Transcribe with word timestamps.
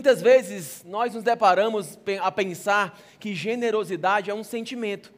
Muitas 0.00 0.22
vezes 0.22 0.82
nós 0.82 1.12
nos 1.12 1.22
deparamos 1.22 1.98
a 2.22 2.32
pensar 2.32 2.98
que 3.18 3.34
generosidade 3.34 4.30
é 4.30 4.34
um 4.34 4.42
sentimento. 4.42 5.12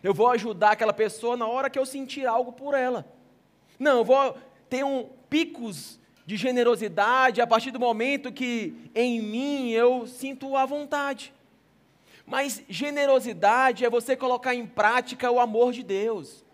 Eu 0.00 0.14
vou 0.14 0.28
ajudar 0.28 0.70
aquela 0.70 0.92
pessoa 0.92 1.36
na 1.36 1.48
hora 1.48 1.68
que 1.68 1.76
eu 1.76 1.84
sentir 1.84 2.24
algo 2.24 2.52
por 2.52 2.72
ela. 2.72 3.04
Não, 3.76 3.98
eu 3.98 4.04
vou 4.04 4.38
ter 4.70 4.84
um 4.84 5.08
picos 5.28 5.98
de 6.24 6.36
generosidade 6.36 7.40
a 7.40 7.48
partir 7.48 7.72
do 7.72 7.80
momento 7.80 8.30
que 8.30 8.76
em 8.94 9.20
mim 9.20 9.70
eu 9.70 10.06
sinto 10.06 10.56
a 10.56 10.64
vontade. 10.64 11.34
Mas 12.24 12.62
generosidade 12.68 13.84
é 13.84 13.90
você 13.90 14.14
colocar 14.14 14.54
em 14.54 14.66
prática 14.66 15.32
o 15.32 15.40
amor 15.40 15.72
de 15.72 15.82
Deus. 15.82 16.44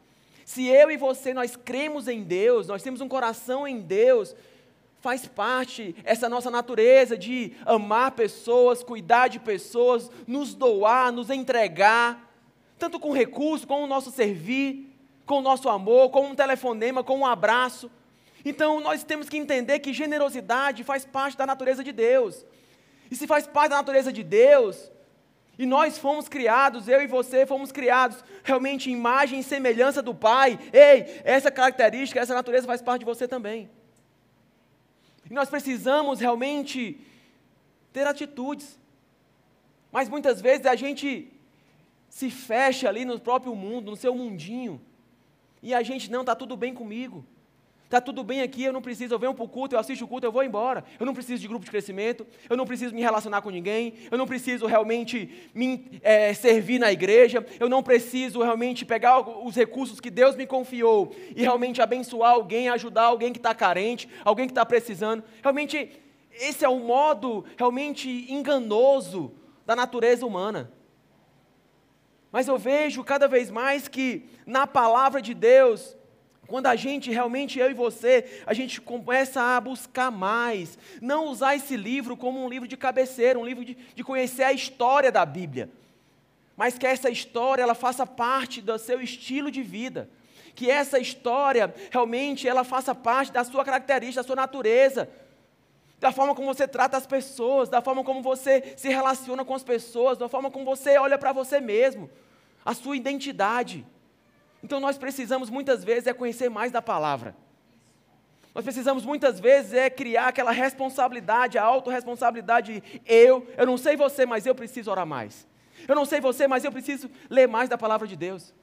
Se 0.46 0.68
eu 0.68 0.90
e 0.90 0.96
você 0.96 1.34
nós 1.34 1.54
cremos 1.54 2.08
em 2.08 2.22
Deus, 2.22 2.66
nós 2.66 2.82
temos 2.82 3.02
um 3.02 3.08
coração 3.08 3.68
em 3.68 3.78
Deus, 3.78 4.34
faz 5.02 5.26
parte 5.26 5.96
essa 6.04 6.28
nossa 6.28 6.48
natureza 6.48 7.18
de 7.18 7.52
amar 7.66 8.12
pessoas, 8.12 8.84
cuidar 8.84 9.26
de 9.26 9.40
pessoas, 9.40 10.08
nos 10.29 10.54
doar, 10.54 11.10
nos 11.10 11.29
entregar, 11.29 12.32
tanto 12.79 13.00
com 13.00 13.10
recurso, 13.10 13.66
com 13.66 13.82
o 13.82 13.86
nosso 13.86 14.12
servir, 14.12 14.88
com 15.26 15.38
o 15.38 15.43
nosso 15.43 15.68
amor, 15.68 16.10
com 16.10 16.29
um 16.29 16.36
telefonema, 16.36 17.02
com 17.02 17.18
um 17.18 17.26
abraço. 17.26 17.90
Então 18.44 18.80
nós 18.80 19.02
temos 19.02 19.29
que 19.29 19.36
entender 19.36 19.80
que 19.80 19.93
generosidade 19.93 20.84
faz 20.84 21.04
parte 21.04 21.36
da 21.36 21.46
natureza 21.46 21.82
de 21.82 21.90
Deus. 21.90 22.46
E 23.10 23.16
se 23.16 23.26
faz 23.26 23.44
parte 23.44 23.71
da 23.71 23.76
natureza 23.79 24.12
de 24.12 24.22
Deus, 24.22 24.88
e 25.58 25.66
nós 25.66 25.98
fomos 25.98 26.29
criados, 26.29 26.86
eu 26.86 27.02
e 27.02 27.08
você 27.08 27.44
fomos 27.44 27.72
criados 27.72 28.24
realmente 28.44 28.88
em 28.88 28.94
imagem 28.94 29.40
e 29.40 29.43
semelhança 29.43 30.00
do 30.00 30.14
Pai. 30.14 30.58
Ei, 30.72 31.21
essa 31.24 31.50
característica, 31.50 32.20
essa 32.20 32.34
natureza 32.34 32.69
faz 32.69 32.80
parte 32.80 33.00
de 33.00 33.05
você 33.05 33.27
também. 33.27 33.69
E 35.31 35.33
nós 35.33 35.48
precisamos 35.48 36.20
realmente 36.20 37.00
ter 37.92 38.06
atitudes. 38.06 38.78
Mas 39.91 40.08
muitas 40.08 40.41
vezes 40.41 40.67
a 40.67 40.75
gente 40.75 41.33
se 42.08 42.30
fecha 42.30 42.88
ali 42.88 43.05
no 43.05 43.19
próprio 43.19 43.55
mundo, 43.55 43.91
no 43.91 43.96
seu 43.96 44.14
mundinho. 44.14 44.80
E 45.62 45.72
a 45.72 45.83
gente, 45.83 46.11
não, 46.11 46.20
está 46.20 46.34
tudo 46.34 46.56
bem 46.56 46.74
comigo. 46.74 47.24
Está 47.92 48.00
tudo 48.00 48.24
bem 48.24 48.40
aqui, 48.40 48.64
eu 48.64 48.72
não 48.72 48.80
preciso, 48.80 49.12
eu 49.12 49.18
venho 49.18 49.34
para 49.34 49.44
o 49.44 49.48
culto, 49.48 49.74
eu 49.74 49.78
assisto 49.78 50.06
o 50.06 50.08
culto, 50.08 50.26
eu 50.26 50.32
vou 50.32 50.42
embora. 50.42 50.82
Eu 50.98 51.04
não 51.04 51.12
preciso 51.12 51.42
de 51.42 51.46
grupo 51.46 51.62
de 51.62 51.70
crescimento, 51.70 52.26
eu 52.48 52.56
não 52.56 52.64
preciso 52.64 52.94
me 52.94 53.02
relacionar 53.02 53.42
com 53.42 53.50
ninguém, 53.50 53.92
eu 54.10 54.16
não 54.16 54.26
preciso 54.26 54.64
realmente 54.64 55.50
me 55.52 56.00
é, 56.00 56.32
servir 56.32 56.78
na 56.78 56.90
igreja, 56.90 57.44
eu 57.60 57.68
não 57.68 57.82
preciso 57.82 58.40
realmente 58.40 58.86
pegar 58.86 59.20
os 59.20 59.54
recursos 59.54 60.00
que 60.00 60.08
Deus 60.08 60.34
me 60.34 60.46
confiou 60.46 61.14
e 61.36 61.42
realmente 61.42 61.82
abençoar 61.82 62.32
alguém, 62.32 62.70
ajudar 62.70 63.02
alguém 63.02 63.30
que 63.30 63.38
está 63.38 63.54
carente, 63.54 64.08
alguém 64.24 64.46
que 64.46 64.52
está 64.52 64.64
precisando. 64.64 65.22
Realmente, 65.42 66.00
esse 66.32 66.64
é 66.64 66.68
um 66.70 66.80
modo 66.80 67.44
realmente 67.58 68.08
enganoso 68.32 69.34
da 69.66 69.77
natureza 69.77 70.24
humana. 70.24 70.72
Mas 72.30 72.48
eu 72.48 72.56
vejo 72.56 73.04
cada 73.04 73.28
vez 73.28 73.50
mais 73.50 73.86
que 73.86 74.30
na 74.46 74.66
palavra 74.66 75.20
de 75.20 75.34
Deus, 75.34 75.94
quando 76.53 76.67
a 76.67 76.77
gente 76.77 77.11
realmente, 77.11 77.58
eu 77.58 77.70
e 77.70 77.72
você, 77.72 78.42
a 78.45 78.53
gente 78.53 78.78
começa 78.78 79.41
a 79.41 79.58
buscar 79.58 80.11
mais, 80.11 80.78
não 81.00 81.28
usar 81.28 81.56
esse 81.56 81.78
livro 81.78 82.14
como 82.14 82.45
um 82.45 82.47
livro 82.47 82.69
de 82.69 82.77
cabeceira, 82.77 83.39
um 83.39 83.47
livro 83.47 83.64
de, 83.64 83.75
de 83.75 84.05
conhecer 84.05 84.42
a 84.42 84.53
história 84.53 85.11
da 85.11 85.25
Bíblia, 85.25 85.70
mas 86.55 86.77
que 86.77 86.86
essa 86.86 87.08
história 87.08 87.62
ela 87.62 87.75
faça 87.75 88.06
parte 88.06 88.61
do 88.61 88.78
seu 88.78 89.00
estilo 89.00 89.50
de 89.50 89.62
vida, 89.62 90.11
que 90.55 90.70
essa 90.70 90.98
história 90.98 91.75
realmente 91.91 92.47
ela 92.47 92.64
faça 92.64 92.95
parte 92.95 93.33
da 93.33 93.45
sua 93.45 93.64
característica, 93.64 94.20
da 94.20 94.27
sua 94.27 94.36
natureza, 94.36 95.08
da 95.98 96.12
forma 96.12 96.34
como 96.34 96.53
você 96.53 96.69
trata 96.69 96.98
as 96.98 97.06
pessoas, 97.06 97.70
da 97.70 97.80
forma 97.80 98.05
como 98.05 98.20
você 98.20 98.75
se 98.77 98.91
relaciona 98.91 99.42
com 99.42 99.55
as 99.55 99.64
pessoas, 99.64 100.19
da 100.19 100.28
forma 100.28 100.50
como 100.50 100.67
você 100.67 100.98
olha 100.98 101.17
para 101.17 101.33
você 101.33 101.62
mesmo, 101.62 102.11
a 102.62 102.75
sua 102.75 102.95
identidade. 102.95 103.86
Então 104.62 104.78
nós 104.78 104.96
precisamos 104.96 105.50
muitas 105.50 105.83
vezes 105.83 106.06
é 106.06 106.12
conhecer 106.12 106.48
mais 106.48 106.70
da 106.70 106.80
palavra. 106.80 107.34
Nós 108.55 108.64
precisamos 108.64 109.05
muitas 109.05 109.40
vezes 109.40 109.73
é 109.73 109.89
criar 109.89 110.28
aquela 110.28 110.50
responsabilidade, 110.50 111.58
a 111.58 111.64
autorresponsabilidade. 111.64 112.83
Eu, 113.06 113.46
eu 113.56 113.67
não 113.67 113.78
sei 113.78 113.96
você, 113.96 114.27
mas 114.27 114.45
eu 114.46 114.55
preciso 114.55 114.90
orar 114.90 115.06
mais. 115.06 115.46
Eu 115.89 115.95
não 115.95 116.05
sei 116.05 116.20
você, 116.20 116.46
mas 116.46 116.64
eu 116.64 116.70
preciso 116.70 117.11
ler 117.30 117.48
mais 117.48 117.68
da 117.68 117.78
palavra 117.78 118.06
de 118.06 118.14
Deus. 118.14 118.55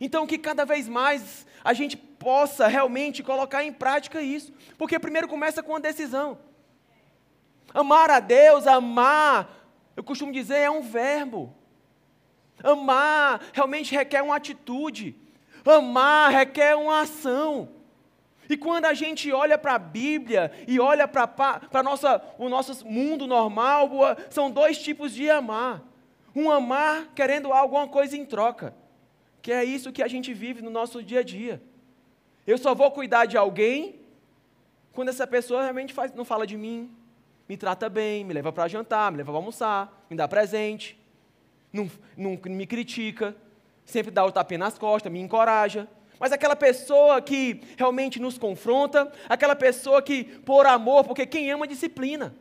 Então 0.00 0.26
que 0.26 0.38
cada 0.38 0.64
vez 0.64 0.88
mais 0.88 1.46
a 1.62 1.72
gente 1.74 1.96
possa 1.96 2.68
realmente 2.68 3.22
colocar 3.22 3.64
em 3.64 3.72
prática 3.72 4.22
isso. 4.22 4.52
Porque 4.78 4.98
primeiro 4.98 5.28
começa 5.28 5.62
com 5.62 5.76
a 5.76 5.80
decisão. 5.80 6.38
Amar 7.74 8.10
a 8.10 8.20
Deus, 8.20 8.66
amar, 8.66 9.68
eu 9.96 10.02
costumo 10.02 10.32
dizer, 10.32 10.56
é 10.56 10.70
um 10.70 10.80
verbo. 10.80 11.54
Amar 12.62 13.40
realmente 13.52 13.94
requer 13.94 14.22
uma 14.22 14.36
atitude. 14.36 15.16
Amar 15.64 16.30
requer 16.30 16.76
uma 16.76 17.00
ação. 17.02 17.68
E 18.48 18.56
quando 18.56 18.86
a 18.86 18.94
gente 18.94 19.30
olha 19.32 19.56
para 19.56 19.74
a 19.74 19.78
Bíblia 19.78 20.50
e 20.66 20.80
olha 20.80 21.06
para 21.06 21.62
o 22.38 22.48
nosso 22.48 22.84
mundo 22.86 23.26
normal, 23.26 23.88
são 24.28 24.50
dois 24.50 24.78
tipos 24.78 25.14
de 25.14 25.30
amar. 25.30 25.82
Um 26.34 26.50
amar 26.50 27.08
querendo 27.14 27.52
alguma 27.52 27.86
coisa 27.86 28.16
em 28.16 28.24
troca, 28.24 28.74
que 29.40 29.52
é 29.52 29.64
isso 29.64 29.92
que 29.92 30.02
a 30.02 30.08
gente 30.08 30.34
vive 30.34 30.62
no 30.62 30.70
nosso 30.70 31.02
dia 31.02 31.20
a 31.20 31.22
dia. 31.22 31.62
Eu 32.46 32.58
só 32.58 32.74
vou 32.74 32.90
cuidar 32.90 33.26
de 33.26 33.36
alguém 33.36 34.00
quando 34.92 35.10
essa 35.10 35.26
pessoa 35.26 35.62
realmente 35.62 35.94
faz, 35.94 36.12
não 36.12 36.24
fala 36.24 36.46
de 36.46 36.56
mim, 36.56 36.90
me 37.48 37.56
trata 37.56 37.88
bem, 37.88 38.24
me 38.24 38.34
leva 38.34 38.52
para 38.52 38.66
jantar, 38.66 39.12
me 39.12 39.18
leva 39.18 39.30
para 39.30 39.38
almoçar, 39.38 40.04
me 40.10 40.16
dá 40.16 40.26
presente 40.26 40.99
não, 41.72 41.90
não 42.16 42.38
me 42.46 42.66
critica, 42.66 43.36
sempre 43.84 44.10
dá 44.10 44.24
o 44.24 44.32
tapinha 44.32 44.58
nas 44.58 44.78
costas, 44.78 45.12
me 45.12 45.20
encoraja. 45.20 45.88
Mas 46.18 46.32
aquela 46.32 46.54
pessoa 46.54 47.20
que 47.22 47.62
realmente 47.76 48.20
nos 48.20 48.36
confronta, 48.36 49.10
aquela 49.28 49.56
pessoa 49.56 50.02
que, 50.02 50.24
por 50.24 50.66
amor, 50.66 51.04
porque 51.04 51.24
quem 51.24 51.50
ama 51.50 51.66
disciplina. 51.66 52.34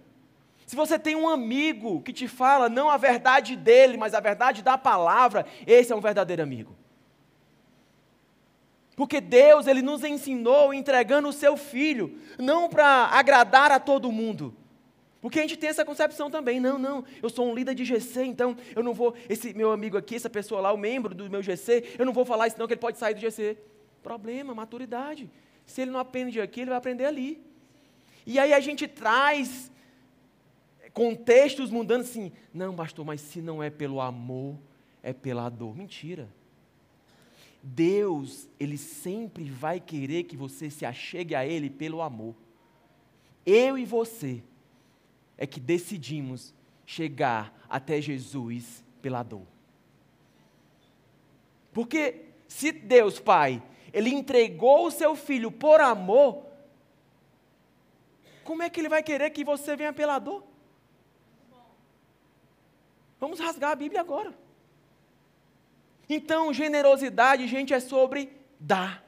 Se 0.66 0.75
você 0.75 1.00
tem 1.00 1.16
um 1.16 1.29
amigo 1.29 2.01
que 2.01 2.13
te 2.13 2.28
fala 2.28 2.69
não 2.69 2.89
a 2.89 2.97
verdade 2.97 3.56
dele, 3.56 3.97
mas 3.97 4.13
a 4.13 4.19
verdade 4.19 4.62
da 4.62 4.78
palavra, 4.78 5.45
esse 5.66 5.91
é 5.91 5.95
um 5.95 6.01
verdadeiro 6.01 6.44
amigo. 6.44 6.75
Porque 8.95 9.22
Deus, 9.22 9.66
ele 9.66 9.81
nos 9.81 10.03
ensinou 10.03 10.73
entregando 10.73 11.29
o 11.29 11.34
seu 11.34 11.56
filho, 11.56 12.19
não 12.38 12.68
para 12.68 13.06
agradar 13.06 13.72
a 13.72 13.79
todo 13.79 14.12
mundo, 14.12 14.53
porque 15.22 15.40
a 15.40 15.41
gente 15.41 15.57
tem 15.57 15.69
essa 15.69 15.84
concepção 15.84 16.31
também, 16.31 16.59
não, 16.59 16.78
não, 16.78 17.03
eu 17.22 17.30
sou 17.30 17.50
um 17.50 17.53
líder 17.53 17.75
de 17.75 17.84
GC, 17.84 18.24
então 18.24 18.56
eu 18.75 18.81
não 18.81 18.94
vou, 18.94 19.13
esse 19.28 19.53
meu 19.53 19.72
amigo 19.72 19.97
aqui, 19.97 20.16
essa 20.16 20.30
pessoa 20.30 20.62
lá, 20.62 20.72
o 20.72 20.78
membro 20.78 21.13
do 21.13 21.30
meu 21.30 21.44
GC, 21.44 21.96
eu 22.00 22.06
não 22.06 22.13
vou 22.13 22.24
falar 22.24 22.47
isso 22.47 22.57
não, 22.57 22.68
que 22.68 22.74
ele 22.74 22.81
pode 22.81 22.97
sair 22.97 23.13
do 23.13 23.19
GC. 23.19 23.57
Problema, 24.02 24.56
maturidade. 24.56 25.30
Se 25.66 25.81
ele 25.81 25.91
não 25.91 26.00
aprende 26.00 26.40
aqui, 26.40 26.62
ele 26.62 26.69
vai 26.69 26.78
aprender 26.78 27.06
ali. 27.06 27.44
E 28.25 28.40
aí 28.40 28.53
a 28.53 28.59
gente 28.59 28.88
traz 28.88 29.69
contextos 30.94 31.69
mudando 31.69 32.01
assim, 32.01 32.31
não, 32.53 32.75
pastor, 32.75 33.06
mas 33.06 33.19
se 33.19 33.41
não 33.41 33.62
é 33.62 33.69
pelo 33.69 34.00
amor, 34.00 34.57
é 35.03 35.12
pela 35.12 35.50
dor. 35.50 35.75
Mentira. 35.75 36.30
Deus, 37.62 38.47
Ele 38.59 38.78
sempre 38.78 39.50
vai 39.50 39.80
querer 39.80 40.24
que 40.24 40.38
você 40.38 40.69
se 40.69 40.86
achegue 40.86 41.36
a 41.36 41.46
Ele 41.46 41.69
pelo 41.69 42.01
amor. 42.01 42.36
Eu 43.46 43.78
e 43.78 43.86
você 43.86 44.41
é 45.39 45.47
que 45.47 45.59
decidimos 45.59 46.53
chegar 46.85 47.57
até 47.69 48.01
Jesus 48.01 48.83
pela 49.01 49.23
dor. 49.23 49.47
Porque 51.72 52.25
se 52.45 52.73
Deus 52.73 53.22
Pai, 53.22 53.63
Ele 53.94 54.09
entregou 54.09 54.85
o 54.85 54.91
seu 54.91 55.16
filho 55.16 55.50
por 55.50 55.79
amor, 55.79 56.45
como 58.44 58.61
é 58.61 58.69
que 58.69 58.81
Ele 58.81 58.89
vai 58.89 59.01
querer 59.01 59.29
que 59.29 59.45
você 59.45 59.77
venha 59.77 59.94
pela 59.94 60.19
dor? 60.19 60.44
Vamos 63.18 63.39
rasgar 63.39 63.71
a 63.71 63.75
Bíblia 63.75 64.01
agora. 64.01 64.33
Então, 66.09 66.53
generosidade, 66.53 67.47
gente, 67.47 67.74
é 67.74 67.80
sobre 67.80 68.30
dar. 68.59 69.06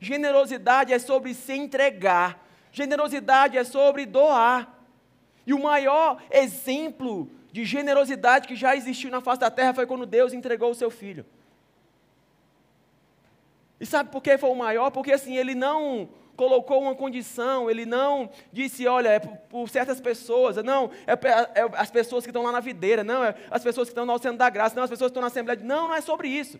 Generosidade 0.00 0.94
é 0.94 0.98
sobre 0.98 1.34
se 1.34 1.52
entregar. 1.52 2.42
Generosidade 2.72 3.58
é 3.58 3.64
sobre 3.64 4.06
doar. 4.06 4.73
E 5.46 5.52
o 5.52 5.62
maior 5.62 6.22
exemplo 6.30 7.30
de 7.52 7.64
generosidade 7.64 8.48
que 8.48 8.56
já 8.56 8.74
existiu 8.74 9.10
na 9.10 9.20
face 9.20 9.40
da 9.40 9.50
terra 9.50 9.74
foi 9.74 9.86
quando 9.86 10.06
Deus 10.06 10.32
entregou 10.32 10.70
o 10.70 10.74
seu 10.74 10.90
filho. 10.90 11.24
E 13.78 13.86
sabe 13.86 14.10
por 14.10 14.22
que 14.22 14.38
foi 14.38 14.50
o 14.50 14.54
maior? 14.54 14.90
Porque 14.90 15.12
assim, 15.12 15.36
ele 15.36 15.54
não 15.54 16.08
colocou 16.36 16.82
uma 16.82 16.94
condição, 16.94 17.70
ele 17.70 17.86
não 17.86 18.30
disse, 18.52 18.86
olha, 18.86 19.08
é 19.08 19.18
por, 19.18 19.36
por 19.48 19.68
certas 19.68 20.00
pessoas, 20.00 20.56
não, 20.64 20.90
é, 21.06 21.12
é, 21.12 21.70
as 21.74 21.90
pessoas 21.90 22.24
que 22.24 22.30
estão 22.30 22.42
lá 22.42 22.50
na 22.50 22.60
videira, 22.60 23.04
não, 23.04 23.22
é 23.22 23.34
as 23.50 23.62
pessoas 23.62 23.88
que 23.88 23.92
estão 23.92 24.04
no 24.04 24.12
Oceano 24.12 24.36
da 24.36 24.50
Graça, 24.50 24.74
não, 24.74 24.82
as 24.82 24.90
pessoas 24.90 25.10
que 25.10 25.12
estão 25.12 25.20
na 25.20 25.28
Assembleia. 25.28 25.60
Não, 25.62 25.88
não 25.88 25.94
é 25.94 26.00
sobre 26.00 26.28
isso. 26.28 26.58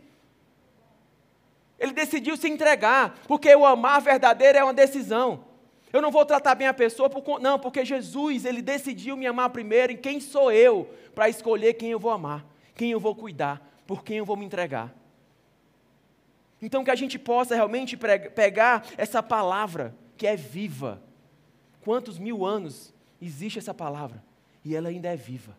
Ele 1.78 1.92
decidiu 1.92 2.36
se 2.36 2.48
entregar, 2.48 3.18
porque 3.26 3.54
o 3.54 3.66
amar 3.66 4.00
verdadeiro 4.00 4.58
é 4.58 4.62
uma 4.64 4.72
decisão. 4.72 5.44
Eu 5.94 6.02
não 6.02 6.10
vou 6.10 6.26
tratar 6.26 6.56
bem 6.56 6.66
a 6.66 6.74
pessoa, 6.74 7.08
por, 7.08 7.38
não, 7.38 7.56
porque 7.56 7.84
Jesus, 7.84 8.44
ele 8.44 8.60
decidiu 8.60 9.16
me 9.16 9.28
amar 9.28 9.50
primeiro, 9.50 9.92
e 9.92 9.96
quem 9.96 10.18
sou 10.18 10.50
eu 10.50 10.92
para 11.14 11.28
escolher 11.28 11.74
quem 11.74 11.92
eu 11.92 12.00
vou 12.00 12.10
amar, 12.10 12.44
quem 12.74 12.90
eu 12.90 12.98
vou 12.98 13.14
cuidar, 13.14 13.64
por 13.86 14.02
quem 14.02 14.16
eu 14.16 14.24
vou 14.24 14.36
me 14.36 14.44
entregar. 14.44 14.92
Então, 16.60 16.82
que 16.82 16.90
a 16.90 16.96
gente 16.96 17.16
possa 17.16 17.54
realmente 17.54 17.96
pegar 17.96 18.84
essa 18.96 19.22
palavra 19.22 19.94
que 20.16 20.26
é 20.26 20.34
viva. 20.34 21.00
Quantos 21.80 22.18
mil 22.18 22.44
anos 22.44 22.92
existe 23.22 23.60
essa 23.60 23.72
palavra? 23.72 24.20
E 24.64 24.74
ela 24.74 24.88
ainda 24.88 25.12
é 25.12 25.16
viva. 25.16 25.56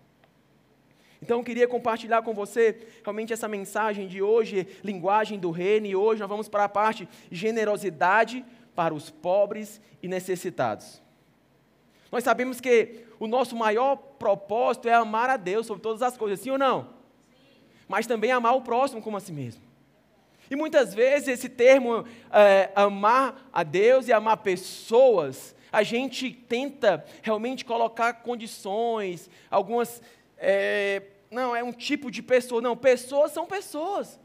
Então 1.22 1.38
eu 1.38 1.44
queria 1.46 1.68
compartilhar 1.68 2.22
com 2.24 2.34
você 2.34 2.88
realmente 3.02 3.32
essa 3.32 3.48
mensagem 3.48 4.06
de 4.06 4.22
hoje, 4.22 4.68
linguagem 4.84 5.40
do 5.40 5.50
reino, 5.50 5.88
e 5.88 5.96
hoje 5.96 6.20
nós 6.20 6.30
vamos 6.30 6.50
para 6.50 6.66
a 6.66 6.70
parte 6.70 7.08
generosidade 7.32 8.46
para 8.76 8.94
os 8.94 9.10
pobres 9.10 9.82
e 10.02 10.08
necessitados. 10.08 11.02
Nós 12.12 12.24
sabemos 12.24 12.62
que 12.62 13.06
o 13.20 13.28
nosso 13.28 13.56
maior 13.56 13.96
propósito 13.96 14.88
é 14.88 14.94
amar 14.94 15.30
a 15.30 15.38
Deus 15.38 15.66
sobre 15.66 15.82
todas 15.82 16.02
as 16.02 16.18
coisas, 16.18 16.40
sim 16.40 16.52
ou 16.52 16.58
não? 16.58 16.84
Sim. 16.84 17.62
Mas 17.88 18.06
também 18.06 18.32
amar 18.32 18.56
o 18.56 18.62
próximo 18.62 19.02
como 19.02 19.18
a 19.18 19.20
si 19.20 19.32
mesmo. 19.32 19.64
E 20.50 20.56
muitas 20.56 20.94
vezes 20.94 21.28
esse 21.28 21.50
termo 21.50 22.06
é, 22.32 22.72
amar 22.76 23.50
a 23.52 23.64
Deus 23.64 24.08
e 24.08 24.14
amar 24.14 24.38
pessoas, 24.38 25.56
a 25.72 25.82
gente 25.82 26.32
tenta 26.32 27.04
realmente 27.22 27.66
colocar 27.66 28.14
condições, 28.14 29.30
algumas. 29.50 30.02
É, 30.38 31.02
não, 31.32 31.56
é 31.56 31.64
um 31.64 31.72
tipo 31.72 32.12
de 32.12 32.22
pessoa. 32.22 32.62
Não, 32.62 32.78
pessoas 32.78 33.32
são 33.32 33.46
pessoas. 33.46 34.20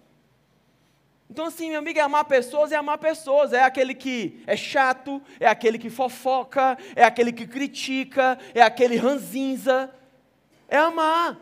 Então, 1.31 1.47
assim, 1.47 1.71
meu 1.71 1.79
amigo, 1.79 1.97
é 1.97 2.03
amar 2.03 2.25
pessoas 2.25 2.73
é 2.73 2.77
amar 2.77 2.99
pessoas. 2.99 3.53
É 3.53 3.63
aquele 3.63 3.95
que 3.95 4.43
é 4.49 4.57
chato, 4.57 5.23
é 5.39 5.47
aquele 5.47 5.79
que 5.79 5.89
fofoca, 5.89 6.77
é 6.97 7.05
aquele 7.05 7.33
que 7.33 7.47
critica, 7.47 8.37
é 8.53 8.61
aquele 8.61 8.97
ranzinza. 8.97 9.95
É 10.69 10.77
amar. 10.77 11.39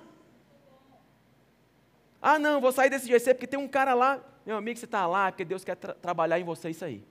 Ah, 2.21 2.39
não, 2.39 2.61
vou 2.61 2.71
sair 2.71 2.91
desse 2.91 3.09
GC 3.09 3.33
porque 3.33 3.47
tem 3.47 3.59
um 3.59 3.67
cara 3.67 3.95
lá. 3.95 4.21
Meu 4.45 4.57
amigo, 4.59 4.79
você 4.79 4.85
está 4.85 5.07
lá 5.07 5.29
é 5.29 5.31
porque 5.31 5.45
Deus 5.45 5.65
quer 5.65 5.77
tra 5.77 5.95
trabalhar 5.95 6.39
em 6.39 6.45
você 6.45 6.69
isso 6.69 6.85
aí. 6.85 7.03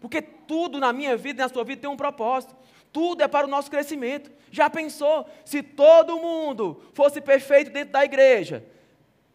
Porque 0.00 0.20
tudo 0.20 0.80
na 0.80 0.92
minha 0.92 1.16
vida 1.16 1.40
e 1.40 1.44
na 1.44 1.48
sua 1.48 1.62
vida 1.62 1.82
tem 1.82 1.90
um 1.90 1.96
propósito. 1.96 2.56
Tudo 2.92 3.22
é 3.22 3.28
para 3.28 3.46
o 3.46 3.50
nosso 3.50 3.70
crescimento. 3.70 4.30
Já 4.50 4.68
pensou? 4.68 5.28
Se 5.44 5.62
todo 5.62 6.18
mundo 6.18 6.82
fosse 6.94 7.20
perfeito 7.20 7.70
dentro 7.70 7.92
da 7.92 8.04
igreja, 8.04 8.64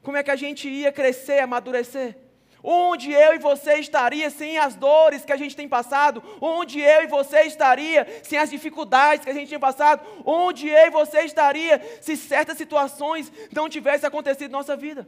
como 0.01 0.17
é 0.17 0.23
que 0.23 0.31
a 0.31 0.35
gente 0.35 0.67
ia 0.67 0.91
crescer, 0.91 1.39
amadurecer? 1.39 2.15
Onde 2.61 3.11
eu 3.11 3.35
e 3.35 3.39
você 3.39 3.75
estaria 3.75 4.29
sem 4.29 4.57
as 4.57 4.75
dores 4.75 5.23
que 5.23 5.31
a 5.31 5.37
gente 5.37 5.55
tem 5.55 5.67
passado? 5.67 6.21
Onde 6.41 6.79
eu 6.81 7.03
e 7.03 7.07
você 7.07 7.41
estaria 7.43 8.05
sem 8.21 8.37
as 8.37 8.49
dificuldades 8.49 9.23
que 9.23 9.31
a 9.31 9.33
gente 9.33 9.49
tem 9.49 9.59
passado? 9.59 10.05
Onde 10.25 10.67
eu 10.67 10.87
e 10.87 10.89
você 10.89 11.21
estaria 11.21 11.81
se 12.01 12.17
certas 12.17 12.57
situações 12.57 13.31
não 13.53 13.69
tivessem 13.69 14.07
acontecido 14.07 14.51
na 14.51 14.57
nossa 14.57 14.75
vida? 14.75 15.07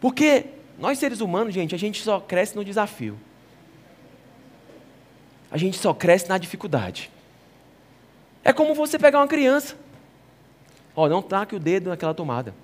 Porque 0.00 0.46
nós 0.78 0.98
seres 0.98 1.20
humanos, 1.20 1.54
gente, 1.54 1.74
a 1.74 1.78
gente 1.78 2.00
só 2.02 2.20
cresce 2.20 2.54
no 2.54 2.64
desafio. 2.64 3.18
A 5.50 5.56
gente 5.56 5.78
só 5.78 5.92
cresce 5.92 6.28
na 6.28 6.38
dificuldade. 6.38 7.10
É 8.44 8.52
como 8.52 8.74
você 8.74 8.98
pegar 8.98 9.18
uma 9.18 9.28
criança. 9.28 9.76
Ó, 10.96 11.08
não 11.08 11.22
taque 11.22 11.56
o 11.56 11.60
dedo 11.60 11.90
naquela 11.90 12.14
tomada. 12.14 12.54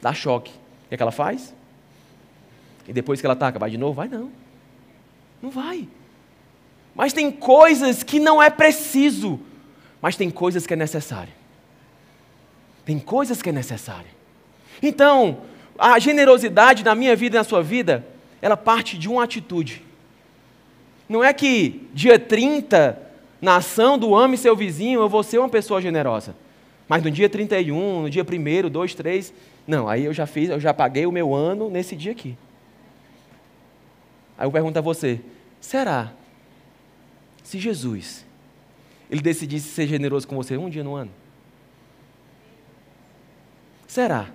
Dá 0.00 0.12
choque. 0.14 0.50
O 0.50 0.88
que, 0.88 0.94
é 0.94 0.96
que 0.96 1.02
ela 1.02 1.12
faz? 1.12 1.54
E 2.86 2.92
depois 2.92 3.20
que 3.20 3.26
ela 3.26 3.36
taca, 3.36 3.58
vai 3.58 3.70
de 3.70 3.76
novo? 3.76 3.94
Vai 3.94 4.08
não. 4.08 4.30
Não 5.42 5.50
vai. 5.50 5.86
Mas 6.94 7.12
tem 7.12 7.30
coisas 7.30 8.02
que 8.02 8.18
não 8.18 8.42
é 8.42 8.50
preciso, 8.50 9.38
mas 10.00 10.16
tem 10.16 10.30
coisas 10.30 10.66
que 10.66 10.72
é 10.72 10.76
necessário. 10.76 11.32
Tem 12.84 12.98
coisas 12.98 13.42
que 13.42 13.50
é 13.50 13.52
necessário. 13.52 14.08
Então, 14.82 15.42
a 15.78 15.98
generosidade 15.98 16.82
na 16.82 16.94
minha 16.94 17.14
vida 17.14 17.36
e 17.36 17.38
na 17.38 17.44
sua 17.44 17.62
vida, 17.62 18.04
ela 18.40 18.56
parte 18.56 18.96
de 18.96 19.08
uma 19.08 19.22
atitude. 19.22 19.82
Não 21.08 21.22
é 21.22 21.32
que 21.32 21.86
dia 21.92 22.18
30, 22.18 23.00
na 23.40 23.56
ação 23.56 23.98
do 23.98 24.16
ame 24.16 24.36
seu 24.36 24.56
vizinho, 24.56 25.00
eu 25.00 25.08
vou 25.08 25.22
ser 25.22 25.38
uma 25.38 25.48
pessoa 25.48 25.80
generosa. 25.80 26.34
Mas 26.88 27.02
no 27.02 27.10
dia 27.10 27.28
31, 27.28 28.02
no 28.02 28.10
dia 28.10 28.24
1, 28.24 28.70
2, 28.70 28.94
3, 28.94 29.34
não, 29.66 29.86
aí 29.88 30.04
eu 30.04 30.14
já 30.14 30.26
fiz, 30.26 30.48
eu 30.48 30.58
já 30.58 30.72
paguei 30.72 31.04
o 31.04 31.12
meu 31.12 31.34
ano 31.34 31.68
nesse 31.68 31.94
dia 31.94 32.12
aqui. 32.12 32.36
Aí 34.38 34.46
eu 34.46 34.50
pergunto 34.50 34.78
a 34.78 34.82
você, 34.82 35.20
será 35.60 36.12
se 37.42 37.58
Jesus 37.58 38.24
ele 39.10 39.20
decidisse 39.20 39.68
ser 39.68 39.86
generoso 39.86 40.26
com 40.26 40.36
você 40.36 40.56
um 40.56 40.70
dia 40.70 40.84
no 40.84 40.94
ano? 40.94 41.10
Será 43.86 44.30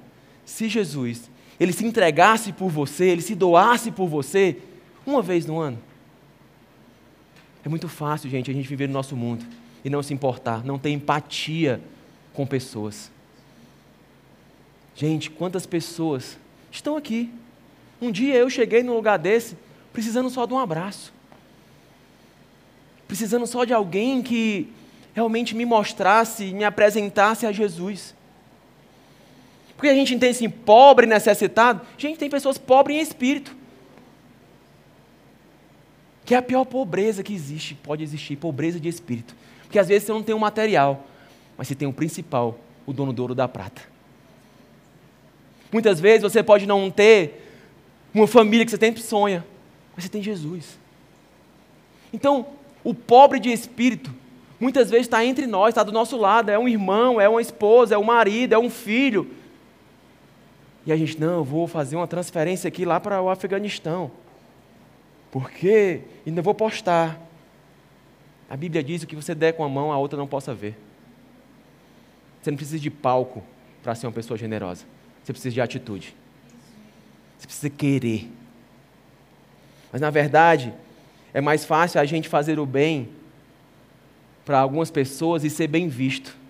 se 0.46 0.68
Jesus 0.68 1.32
ele 1.60 1.72
se 1.72 1.86
entregasse 1.86 2.52
por 2.52 2.70
você, 2.70 3.06
ele 3.06 3.22
se 3.22 3.36
doasse 3.36 3.92
por 3.92 4.08
você, 4.08 4.58
uma 5.06 5.22
vez 5.22 5.46
no 5.46 5.60
ano. 5.60 5.80
É 7.64 7.70
muito 7.70 7.88
fácil, 7.88 8.30
gente, 8.30 8.52
a 8.52 8.54
gente 8.54 8.68
viver 8.68 8.88
no 8.88 8.94
nosso 8.94 9.16
mundo 9.16 9.46
e 9.86 9.90
não 9.90 10.04
se 10.04 10.14
importar, 10.14 10.64
não 10.64 10.78
ter 10.78 10.90
empatia 10.90 11.80
com 12.34 12.46
pessoas. 12.46 13.12
Gente, 14.96 15.30
quantas 15.30 15.66
pessoas 15.66 16.38
estão 16.72 16.98
aqui? 16.98 17.32
Um 18.02 18.12
dia 18.12 18.36
eu 18.36 18.50
cheguei 18.50 18.84
num 18.84 18.94
lugar 18.94 19.18
desse, 19.18 19.58
precisando 19.92 20.30
só 20.30 20.46
de 20.46 20.54
um 20.54 20.60
abraço. 20.60 21.14
Precisando 23.08 23.48
só 23.48 23.64
de 23.64 23.74
alguém 23.74 24.22
que 24.22 24.68
realmente 25.14 25.56
me 25.56 25.66
mostrasse, 25.66 26.54
me 26.54 26.64
apresentasse 26.64 27.46
a 27.46 27.52
Jesus. 27.52 28.16
Porque 29.76 29.88
a 29.88 29.96
gente 29.96 30.14
entende 30.14 30.32
assim, 30.32 30.50
pobre, 30.50 31.06
necessitado. 31.06 31.82
Gente, 31.98 32.18
tem 32.18 32.30
pessoas 32.30 32.58
pobres 32.58 32.98
em 32.98 33.02
espírito. 33.02 33.56
Que 36.26 36.36
é 36.36 36.38
a 36.38 36.42
pior 36.42 36.66
pobreza 36.66 37.22
que 37.22 37.34
existe, 37.34 37.76
pode 37.76 38.02
existir, 38.02 38.38
pobreza 38.38 38.80
de 38.80 38.88
espírito. 38.88 39.36
Porque 39.64 39.78
às 39.78 39.88
vezes 39.88 40.06
você 40.06 40.12
não 40.12 40.24
tem 40.24 40.34
o 40.34 40.38
um 40.38 40.42
material, 40.42 41.06
mas 41.58 41.68
você 41.68 41.76
tem 41.76 41.88
o 41.88 41.94
principal, 41.94 42.58
o 42.86 42.94
dono 42.94 43.14
do 43.14 43.22
ouro 43.22 43.36
da 43.36 43.48
prata. 43.48 43.82
Muitas 45.72 46.00
vezes 46.00 46.22
você 46.22 46.44
pode 46.44 46.66
não 46.66 46.90
ter 46.92 47.42
uma 48.14 48.28
família 48.28 48.66
que 48.66 48.72
você 48.72 48.78
sempre 48.78 49.02
sonha, 49.02 49.46
mas 49.96 50.06
você 50.06 50.10
tem 50.10 50.22
Jesus. 50.22 50.78
Então, 52.12 52.46
o 52.84 52.94
pobre 52.94 53.40
de 53.40 53.52
espírito, 53.52 54.14
muitas 54.60 54.90
vezes 54.90 55.08
está 55.08 55.26
entre 55.26 55.48
nós, 55.48 55.70
está 55.70 55.84
do 55.84 55.92
nosso 55.92 56.16
lado, 56.18 56.50
é 56.50 56.60
um 56.60 56.68
irmão, 56.68 57.20
é 57.20 57.28
uma 57.28 57.42
esposa, 57.42 57.96
é 57.96 57.98
um 57.98 58.04
marido, 58.04 58.54
é 58.54 58.60
um 58.60 58.70
filho 58.70 59.30
e 60.86 60.92
a 60.92 60.98
gente, 60.98 61.20
não, 61.20 61.36
eu 61.36 61.44
vou 61.44 61.68
fazer 61.68 61.96
uma 61.96 62.08
transferência 62.08 62.68
aqui 62.68 62.84
lá 62.84 63.00
para 63.00 63.22
o 63.22 63.30
Afeganistão. 63.30 64.12
Porque 65.32 66.02
ainda 66.28 66.42
vou 66.42 66.54
postar. 66.54 67.20
A 68.50 68.58
Bíblia 68.58 68.84
diz 68.84 69.02
o 69.02 69.08
que 69.08 69.16
você 69.16 69.34
der 69.34 69.54
com 69.54 69.64
a 69.64 69.70
mão, 69.70 69.92
a 69.92 69.98
outra 69.98 70.18
não 70.18 70.28
possa 70.28 70.54
ver. 70.54 70.76
Você 72.44 72.52
não 72.52 72.58
precisa 72.58 72.80
de 72.80 72.92
palco 72.92 73.44
para 73.82 73.96
ser 73.96 74.06
uma 74.06 74.14
pessoa 74.14 74.38
generosa. 74.38 74.86
Você 75.24 75.32
precisa 75.32 75.54
de 75.54 75.62
atitude. 75.62 76.16
Você 77.40 77.48
precisa 77.48 77.70
querer. 77.70 78.30
Mas 79.92 80.02
na 80.02 80.10
verdade, 80.10 80.74
é 81.34 81.42
mais 81.42 81.66
fácil 81.66 82.00
a 82.00 82.06
gente 82.06 82.28
fazer 82.28 82.60
o 82.60 82.66
bem 82.66 83.10
para 84.44 84.60
algumas 84.60 84.92
pessoas 84.92 85.44
e 85.44 85.50
ser 85.50 85.68
bem 85.68 85.88
visto 85.88 86.44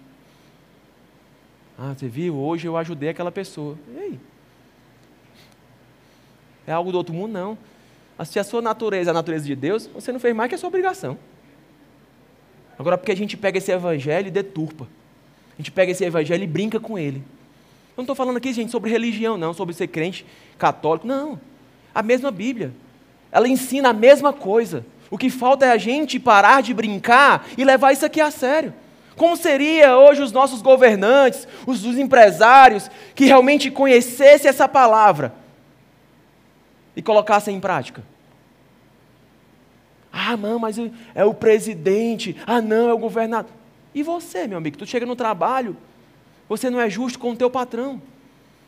ah, 1.78 1.94
você 1.98 2.08
viu? 2.08 2.36
Hoje 2.36 2.68
eu 2.68 2.78
ajudei 2.78 3.10
aquela 3.10 3.32
pessoa. 3.32 3.78
E 3.94 4.00
aí? 4.00 4.20
É 6.68 6.72
algo 6.72 6.92
do 6.92 6.98
outro 6.98 7.14
mundo? 7.14 7.32
Não. 7.32 7.58
Se 8.26 8.40
a 8.40 8.44
sua 8.44 8.62
natureza 8.62 9.10
é 9.10 9.12
a 9.12 9.14
natureza 9.14 9.46
de 9.46 9.56
Deus, 9.56 9.88
você 9.88 10.12
não 10.12 10.20
fez 10.20 10.36
mais 10.36 10.50
que 10.50 10.56
a 10.56 10.58
sua 10.58 10.70
obrigação. 10.70 11.18
Agora, 12.78 12.98
porque 12.98 13.12
a 13.12 13.16
gente 13.16 13.36
pega 13.36 13.58
esse 13.58 13.72
evangelho 13.72 14.28
e 14.28 14.32
deturpa. 14.32 14.88
A 15.54 15.62
gente 15.62 15.72
pega 15.72 15.92
esse 15.92 16.04
evangelho 16.04 16.44
e 16.44 16.48
brinca 16.48 16.80
com 16.80 16.98
ele. 16.98 17.18
Eu 17.18 17.98
não 17.98 18.04
estou 18.04 18.16
falando 18.16 18.38
aqui, 18.38 18.52
gente, 18.52 18.72
sobre 18.72 18.90
religião, 18.90 19.38
não, 19.38 19.54
sobre 19.54 19.74
ser 19.76 19.88
crente 19.88 20.26
católico. 20.58 21.06
Não. 21.06 21.40
A 21.94 22.02
mesma 22.02 22.32
Bíblia. 22.32 22.74
Ela 23.32 23.48
ensina 23.48 23.90
a 23.90 23.94
mesma 23.94 24.34
coisa. 24.34 24.86
O 25.12 25.18
que 25.18 25.30
falta 25.30 25.66
é 25.66 25.72
a 25.72 25.78
gente 25.78 26.20
parar 26.20 26.62
de 26.62 26.74
brincar 26.74 27.48
e 27.56 27.64
levar 27.64 27.92
isso 27.92 28.06
aqui 28.06 28.20
a 28.20 28.32
sério. 28.32 28.74
Como 29.16 29.38
seria 29.38 29.96
hoje 29.96 30.24
os 30.24 30.32
nossos 30.32 30.62
governantes, 30.62 31.48
os, 31.68 31.86
os 31.86 32.00
empresários, 32.00 32.90
que 33.14 33.26
realmente 33.26 33.70
conhecessem 33.70 34.50
essa 34.50 34.68
palavra 34.68 35.34
e 36.96 37.02
colocassem 37.02 37.56
em 37.56 37.60
prática? 37.60 38.04
Ah, 40.12 40.36
não, 40.36 40.58
mas 40.58 40.78
é 41.14 41.24
o 41.24 41.34
presidente. 41.34 42.36
Ah, 42.46 42.62
não, 42.62 42.90
é 42.90 42.94
o 42.94 42.98
governador. 42.98 43.52
E 43.94 44.02
você, 44.02 44.48
meu 44.48 44.58
amigo, 44.58 44.78
tu 44.78 44.86
chega 44.86 45.06
no 45.06 45.16
trabalho, 45.16 45.78
você 46.50 46.70
não 46.70 46.80
é 46.80 46.90
justo 46.90 47.20
com 47.20 47.32
o 47.32 47.36
teu 47.36 47.50
patrão. 47.50 48.02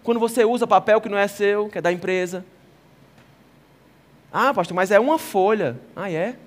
Quando 0.04 0.20
você 0.20 0.46
usa 0.46 0.68
papel 0.68 1.02
que 1.02 1.10
não 1.10 1.18
é 1.18 1.28
seu, 1.28 1.68
que 1.70 1.80
é 1.80 1.82
da 1.82 1.92
empresa. 1.92 2.46
Ah, 4.32 4.54
pastor, 4.54 4.76
mas 4.76 4.92
é 4.92 5.00
uma 5.00 5.18
folha. 5.18 5.80
Ah, 5.96 6.12
é? 6.12 6.38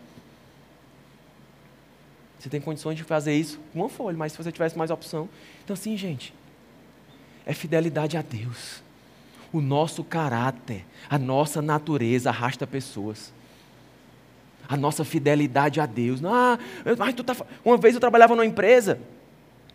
Você 2.38 2.48
tem 2.48 2.60
condições 2.60 2.96
de 2.96 3.02
fazer 3.02 3.34
isso 3.34 3.58
com 3.72 3.80
uma 3.80 3.88
folha, 3.88 4.16
mas 4.16 4.32
se 4.32 4.38
você 4.38 4.52
tivesse 4.52 4.78
mais 4.78 4.90
opção. 4.90 5.28
Então, 5.64 5.74
assim, 5.74 5.96
gente, 5.96 6.32
é 7.44 7.52
fidelidade 7.52 8.16
a 8.16 8.22
Deus. 8.22 8.82
O 9.52 9.60
nosso 9.60 10.04
caráter, 10.04 10.84
a 11.10 11.18
nossa 11.18 11.60
natureza 11.60 12.30
arrasta 12.30 12.66
pessoas. 12.66 13.32
A 14.68 14.76
nossa 14.76 15.04
fidelidade 15.04 15.80
a 15.80 15.86
Deus. 15.86 16.20
Ah, 16.24 16.58
mas 16.98 17.14
tu 17.14 17.24
tá... 17.24 17.34
Uma 17.64 17.78
vez 17.78 17.94
eu 17.94 18.00
trabalhava 18.00 18.36
numa 18.36 18.44
empresa 18.44 19.00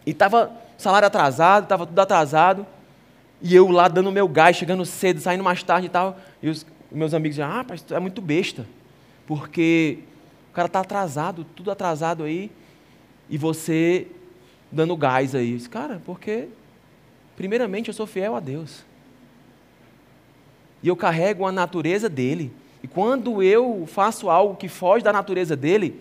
e 0.06 0.12
estava 0.12 0.52
salário 0.78 1.08
atrasado, 1.08 1.64
estava 1.64 1.86
tudo 1.86 2.00
atrasado. 2.00 2.66
E 3.42 3.56
eu 3.56 3.68
lá 3.70 3.88
dando 3.88 4.12
meu 4.12 4.28
gás, 4.28 4.56
chegando 4.56 4.86
cedo, 4.86 5.20
saindo 5.20 5.44
mais 5.44 5.64
tarde 5.64 5.88
e 5.88 5.90
tal. 5.90 6.20
E 6.42 6.50
os 6.50 6.66
meus 6.92 7.14
amigos 7.14 7.36
diziam, 7.36 7.52
ah, 7.52 7.66
mas 7.68 7.82
tu 7.82 7.96
é 7.96 8.00
muito 8.00 8.22
besta. 8.22 8.66
Porque 9.26 10.00
o 10.52 10.54
cara 10.54 10.68
está 10.68 10.82
atrasado, 10.82 11.44
tudo 11.56 11.72
atrasado 11.72 12.24
aí. 12.24 12.52
E 13.30 13.38
você 13.38 14.08
dando 14.72 14.96
gás 14.96 15.34
aí. 15.34 15.56
Disse, 15.56 15.70
cara, 15.70 16.02
porque 16.06 16.48
primeiramente 17.36 17.88
eu 17.88 17.94
sou 17.94 18.06
fiel 18.06 18.36
a 18.36 18.40
Deus. 18.40 18.84
E 20.84 20.88
eu 20.88 20.96
carrego 20.96 21.46
a 21.48 21.52
natureza 21.52 22.08
dele. 22.08 22.52
E 22.84 22.88
quando 22.88 23.42
eu 23.42 23.88
faço 23.88 24.30
algo 24.30 24.58
que 24.58 24.68
foge 24.68 25.04
da 25.04 25.14
natureza 25.14 25.56
dele, 25.56 26.00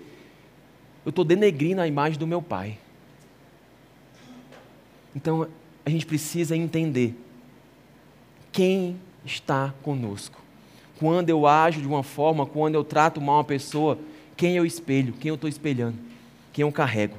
eu 1.06 1.10
estou 1.10 1.24
denegrindo 1.24 1.80
a 1.80 1.86
imagem 1.86 2.18
do 2.18 2.26
meu 2.26 2.42
pai. 2.42 2.76
Então 5.14 5.48
a 5.86 5.90
gente 5.90 6.04
precisa 6.04 6.56
entender 6.56 7.14
quem 8.50 8.98
está 9.24 9.72
conosco. 9.82 10.40
Quando 10.98 11.30
eu 11.30 11.46
ajo 11.46 11.80
de 11.80 11.86
uma 11.86 12.02
forma, 12.02 12.46
quando 12.46 12.74
eu 12.74 12.84
trato 12.84 13.20
mal 13.20 13.36
uma 13.36 13.44
pessoa, 13.44 13.98
quem 14.36 14.56
eu 14.56 14.66
espelho, 14.66 15.12
quem 15.14 15.28
eu 15.28 15.34
estou 15.36 15.48
espelhando, 15.48 15.96
quem 16.52 16.62
eu 16.62 16.72
carrego. 16.72 17.16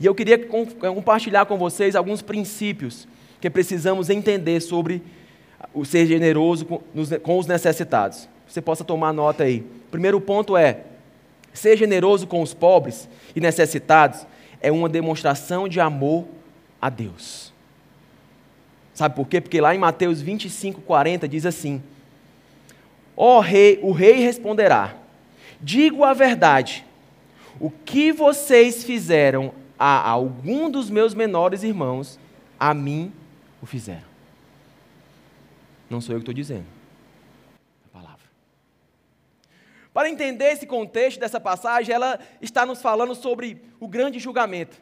E 0.00 0.06
eu 0.06 0.14
queria 0.14 0.38
compartilhar 0.38 1.46
com 1.46 1.56
vocês 1.56 1.96
alguns 1.96 2.22
princípios 2.22 3.08
que 3.40 3.50
precisamos 3.50 4.10
entender 4.10 4.60
sobre 4.60 5.02
o 5.74 5.84
ser 5.84 6.06
generoso 6.06 6.64
com 6.66 7.38
os 7.38 7.46
necessitados. 7.46 8.28
Você 8.46 8.60
possa 8.60 8.84
tomar 8.84 9.12
nota 9.12 9.44
aí. 9.44 9.64
Primeiro 9.90 10.20
ponto 10.20 10.56
é: 10.56 10.80
ser 11.52 11.76
generoso 11.76 12.26
com 12.26 12.42
os 12.42 12.54
pobres 12.54 13.08
e 13.34 13.40
necessitados 13.40 14.26
é 14.60 14.72
uma 14.72 14.88
demonstração 14.88 15.68
de 15.68 15.80
amor 15.80 16.26
a 16.80 16.88
Deus. 16.88 17.52
Sabe 18.94 19.14
por 19.14 19.28
quê? 19.28 19.40
Porque 19.40 19.60
lá 19.60 19.74
em 19.74 19.78
Mateus 19.78 20.20
25, 20.20 20.80
40 20.80 21.28
diz 21.28 21.46
assim: 21.46 21.82
Ó 23.16 23.38
oh, 23.38 23.40
rei, 23.40 23.78
o 23.82 23.92
rei 23.92 24.14
responderá: 24.14 24.96
Digo 25.60 26.04
a 26.04 26.14
verdade, 26.14 26.84
o 27.60 27.70
que 27.70 28.12
vocês 28.12 28.82
fizeram 28.82 29.52
a 29.78 30.08
algum 30.08 30.70
dos 30.70 30.90
meus 30.90 31.14
menores 31.14 31.62
irmãos, 31.62 32.18
a 32.58 32.74
mim 32.74 33.12
o 33.62 33.66
fizeram. 33.66 34.07
Não 35.88 36.00
sou 36.00 36.14
eu 36.14 36.18
que 36.18 36.22
estou 36.22 36.34
dizendo. 36.34 36.66
A 37.86 37.98
palavra. 37.98 38.26
Para 39.92 40.10
entender 40.10 40.52
esse 40.52 40.66
contexto 40.66 41.18
dessa 41.18 41.40
passagem, 41.40 41.94
ela 41.94 42.18
está 42.40 42.66
nos 42.66 42.82
falando 42.82 43.14
sobre 43.14 43.62
o 43.80 43.88
grande 43.88 44.18
julgamento. 44.18 44.80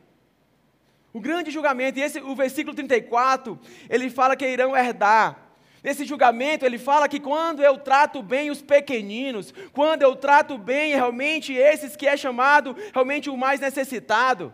O 1.12 1.20
grande 1.20 1.50
julgamento, 1.50 1.98
e 1.98 2.02
esse, 2.02 2.20
o 2.20 2.34
versículo 2.34 2.74
34, 2.74 3.58
ele 3.88 4.10
fala 4.10 4.36
que 4.36 4.46
irão 4.46 4.76
herdar. 4.76 5.46
Nesse 5.82 6.04
julgamento, 6.04 6.66
ele 6.66 6.78
fala 6.78 7.08
que 7.08 7.20
quando 7.20 7.62
eu 7.62 7.78
trato 7.78 8.22
bem 8.22 8.50
os 8.50 8.60
pequeninos, 8.60 9.54
quando 9.72 10.02
eu 10.02 10.16
trato 10.16 10.58
bem 10.58 10.94
realmente 10.94 11.54
esses 11.54 11.94
que 11.94 12.06
é 12.06 12.16
chamado 12.16 12.76
realmente 12.92 13.30
o 13.30 13.36
mais 13.36 13.60
necessitado, 13.60 14.52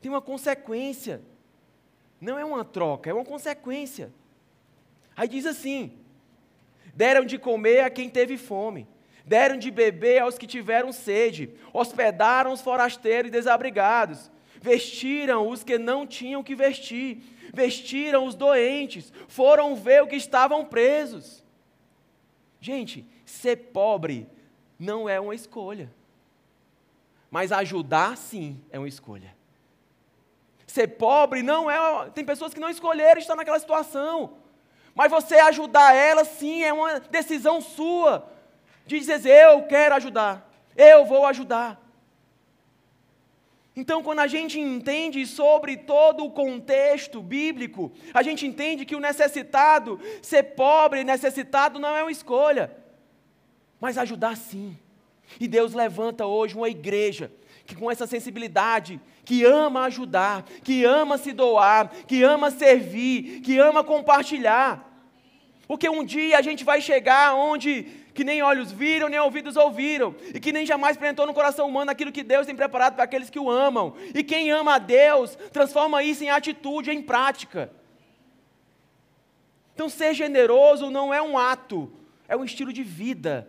tem 0.00 0.10
uma 0.10 0.20
consequência. 0.20 1.22
Não 2.20 2.38
é 2.38 2.44
uma 2.44 2.64
troca, 2.64 3.08
é 3.08 3.14
uma 3.14 3.24
consequência. 3.24 4.12
Aí 5.18 5.28
diz 5.28 5.44
assim: 5.44 5.98
deram 6.94 7.26
de 7.26 7.36
comer 7.36 7.80
a 7.80 7.90
quem 7.90 8.08
teve 8.08 8.38
fome, 8.38 8.88
deram 9.26 9.58
de 9.58 9.70
beber 9.70 10.22
aos 10.22 10.38
que 10.38 10.46
tiveram 10.46 10.92
sede, 10.92 11.50
hospedaram 11.74 12.52
os 12.52 12.62
forasteiros 12.62 13.28
e 13.28 13.32
desabrigados 13.32 14.30
vestiram 14.60 15.48
os 15.48 15.62
que 15.62 15.78
não 15.78 16.06
tinham 16.06 16.42
que 16.42 16.54
vestir, 16.54 17.22
vestiram 17.52 18.26
os 18.26 18.34
doentes, 18.34 19.12
foram 19.28 19.74
ver 19.74 20.02
o 20.02 20.06
que 20.06 20.16
estavam 20.16 20.64
presos. 20.64 21.44
Gente, 22.60 23.06
ser 23.24 23.56
pobre 23.56 24.28
não 24.78 25.08
é 25.08 25.18
uma 25.20 25.34
escolha, 25.34 25.92
mas 27.30 27.52
ajudar 27.52 28.16
sim 28.16 28.60
é 28.70 28.78
uma 28.78 28.88
escolha. 28.88 29.36
Ser 30.66 30.88
pobre 30.88 31.42
não 31.42 31.70
é. 31.70 32.10
Tem 32.10 32.24
pessoas 32.24 32.52
que 32.52 32.60
não 32.60 32.68
escolheram 32.68 33.20
estar 33.20 33.34
naquela 33.34 33.58
situação, 33.58 34.36
mas 34.98 35.12
você 35.12 35.36
ajudar 35.36 35.94
ela 35.94 36.24
sim 36.24 36.64
é 36.64 36.72
uma 36.72 36.98
decisão 36.98 37.60
sua, 37.60 38.28
de 38.84 38.98
dizer: 38.98 39.24
eu 39.24 39.62
quero 39.62 39.94
ajudar, 39.94 40.52
eu 40.76 41.04
vou 41.04 41.24
ajudar. 41.24 41.80
Então, 43.76 44.02
quando 44.02 44.18
a 44.18 44.26
gente 44.26 44.58
entende 44.58 45.24
sobre 45.24 45.76
todo 45.76 46.24
o 46.24 46.32
contexto 46.32 47.22
bíblico, 47.22 47.92
a 48.12 48.24
gente 48.24 48.44
entende 48.44 48.84
que 48.84 48.96
o 48.96 49.00
necessitado, 49.00 50.00
ser 50.20 50.42
pobre 50.42 51.04
necessitado 51.04 51.78
não 51.78 51.94
é 51.94 52.02
uma 52.02 52.10
escolha, 52.10 52.76
mas 53.80 53.96
ajudar 53.96 54.36
sim. 54.36 54.76
E 55.38 55.46
Deus 55.46 55.74
levanta 55.74 56.26
hoje 56.26 56.56
uma 56.56 56.68
igreja 56.68 57.30
que 57.64 57.76
com 57.76 57.88
essa 57.88 58.06
sensibilidade, 58.06 58.98
que 59.24 59.44
ama 59.44 59.84
ajudar, 59.84 60.42
que 60.64 60.84
ama 60.84 61.18
se 61.18 61.32
doar, 61.32 61.88
que 62.06 62.22
ama 62.22 62.50
servir, 62.50 63.42
que 63.42 63.58
ama 63.58 63.84
compartilhar. 63.84 64.87
Porque 65.68 65.86
um 65.86 66.02
dia 66.02 66.38
a 66.38 66.42
gente 66.42 66.64
vai 66.64 66.80
chegar 66.80 67.34
onde 67.34 67.84
que 68.14 68.24
nem 68.24 68.42
olhos 68.42 68.72
viram, 68.72 69.08
nem 69.08 69.20
ouvidos 69.20 69.54
ouviram, 69.54 70.12
e 70.34 70.40
que 70.40 70.50
nem 70.50 70.66
jamais 70.66 70.96
penetrou 70.96 71.26
no 71.26 71.34
coração 71.34 71.68
humano 71.68 71.90
aquilo 71.90 72.10
que 72.10 72.24
Deus 72.24 72.46
tem 72.46 72.56
preparado 72.56 72.94
para 72.94 73.04
aqueles 73.04 73.28
que 73.30 73.38
o 73.38 73.48
amam. 73.48 73.94
E 74.14 74.24
quem 74.24 74.50
ama 74.50 74.74
a 74.74 74.78
Deus 74.78 75.36
transforma 75.52 76.02
isso 76.02 76.24
em 76.24 76.30
atitude, 76.30 76.90
em 76.90 77.02
prática. 77.02 77.70
Então, 79.74 79.88
ser 79.88 80.14
generoso 80.14 80.90
não 80.90 81.14
é 81.14 81.22
um 81.22 81.38
ato, 81.38 81.92
é 82.26 82.36
um 82.36 82.44
estilo 82.44 82.72
de 82.72 82.82
vida. 82.82 83.46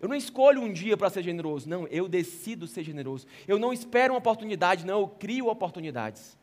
Eu 0.00 0.08
não 0.08 0.14
escolho 0.14 0.62
um 0.62 0.72
dia 0.72 0.96
para 0.96 1.10
ser 1.10 1.24
generoso, 1.24 1.68
não, 1.68 1.88
eu 1.88 2.06
decido 2.06 2.68
ser 2.68 2.84
generoso. 2.84 3.26
Eu 3.48 3.58
não 3.58 3.72
espero 3.72 4.12
uma 4.12 4.18
oportunidade, 4.18 4.86
não, 4.86 5.00
eu 5.00 5.08
crio 5.08 5.48
oportunidades. 5.48 6.38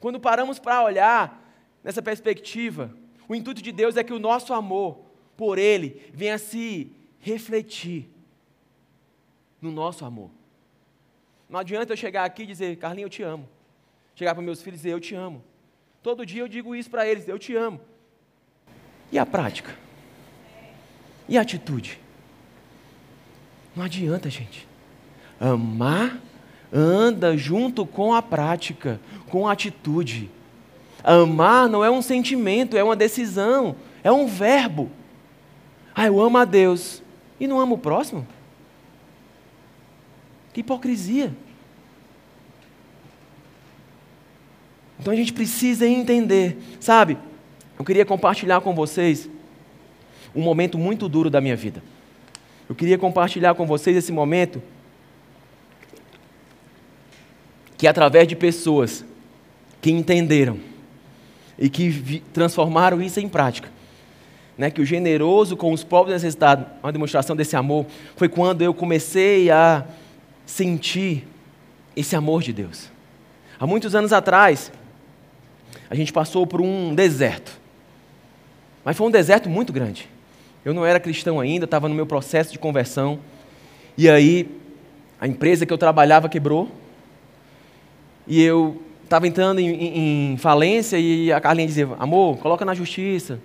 Quando 0.00 0.20
paramos 0.20 0.58
para 0.58 0.82
olhar 0.82 1.42
nessa 1.82 2.02
perspectiva, 2.02 2.94
o 3.28 3.34
intuito 3.34 3.62
de 3.62 3.72
Deus 3.72 3.96
é 3.96 4.04
que 4.04 4.12
o 4.12 4.18
nosso 4.18 4.52
amor 4.52 4.98
por 5.36 5.58
Ele 5.58 6.10
venha 6.12 6.38
se 6.38 6.90
refletir 7.20 8.08
no 9.60 9.70
nosso 9.70 10.04
amor. 10.04 10.30
Não 11.48 11.58
adianta 11.58 11.92
eu 11.92 11.96
chegar 11.96 12.24
aqui 12.24 12.42
e 12.42 12.46
dizer, 12.46 12.76
Carlinhos, 12.76 13.06
eu 13.06 13.10
te 13.10 13.22
amo. 13.22 13.48
Chegar 14.14 14.34
para 14.34 14.42
meus 14.42 14.62
filhos 14.62 14.80
e 14.80 14.82
dizer, 14.82 14.94
eu 14.94 15.00
te 15.00 15.14
amo. 15.14 15.44
Todo 16.02 16.24
dia 16.24 16.42
eu 16.42 16.48
digo 16.48 16.74
isso 16.74 16.90
para 16.90 17.06
eles, 17.06 17.28
eu 17.28 17.38
te 17.38 17.54
amo. 17.54 17.80
E 19.12 19.18
a 19.18 19.26
prática? 19.26 19.76
E 21.28 21.36
a 21.36 21.42
atitude? 21.42 22.00
Não 23.74 23.84
adianta, 23.84 24.30
gente. 24.30 24.66
Amar 25.38 26.20
anda 26.72 27.36
junto 27.36 27.86
com 27.86 28.14
a 28.14 28.22
prática, 28.22 29.00
com 29.28 29.46
a 29.46 29.52
atitude. 29.52 30.30
Amar 31.02 31.68
não 31.68 31.84
é 31.84 31.90
um 31.90 32.02
sentimento, 32.02 32.76
é 32.76 32.82
uma 32.82 32.96
decisão, 32.96 33.76
é 34.02 34.10
um 34.10 34.26
verbo. 34.26 34.90
Ah, 35.94 36.06
eu 36.06 36.20
amo 36.20 36.38
a 36.38 36.44
Deus 36.44 37.02
e 37.38 37.46
não 37.46 37.60
amo 37.60 37.76
o 37.76 37.78
próximo? 37.78 38.26
Que 40.52 40.60
hipocrisia. 40.60 41.32
Então 44.98 45.12
a 45.12 45.16
gente 45.16 45.32
precisa 45.32 45.86
entender, 45.86 46.58
sabe? 46.80 47.18
Eu 47.78 47.84
queria 47.84 48.04
compartilhar 48.04 48.60
com 48.60 48.74
vocês 48.74 49.28
um 50.34 50.42
momento 50.42 50.78
muito 50.78 51.08
duro 51.08 51.30
da 51.30 51.40
minha 51.40 51.56
vida. 51.56 51.82
Eu 52.68 52.74
queria 52.74 52.98
compartilhar 52.98 53.54
com 53.54 53.66
vocês 53.66 53.96
esse 53.96 54.10
momento 54.10 54.62
que 57.76 57.86
através 57.86 58.26
de 58.26 58.34
pessoas 58.36 59.04
que 59.80 59.90
entenderam 59.90 60.58
e 61.58 61.68
que 61.68 62.22
transformaram 62.32 63.00
isso 63.00 63.20
em 63.20 63.28
prática. 63.28 63.68
Né, 64.58 64.70
que 64.70 64.80
o 64.80 64.86
generoso 64.86 65.54
com 65.54 65.70
os 65.70 65.84
pobres 65.84 66.14
necessitados, 66.14 66.66
uma 66.82 66.90
demonstração 66.90 67.36
desse 67.36 67.54
amor, 67.54 67.84
foi 68.16 68.26
quando 68.26 68.62
eu 68.62 68.72
comecei 68.72 69.50
a 69.50 69.84
sentir 70.46 71.28
esse 71.94 72.16
amor 72.16 72.42
de 72.42 72.54
Deus. 72.54 72.90
Há 73.60 73.66
muitos 73.66 73.94
anos 73.94 74.14
atrás, 74.14 74.72
a 75.90 75.94
gente 75.94 76.10
passou 76.10 76.46
por 76.46 76.62
um 76.62 76.94
deserto. 76.94 77.60
Mas 78.82 78.96
foi 78.96 79.06
um 79.06 79.10
deserto 79.10 79.48
muito 79.50 79.74
grande. 79.74 80.08
Eu 80.64 80.72
não 80.72 80.86
era 80.86 80.98
cristão 80.98 81.38
ainda, 81.38 81.64
estava 81.64 81.88
no 81.88 81.94
meu 81.94 82.06
processo 82.06 82.50
de 82.50 82.58
conversão. 82.58 83.18
E 83.96 84.08
aí, 84.08 84.48
a 85.20 85.26
empresa 85.26 85.66
que 85.66 85.72
eu 85.72 85.78
trabalhava 85.78 86.28
quebrou. 86.28 86.70
E 88.26 88.42
eu 88.42 88.80
estava 89.04 89.26
entrando 89.26 89.60
em, 89.60 90.32
em, 90.32 90.36
falência 90.36 90.98
e 90.98 91.32
a 91.32 91.40
Carlinha 91.40 91.66
dizia: 91.66 91.88
Amor, 91.98 92.38
coloca 92.38 92.64
na 92.64 92.74
justiça. 92.74 93.38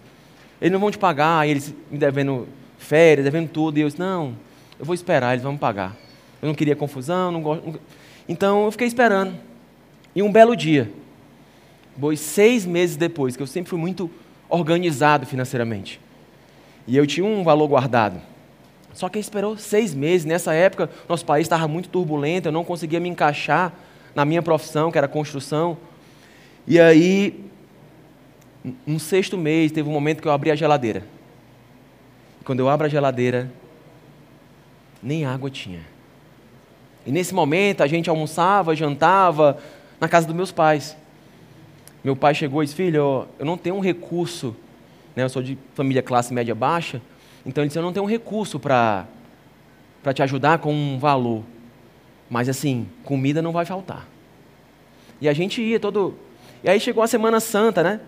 Eles 0.59 0.71
não 0.71 0.79
vão 0.79 0.91
te 0.91 0.97
pagar. 0.97 1.47
E 1.47 1.51
eles 1.51 1.73
me 1.89 1.97
devendo 1.97 2.47
férias, 2.77 3.23
devendo 3.23 3.49
tudo. 3.49 3.77
E 3.77 3.81
eu 3.81 3.87
disse: 3.87 3.99
Não, 3.99 4.35
eu 4.79 4.85
vou 4.85 4.95
esperar, 4.95 5.33
eles 5.33 5.43
vão 5.43 5.53
me 5.53 5.59
pagar. 5.59 5.95
Eu 6.41 6.47
não 6.47 6.55
queria 6.55 6.75
confusão, 6.75 7.31
não 7.31 7.41
gosto. 7.41 7.79
Então 8.27 8.65
eu 8.65 8.71
fiquei 8.71 8.87
esperando. 8.87 9.35
E 10.15 10.21
um 10.21 10.31
belo 10.31 10.55
dia, 10.55 10.91
pois 11.99 12.19
seis 12.19 12.65
meses 12.65 12.97
depois, 12.97 13.35
que 13.37 13.43
eu 13.43 13.47
sempre 13.47 13.69
fui 13.69 13.79
muito 13.79 14.09
organizado 14.49 15.25
financeiramente, 15.25 16.01
e 16.85 16.97
eu 16.97 17.07
tinha 17.07 17.25
um 17.25 17.43
valor 17.43 17.67
guardado. 17.67 18.19
Só 18.93 19.07
que 19.07 19.17
esperou 19.17 19.57
seis 19.57 19.93
meses. 19.93 20.25
Nessa 20.25 20.53
época, 20.53 20.89
nosso 21.07 21.25
país 21.25 21.45
estava 21.45 21.65
muito 21.67 21.87
turbulento, 21.87 22.49
eu 22.49 22.51
não 22.51 22.65
conseguia 22.65 22.99
me 22.99 23.07
encaixar 23.07 23.73
na 24.15 24.25
minha 24.25 24.41
profissão, 24.41 24.91
que 24.91 24.97
era 24.97 25.07
construção. 25.07 25.77
E 26.67 26.79
aí, 26.79 27.45
no 28.85 28.99
sexto 28.99 29.37
mês, 29.37 29.71
teve 29.71 29.89
um 29.89 29.91
momento 29.91 30.21
que 30.21 30.27
eu 30.27 30.31
abri 30.31 30.51
a 30.51 30.55
geladeira. 30.55 31.03
E 32.39 32.43
quando 32.43 32.59
eu 32.59 32.69
abro 32.69 32.85
a 32.85 32.89
geladeira, 32.89 33.51
nem 35.01 35.25
água 35.25 35.49
tinha. 35.49 35.81
E 37.05 37.11
nesse 37.11 37.33
momento, 37.33 37.81
a 37.81 37.87
gente 37.87 38.09
almoçava, 38.09 38.75
jantava 38.75 39.57
na 39.99 40.07
casa 40.07 40.27
dos 40.27 40.35
meus 40.35 40.51
pais. 40.51 40.95
Meu 42.03 42.15
pai 42.15 42.33
chegou 42.35 42.61
e 42.61 42.65
disse: 42.65 42.75
Filho, 42.75 43.27
eu 43.39 43.45
não 43.45 43.57
tenho 43.57 43.75
um 43.75 43.79
recurso, 43.79 44.55
né? 45.15 45.23
eu 45.23 45.29
sou 45.29 45.41
de 45.41 45.57
família 45.73 46.01
classe 46.01 46.33
média 46.33 46.53
baixa, 46.53 47.01
então 47.45 47.63
ele 47.63 47.69
disse: 47.69 47.79
Eu 47.79 47.83
não 47.83 47.93
tenho 47.93 48.05
um 48.05 48.09
recurso 48.09 48.59
para 48.59 49.07
te 50.13 50.21
ajudar 50.21 50.59
com 50.59 50.73
um 50.73 50.99
valor. 50.99 51.43
Mas 52.31 52.47
assim, 52.47 52.87
comida 53.03 53.41
não 53.41 53.51
vai 53.51 53.65
faltar. 53.65 54.07
E 55.19 55.27
a 55.27 55.33
gente 55.33 55.61
ia 55.61 55.77
todo. 55.77 56.15
E 56.63 56.69
aí 56.69 56.79
chegou 56.79 57.03
a 57.03 57.07
Semana 57.07 57.41
Santa, 57.41 57.83
né? 57.83 57.99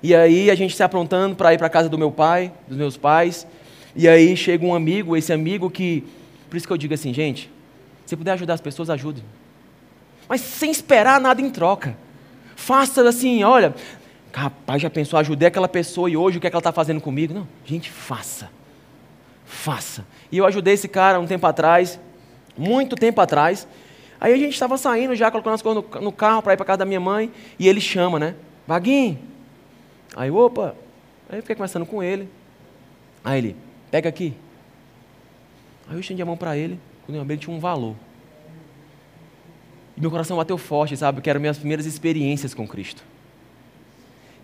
E 0.00 0.14
aí 0.14 0.52
a 0.52 0.54
gente 0.54 0.76
se 0.76 0.82
aprontando 0.84 1.34
para 1.34 1.52
ir 1.52 1.58
para 1.58 1.68
casa 1.68 1.88
do 1.88 1.98
meu 1.98 2.12
pai, 2.12 2.52
dos 2.68 2.76
meus 2.76 2.96
pais. 2.96 3.44
E 3.96 4.06
aí 4.06 4.36
chega 4.36 4.64
um 4.64 4.72
amigo, 4.72 5.16
esse 5.16 5.32
amigo 5.32 5.68
que. 5.68 6.04
Por 6.48 6.56
isso 6.56 6.64
que 6.64 6.72
eu 6.72 6.76
digo 6.76 6.94
assim, 6.94 7.12
gente, 7.12 7.50
se 8.06 8.16
puder 8.16 8.34
ajudar 8.34 8.54
as 8.54 8.60
pessoas, 8.60 8.88
ajude. 8.88 9.24
Mas 10.28 10.40
sem 10.40 10.70
esperar 10.70 11.20
nada 11.20 11.42
em 11.42 11.50
troca. 11.50 11.96
Faça 12.54 13.06
assim, 13.08 13.42
olha, 13.42 13.74
rapaz, 14.32 14.80
já 14.80 14.88
pensou, 14.88 15.18
ajudei 15.18 15.48
aquela 15.48 15.68
pessoa 15.68 16.08
e 16.08 16.16
hoje 16.16 16.38
o 16.38 16.40
que, 16.40 16.46
é 16.46 16.50
que 16.50 16.54
ela 16.54 16.60
está 16.60 16.72
fazendo 16.72 17.00
comigo? 17.00 17.34
Não, 17.34 17.48
gente, 17.64 17.90
faça. 17.90 18.48
Faça. 19.44 20.06
E 20.30 20.38
eu 20.38 20.46
ajudei 20.46 20.74
esse 20.74 20.86
cara 20.86 21.18
um 21.18 21.26
tempo 21.26 21.44
atrás, 21.48 21.98
muito 22.56 22.96
tempo 22.96 23.20
atrás. 23.20 23.66
Aí 24.20 24.32
a 24.32 24.36
gente 24.36 24.52
estava 24.52 24.78
saindo 24.78 25.14
já, 25.14 25.30
colocando 25.30 25.54
as 25.54 25.62
coisas 25.62 25.84
no, 25.84 26.00
no 26.00 26.12
carro 26.12 26.42
para 26.42 26.54
ir 26.54 26.56
para 26.56 26.64
casa 26.66 26.78
da 26.78 26.84
minha 26.84 27.00
mãe, 27.00 27.30
e 27.58 27.68
ele 27.68 27.80
chama, 27.80 28.18
né? 28.18 28.34
Vaguinho. 28.66 29.18
Aí, 30.16 30.30
opa. 30.30 30.74
Aí 31.28 31.38
eu 31.38 31.42
fiquei 31.42 31.56
conversando 31.56 31.84
com 31.84 32.02
ele. 32.02 32.28
Aí 33.24 33.38
ele, 33.38 33.56
pega 33.90 34.08
aqui. 34.08 34.34
Aí 35.88 35.96
eu 35.96 36.00
estendi 36.00 36.22
a 36.22 36.26
mão 36.26 36.36
para 36.36 36.56
ele, 36.56 36.78
quando 37.04 37.16
eu 37.16 37.22
abri, 37.22 37.34
ele 37.34 37.40
tinha 37.40 37.54
um 37.54 37.60
valor. 37.60 37.94
E 39.96 40.00
meu 40.00 40.10
coração 40.10 40.36
bateu 40.36 40.58
forte, 40.58 40.96
sabe? 40.96 41.20
Que 41.20 41.30
eram 41.30 41.40
minhas 41.40 41.58
primeiras 41.58 41.86
experiências 41.86 42.54
com 42.54 42.66
Cristo. 42.66 43.02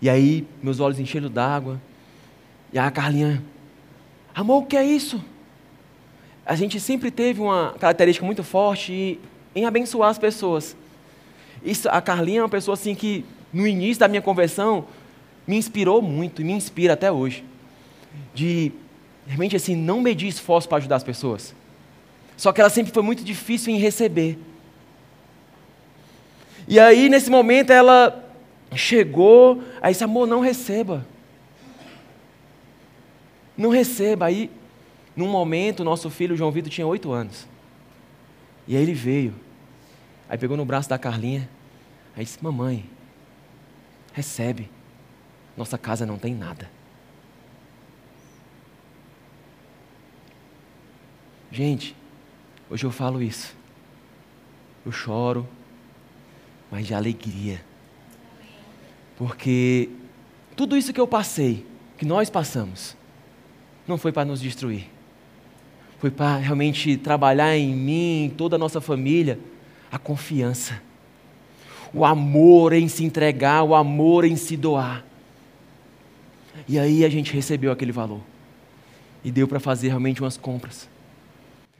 E 0.01 0.09
aí, 0.09 0.47
meus 0.61 0.79
olhos 0.79 0.99
encheram 0.99 1.29
d'água. 1.29 1.79
E 2.73 2.79
a 2.79 2.89
Carlinha, 2.89 3.43
amor, 4.33 4.63
o 4.63 4.65
que 4.65 4.77
é 4.77 4.83
isso? 4.83 5.23
A 6.45 6.55
gente 6.55 6.79
sempre 6.79 7.11
teve 7.11 7.39
uma 7.41 7.75
característica 7.79 8.25
muito 8.25 8.43
forte 8.43 9.19
em 9.55 9.65
abençoar 9.65 10.09
as 10.09 10.17
pessoas. 10.17 10.75
Isso, 11.63 11.87
a 11.89 12.01
Carlinha 12.01 12.39
é 12.39 12.43
uma 12.43 12.49
pessoa 12.49 12.73
assim 12.73 12.95
que, 12.95 13.23
no 13.53 13.67
início 13.67 13.99
da 13.99 14.07
minha 14.07 14.21
conversão, 14.21 14.85
me 15.45 15.55
inspirou 15.55 16.01
muito 16.01 16.41
e 16.41 16.45
me 16.45 16.53
inspira 16.53 16.93
até 16.93 17.11
hoje. 17.11 17.43
De 18.33 18.71
realmente 19.27 19.55
assim, 19.55 19.75
não 19.75 20.01
medir 20.01 20.27
esforço 20.27 20.67
para 20.67 20.79
ajudar 20.79 20.95
as 20.95 21.03
pessoas. 21.03 21.53
Só 22.35 22.51
que 22.51 22.59
ela 22.59 22.69
sempre 22.69 22.91
foi 22.91 23.03
muito 23.03 23.23
difícil 23.23 23.73
em 23.73 23.77
receber. 23.77 24.37
E 26.67 26.79
aí, 26.79 27.07
nesse 27.07 27.29
momento, 27.29 27.71
ela 27.71 28.27
chegou, 28.73 29.61
aí 29.81 29.91
disse, 29.93 30.03
amor, 30.03 30.27
não 30.27 30.39
receba. 30.39 31.05
Não 33.55 33.69
receba. 33.69 34.25
Aí 34.25 34.49
num 35.15 35.27
momento, 35.27 35.83
nosso 35.83 36.09
filho 36.09 36.37
João 36.37 36.51
Vitor 36.51 36.71
tinha 36.71 36.87
oito 36.87 37.11
anos. 37.11 37.47
E 38.67 38.75
aí 38.75 38.81
ele 38.81 38.93
veio. 38.93 39.33
Aí 40.29 40.37
pegou 40.37 40.55
no 40.55 40.65
braço 40.65 40.89
da 40.89 40.97
Carlinha. 40.97 41.49
Aí 42.15 42.23
disse: 42.23 42.41
Mamãe, 42.41 42.85
recebe. 44.13 44.69
Nossa 45.57 45.77
casa 45.77 46.05
não 46.05 46.17
tem 46.17 46.33
nada. 46.33 46.69
Gente, 51.51 51.95
hoje 52.69 52.85
eu 52.85 52.91
falo 52.91 53.21
isso. 53.21 53.53
Eu 54.85 54.91
choro, 54.93 55.47
mas 56.71 56.87
de 56.87 56.93
alegria. 56.93 57.61
Porque 59.17 59.89
tudo 60.55 60.77
isso 60.77 60.93
que 60.93 60.99
eu 60.99 61.07
passei, 61.07 61.65
que 61.97 62.05
nós 62.05 62.29
passamos, 62.29 62.95
não 63.85 63.97
foi 63.97 64.13
para 64.13 64.23
nos 64.23 64.39
destruir 64.39 64.89
foi 66.01 66.09
para 66.09 66.37
realmente 66.37 66.97
trabalhar 66.97 67.55
em 67.55 67.75
mim, 67.75 68.23
em 68.23 68.29
toda 68.31 68.55
a 68.55 68.59
nossa 68.59 68.81
família, 68.81 69.37
a 69.91 69.99
confiança. 69.99 70.81
O 71.93 72.03
amor 72.03 72.73
em 72.73 72.87
se 72.87 73.05
entregar, 73.05 73.61
o 73.61 73.75
amor 73.75 74.25
em 74.25 74.35
se 74.35 74.57
doar. 74.57 75.05
E 76.67 76.79
aí 76.79 77.05
a 77.05 77.09
gente 77.09 77.31
recebeu 77.31 77.71
aquele 77.71 77.91
valor. 77.91 78.19
E 79.23 79.31
deu 79.31 79.47
para 79.47 79.59
fazer 79.59 79.89
realmente 79.89 80.21
umas 80.21 80.37
compras. 80.37 80.89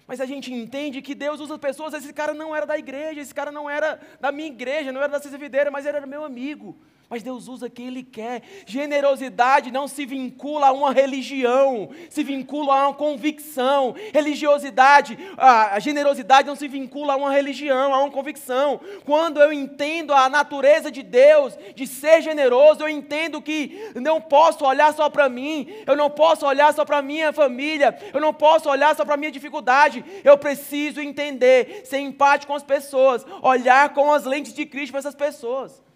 Mas 0.07 0.21
a 0.21 0.27
gente 0.27 0.53
entende 0.53 1.01
que 1.01 1.15
Deus 1.15 1.39
usa 1.39 1.57
pessoas. 1.57 1.95
Esse 1.95 2.13
cara 2.13 2.35
não 2.35 2.55
era 2.55 2.67
da 2.67 2.77
igreja, 2.77 3.19
esse 3.19 3.33
cara 3.33 3.51
não 3.51 3.67
era 3.67 3.99
da 4.19 4.31
minha 4.31 4.49
igreja, 4.49 4.91
não 4.91 5.01
era 5.01 5.13
da 5.13 5.19
Cisa 5.19 5.35
Videira, 5.39 5.71
mas 5.71 5.87
era 5.87 6.05
meu 6.05 6.23
amigo 6.23 6.75
mas 7.11 7.21
Deus 7.21 7.49
usa 7.49 7.69
quem 7.69 7.87
Ele 7.87 8.03
quer. 8.03 8.41
Generosidade 8.65 9.69
não 9.69 9.85
se 9.85 10.05
vincula 10.05 10.67
a 10.67 10.71
uma 10.71 10.93
religião, 10.93 11.89
se 12.09 12.23
vincula 12.23 12.73
a 12.73 12.87
uma 12.87 12.93
convicção. 12.93 13.93
Religiosidade, 14.13 15.19
a 15.37 15.77
generosidade 15.77 16.47
não 16.47 16.55
se 16.55 16.69
vincula 16.69 17.13
a 17.13 17.17
uma 17.17 17.29
religião, 17.29 17.93
a 17.93 17.99
uma 17.99 18.09
convicção. 18.09 18.79
Quando 19.03 19.41
eu 19.41 19.51
entendo 19.51 20.13
a 20.13 20.29
natureza 20.29 20.89
de 20.89 21.03
Deus, 21.03 21.57
de 21.75 21.85
ser 21.85 22.21
generoso, 22.21 22.81
eu 22.81 22.87
entendo 22.87 23.41
que 23.41 23.91
não 23.95 24.21
posso 24.21 24.63
olhar 24.63 24.93
só 24.93 25.09
para 25.09 25.27
mim, 25.27 25.67
eu 25.85 25.97
não 25.97 26.09
posso 26.09 26.45
olhar 26.45 26.73
só 26.73 26.85
para 26.85 27.01
minha 27.01 27.33
família, 27.33 27.93
eu 28.13 28.21
não 28.21 28.33
posso 28.33 28.69
olhar 28.69 28.95
só 28.95 29.03
para 29.03 29.17
minha 29.17 29.31
dificuldade. 29.31 30.05
Eu 30.23 30.37
preciso 30.37 31.01
entender, 31.01 31.81
ser 31.83 31.99
empático 31.99 32.53
com 32.53 32.55
as 32.55 32.63
pessoas, 32.63 33.25
olhar 33.41 33.89
com 33.89 34.13
as 34.13 34.23
lentes 34.23 34.53
de 34.53 34.65
Cristo 34.65 34.91
para 34.91 34.99
essas 34.99 35.15
pessoas. 35.15 35.90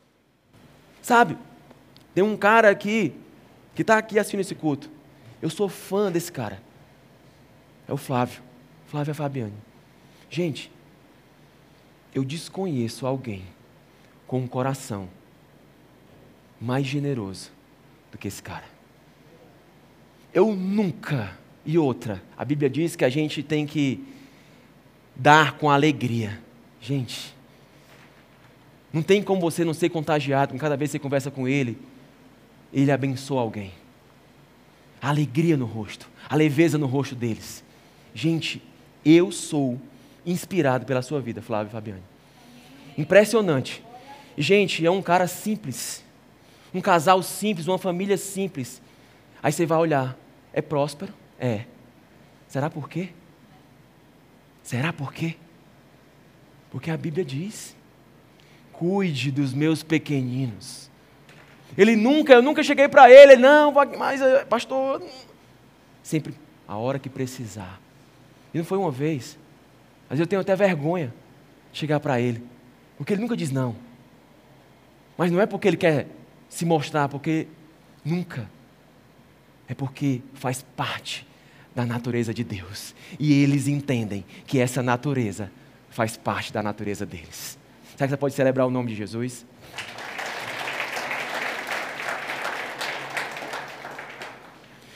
Sabe, 1.06 1.38
tem 2.16 2.24
um 2.24 2.36
cara 2.36 2.68
aqui, 2.68 3.14
que 3.76 3.84
está 3.84 3.96
aqui 3.96 4.18
assistindo 4.18 4.40
esse 4.40 4.56
culto. 4.56 4.90
Eu 5.40 5.52
sou 5.52 5.70
fã 5.70 6.12
desse 6.12 6.32
cara. 6.32 6.60
É 7.88 7.94
o 7.94 7.98
Flávio. 7.98 8.42
Flávio 8.88 9.12
é 9.12 9.14
Fabiane. 9.14 9.54
Gente, 10.32 10.72
eu 12.12 12.24
desconheço 12.24 13.06
alguém 13.06 13.44
com 14.26 14.40
um 14.40 14.48
coração 14.48 15.08
mais 16.60 16.88
generoso 16.88 17.52
do 18.12 18.18
que 18.18 18.28
esse 18.28 18.42
cara. 18.42 18.66
Eu 20.34 20.56
nunca, 20.56 21.38
e 21.64 21.78
outra, 21.78 22.20
a 22.36 22.44
Bíblia 22.44 22.68
diz 22.68 22.96
que 22.96 23.06
a 23.06 23.10
gente 23.10 23.44
tem 23.44 23.68
que 23.68 24.04
dar 25.16 25.52
com 25.60 25.70
alegria. 25.70 26.42
Gente, 26.82 27.35
não 28.96 29.04
tem 29.04 29.22
como 29.22 29.42
você 29.42 29.66
não 29.66 29.74
ser 29.74 29.90
contagiado, 29.90 30.58
cada 30.58 30.78
vez 30.78 30.90
que 30.90 30.94
você 30.94 31.00
conversa 31.00 31.30
com 31.30 31.46
ele, 31.46 31.78
ele 32.72 32.90
abençoa 32.90 33.42
alguém. 33.42 33.74
A 35.02 35.10
alegria 35.10 35.58
no 35.58 35.66
rosto, 35.66 36.10
a 36.30 36.34
leveza 36.34 36.78
no 36.78 36.86
rosto 36.86 37.14
deles. 37.14 37.62
Gente, 38.14 38.64
eu 39.04 39.34
sou 39.34 39.78
inspirado 40.26 40.86
pela 40.86 41.02
sua 41.02 41.20
vida, 41.20 41.42
Flávio 41.42 41.68
e 41.68 41.74
Fabiane. 41.74 42.04
Impressionante. 42.98 43.84
Gente, 44.38 44.86
é 44.86 44.90
um 44.90 45.02
cara 45.02 45.28
simples. 45.28 46.02
Um 46.74 46.80
casal 46.80 47.22
simples, 47.22 47.68
uma 47.68 47.78
família 47.78 48.16
simples. 48.16 48.82
Aí 49.44 49.52
você 49.52 49.66
vai 49.66 49.78
olhar, 49.78 50.18
é 50.54 50.62
próspero? 50.62 51.14
É. 51.38 51.66
Será 52.48 52.70
por 52.70 52.88
quê? 52.88 53.10
Será 54.64 54.94
por 54.94 55.12
quê? 55.12 55.36
Porque 56.72 56.90
a 56.90 56.96
Bíblia 56.96 57.26
diz 57.26 57.76
cuide 58.78 59.32
dos 59.32 59.54
meus 59.54 59.84
pequeninos. 59.84 60.90
Ele 61.78 61.96
nunca, 61.96 62.34
eu 62.34 62.42
nunca 62.42 62.64
cheguei 62.64 62.88
para 62.88 63.12
ele, 63.12 63.36
não, 63.36 63.74
mas 63.98 64.22
eh, 64.22 64.46
pastor, 64.46 65.02
Sempre 66.06 66.36
a 66.68 66.78
hora 66.78 67.00
que 67.00 67.10
precisar. 67.10 67.82
E 68.54 68.60
não 68.60 68.64
foi 68.64 68.78
uma 68.78 68.92
vez. 68.92 69.40
Mas 70.08 70.20
eu 70.20 70.28
tenho 70.28 70.40
até 70.40 70.56
vergonha 70.56 71.12
de 71.74 71.80
chegar 71.80 72.00
para 72.00 72.22
ele. 72.22 72.44
Porque 72.96 73.14
ele 73.14 73.22
nunca 73.24 73.36
diz 73.36 73.50
não. 73.50 73.76
Mas 75.18 75.32
não 75.32 75.42
é 75.42 75.48
porque 75.48 75.68
ele 75.68 75.78
quer 75.78 76.06
se 76.48 76.64
mostrar, 76.64 77.10
porque 77.10 77.48
nunca. 78.06 78.48
É 79.68 79.74
porque 79.74 80.22
faz 80.36 80.64
parte 80.76 81.26
da 81.74 81.88
natureza 81.88 82.32
de 82.32 82.44
Deus. 82.44 82.94
E 83.20 83.42
eles 83.42 83.68
entendem 83.68 84.24
que 84.46 84.60
essa 84.60 84.84
natureza 84.84 85.52
faz 85.90 86.16
parte 86.16 86.54
da 86.54 86.62
natureza 86.62 87.04
deles. 87.04 87.58
Será 87.96 88.08
que 88.08 88.10
você 88.10 88.18
pode 88.18 88.34
celebrar 88.34 88.68
o 88.68 88.70
nome 88.70 88.90
de 88.90 88.96
Jesus? 88.96 89.46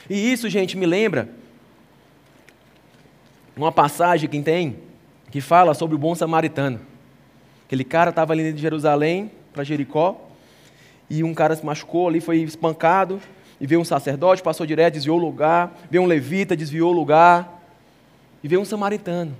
E 0.08 0.32
isso, 0.32 0.50
gente, 0.50 0.76
me 0.76 0.84
lembra 0.84 1.30
uma 3.56 3.72
passagem 3.72 4.28
que 4.28 4.40
tem 4.42 4.76
que 5.30 5.40
fala 5.40 5.72
sobre 5.72 5.94
o 5.94 5.98
bom 5.98 6.14
samaritano. 6.14 6.80
Aquele 7.64 7.84
cara 7.84 8.10
estava 8.10 8.32
ali 8.32 8.52
de 8.52 8.60
Jerusalém 8.60 9.30
para 9.52 9.64
Jericó 9.64 10.20
e 11.08 11.24
um 11.24 11.32
cara 11.32 11.56
se 11.56 11.64
machucou 11.64 12.08
ali, 12.08 12.20
foi 12.20 12.38
espancado 12.38 13.20
e 13.60 13.66
veio 13.66 13.80
um 13.80 13.84
sacerdote, 13.84 14.42
passou 14.42 14.66
direto, 14.66 14.94
desviou 14.94 15.16
o 15.16 15.20
lugar, 15.20 15.72
veio 15.90 16.02
um 16.02 16.06
levita, 16.06 16.56
desviou 16.56 16.90
o 16.92 16.94
lugar 16.94 17.62
e 18.42 18.48
veio 18.48 18.60
um 18.60 18.64
samaritano. 18.64 19.34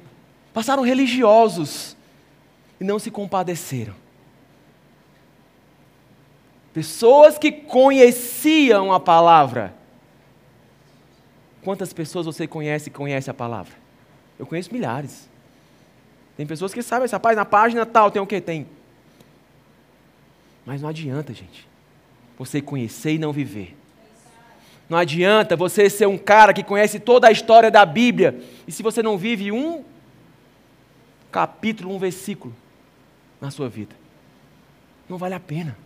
Passaram 0.55 0.83
religiosos 0.83 1.97
e 2.81 2.85
não 2.85 2.99
se 2.99 3.11
compadeceram. 3.11 3.95
Pessoas 6.73 7.37
que 7.37 7.53
conheciam 7.53 8.93
a 8.93 8.99
palavra. 8.99 9.75
Quantas 11.63 11.93
pessoas 11.93 12.25
você 12.25 12.47
conhece 12.47 12.89
e 12.89 12.93
conhece 12.93 13.29
a 13.29 13.35
palavra? 13.35 13.75
Eu 14.39 14.47
conheço 14.47 14.73
milhares. 14.73 15.29
Tem 16.37 16.47
pessoas 16.47 16.73
que 16.73 16.83
sabem, 16.83 17.07
rapaz, 17.07 17.37
na 17.37 17.45
página 17.45 17.85
tal 17.85 18.11
tem 18.11 18.23
o 18.23 18.27
que? 18.27 18.41
Tem. 18.41 18.67
Mas 20.65 20.81
não 20.81 20.89
adianta, 20.89 21.35
gente. 21.35 21.69
Você 22.39 22.63
conhecer 22.63 23.13
e 23.13 23.19
não 23.19 23.33
viver. 23.33 23.77
Não 24.89 24.97
adianta 24.97 25.55
você 25.55 25.91
ser 25.91 26.07
um 26.07 26.17
cara 26.17 26.55
que 26.55 26.65
conhece 26.65 26.99
toda 26.99 27.29
a 27.29 27.31
história 27.31 27.71
da 27.71 27.85
Bíblia 27.85 28.41
e 28.67 28.73
se 28.73 28.83
você 28.83 29.03
não 29.03 29.19
vive 29.19 29.53
um 29.53 29.85
capítulo, 31.31 31.95
um 31.95 31.99
versículo 31.99 32.55
na 33.41 33.51
sua 33.51 33.69
vida. 33.69 33.95
Não 35.09 35.19
vale 35.19 35.35
a 35.35 35.41
pena. 35.41 35.77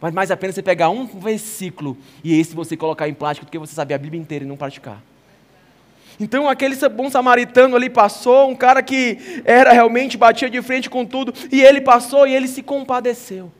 Vale 0.00 0.14
mais 0.14 0.30
a 0.30 0.36
pena 0.36 0.52
você 0.52 0.62
pegar 0.62 0.90
um 0.90 1.06
versículo 1.06 1.96
e 2.24 2.38
esse 2.38 2.54
você 2.54 2.76
colocar 2.76 3.08
em 3.08 3.14
prática 3.14 3.46
do 3.46 3.50
que 3.50 3.58
você 3.58 3.74
saber 3.74 3.94
a 3.94 3.98
Bíblia 3.98 4.20
inteira 4.20 4.44
e 4.44 4.48
não 4.48 4.56
praticar. 4.56 5.02
Então 6.18 6.48
aquele 6.48 6.76
bom 6.88 7.10
samaritano 7.10 7.76
ali 7.76 7.88
passou, 7.88 8.50
um 8.50 8.54
cara 8.54 8.82
que 8.82 9.42
era 9.44 9.72
realmente 9.72 10.16
batia 10.16 10.50
de 10.50 10.60
frente 10.62 10.90
com 10.90 11.04
tudo, 11.04 11.32
e 11.50 11.60
ele 11.62 11.80
passou 11.80 12.26
e 12.26 12.34
ele 12.34 12.48
se 12.48 12.62
compadeceu. 12.62 13.52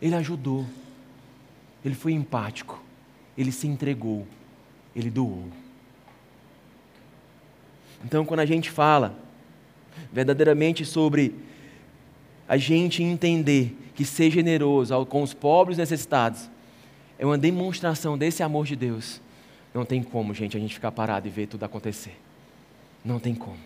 Ele 0.00 0.14
ajudou. 0.14 0.66
Ele 1.84 1.94
foi 1.94 2.12
empático. 2.12 2.82
Ele 3.36 3.52
se 3.52 3.66
entregou. 3.66 4.26
Ele 4.94 5.10
doou. 5.10 5.48
Então 8.04 8.24
quando 8.24 8.40
a 8.40 8.46
gente 8.46 8.70
fala 8.70 9.16
verdadeiramente 10.12 10.84
sobre 10.84 11.34
a 12.48 12.56
gente 12.56 13.02
entender 13.02 13.76
que 13.94 14.04
ser 14.04 14.30
generoso 14.30 15.04
com 15.06 15.22
os 15.22 15.32
pobres 15.32 15.78
necessitados 15.78 16.50
é 17.18 17.24
uma 17.24 17.38
demonstração 17.38 18.18
desse 18.18 18.42
amor 18.42 18.66
de 18.66 18.76
Deus 18.76 19.20
não 19.74 19.84
tem 19.84 20.04
como, 20.04 20.32
gente, 20.32 20.56
a 20.56 20.60
gente 20.60 20.72
ficar 20.72 20.92
parado 20.92 21.26
e 21.26 21.30
ver 21.30 21.48
tudo 21.48 21.64
acontecer. 21.64 22.16
Não 23.04 23.18
tem 23.18 23.34
como. 23.34 23.58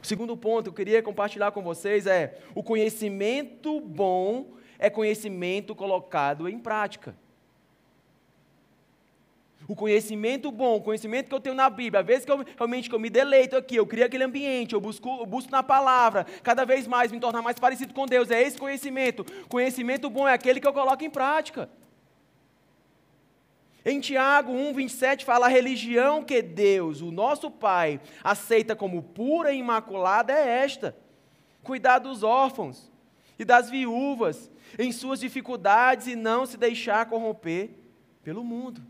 O 0.00 0.06
segundo 0.06 0.36
ponto 0.36 0.64
que 0.64 0.68
eu 0.68 0.72
queria 0.86 1.02
compartilhar 1.02 1.50
com 1.50 1.60
vocês 1.60 2.06
é: 2.06 2.38
o 2.54 2.62
conhecimento 2.62 3.80
bom 3.80 4.52
é 4.78 4.88
conhecimento 4.88 5.74
colocado 5.74 6.48
em 6.48 6.60
prática. 6.60 7.14
O 9.68 9.76
conhecimento 9.76 10.50
bom, 10.50 10.76
o 10.76 10.80
conhecimento 10.80 11.28
que 11.28 11.34
eu 11.34 11.40
tenho 11.40 11.54
na 11.54 11.68
Bíblia, 11.68 12.00
às 12.00 12.06
vezes 12.06 12.24
que 12.24 12.32
eu 12.32 12.42
realmente 12.56 12.88
que 12.88 12.94
eu 12.94 12.98
me 12.98 13.10
deleito 13.10 13.54
aqui, 13.54 13.76
eu 13.76 13.86
crio 13.86 14.06
aquele 14.06 14.24
ambiente, 14.24 14.72
eu 14.72 14.80
busco, 14.80 15.06
eu 15.20 15.26
busco 15.26 15.52
na 15.52 15.62
palavra, 15.62 16.24
cada 16.42 16.64
vez 16.64 16.86
mais 16.86 17.12
me 17.12 17.20
tornar 17.20 17.42
mais 17.42 17.58
parecido 17.58 17.92
com 17.92 18.06
Deus. 18.06 18.30
É 18.30 18.40
esse 18.40 18.56
conhecimento. 18.56 19.26
Conhecimento 19.46 20.08
bom 20.08 20.26
é 20.26 20.32
aquele 20.32 20.58
que 20.58 20.66
eu 20.66 20.72
coloco 20.72 21.04
em 21.04 21.10
prática. 21.10 21.68
Em 23.84 24.00
Tiago 24.00 24.52
1, 24.52 24.72
27 24.72 25.24
fala: 25.26 25.44
a 25.44 25.50
religião 25.50 26.24
que 26.24 26.40
Deus, 26.40 27.02
o 27.02 27.12
nosso 27.12 27.50
Pai, 27.50 28.00
aceita 28.24 28.74
como 28.74 29.02
pura 29.02 29.52
e 29.52 29.58
imaculada 29.58 30.32
é 30.32 30.64
esta: 30.64 30.96
cuidar 31.62 31.98
dos 31.98 32.22
órfãos 32.22 32.90
e 33.38 33.44
das 33.44 33.68
viúvas 33.68 34.50
em 34.78 34.92
suas 34.92 35.20
dificuldades 35.20 36.06
e 36.06 36.16
não 36.16 36.46
se 36.46 36.56
deixar 36.56 37.04
corromper 37.04 37.68
pelo 38.24 38.42
mundo. 38.42 38.80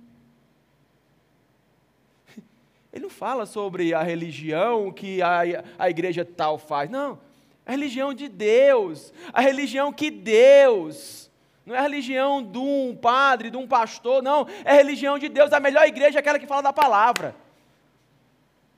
Ele 2.98 3.04
não 3.04 3.10
fala 3.10 3.46
sobre 3.46 3.94
a 3.94 4.02
religião 4.02 4.90
que 4.90 5.22
a, 5.22 5.62
a 5.78 5.88
igreja 5.88 6.24
tal 6.24 6.58
faz, 6.58 6.90
não. 6.90 7.20
A 7.64 7.70
religião 7.70 8.12
de 8.12 8.28
Deus, 8.28 9.12
a 9.32 9.40
religião 9.40 9.92
que 9.92 10.10
Deus 10.10 11.30
não 11.64 11.76
é 11.76 11.78
a 11.78 11.82
religião 11.82 12.42
de 12.42 12.58
um 12.58 12.98
padre, 13.00 13.50
de 13.50 13.56
um 13.56 13.68
pastor, 13.68 14.20
não. 14.20 14.48
É 14.64 14.72
a 14.72 14.74
religião 14.74 15.16
de 15.16 15.28
Deus. 15.28 15.52
A 15.52 15.60
melhor 15.60 15.86
igreja 15.86 16.18
é 16.18 16.20
aquela 16.20 16.40
que 16.40 16.46
fala 16.46 16.62
da 16.62 16.72
palavra. 16.72 17.36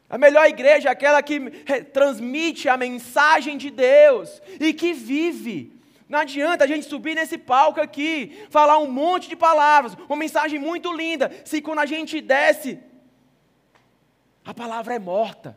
A 0.08 0.18
melhor 0.18 0.46
igreja 0.46 0.90
é 0.90 0.92
aquela 0.92 1.22
que 1.22 1.40
transmite 1.94 2.68
a 2.68 2.76
mensagem 2.76 3.56
de 3.56 3.70
Deus 3.70 4.42
e 4.60 4.74
que 4.74 4.92
vive. 4.92 5.72
Não 6.06 6.18
adianta 6.18 6.64
a 6.64 6.66
gente 6.66 6.84
subir 6.84 7.14
nesse 7.14 7.38
palco 7.38 7.80
aqui, 7.80 8.36
falar 8.50 8.76
um 8.78 8.90
monte 8.90 9.30
de 9.30 9.36
palavras, 9.36 9.96
uma 10.06 10.16
mensagem 10.16 10.58
muito 10.58 10.92
linda, 10.92 11.30
se 11.44 11.62
quando 11.62 11.78
a 11.78 11.86
gente 11.86 12.20
desce, 12.20 12.80
a 14.50 14.54
palavra 14.54 14.94
é 14.94 14.98
morta. 14.98 15.56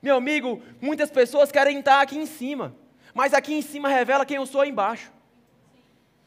Meu 0.00 0.16
amigo, 0.16 0.62
muitas 0.80 1.10
pessoas 1.10 1.52
querem 1.52 1.78
estar 1.78 2.00
aqui 2.00 2.16
em 2.16 2.24
cima, 2.24 2.74
mas 3.12 3.34
aqui 3.34 3.52
em 3.52 3.60
cima 3.60 3.88
revela 3.88 4.24
quem 4.24 4.38
eu 4.38 4.46
sou 4.46 4.64
embaixo. 4.64 5.12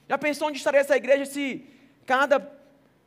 Já 0.08 0.16
pensou 0.16 0.48
onde 0.48 0.60
estaria 0.60 0.80
essa 0.80 0.96
igreja 0.96 1.26
se 1.26 1.66
cada 2.06 2.40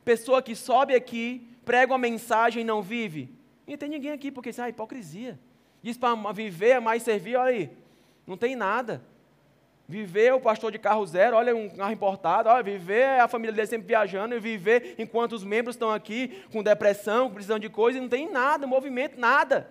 pessoa 0.03 0.41
que 0.41 0.55
sobe 0.55 0.93
aqui 0.93 1.47
prega 1.63 1.93
uma 1.93 1.97
mensagem 1.97 2.63
e 2.63 2.65
não 2.65 2.81
vive? 2.81 3.33
Não 3.65 3.77
tem 3.77 3.87
ninguém 3.87 4.11
aqui, 4.11 4.29
porque 4.29 4.49
isso 4.49 4.61
é 4.61 4.67
hipocrisia. 4.67 5.39
Diz 5.81 5.97
para 5.97 6.13
viver 6.33 6.81
mais 6.81 7.01
servir, 7.03 7.37
olha 7.37 7.55
aí, 7.55 7.77
não 8.27 8.35
tem 8.35 8.57
nada. 8.57 9.01
Viver 9.89 10.35
o 10.35 10.39
pastor 10.39 10.71
de 10.71 10.77
carro 10.77 11.03
zero, 11.03 11.35
olha 11.35 11.55
um 11.55 11.67
carro 11.67 11.91
importado, 11.91 12.47
olha, 12.47 12.61
viver 12.61 13.01
é 13.01 13.21
a 13.21 13.27
família 13.27 13.51
dele 13.51 13.65
sempre 13.65 13.87
viajando, 13.87 14.35
e 14.35 14.39
viver 14.39 14.93
enquanto 14.99 15.33
os 15.33 15.43
membros 15.43 15.75
estão 15.75 15.89
aqui 15.89 16.43
com 16.51 16.61
depressão, 16.61 17.31
precisando 17.31 17.61
de 17.61 17.69
coisa, 17.69 17.97
e 17.97 18.01
não 18.01 18.07
tem 18.07 18.31
nada, 18.31 18.67
movimento, 18.67 19.19
nada. 19.19 19.67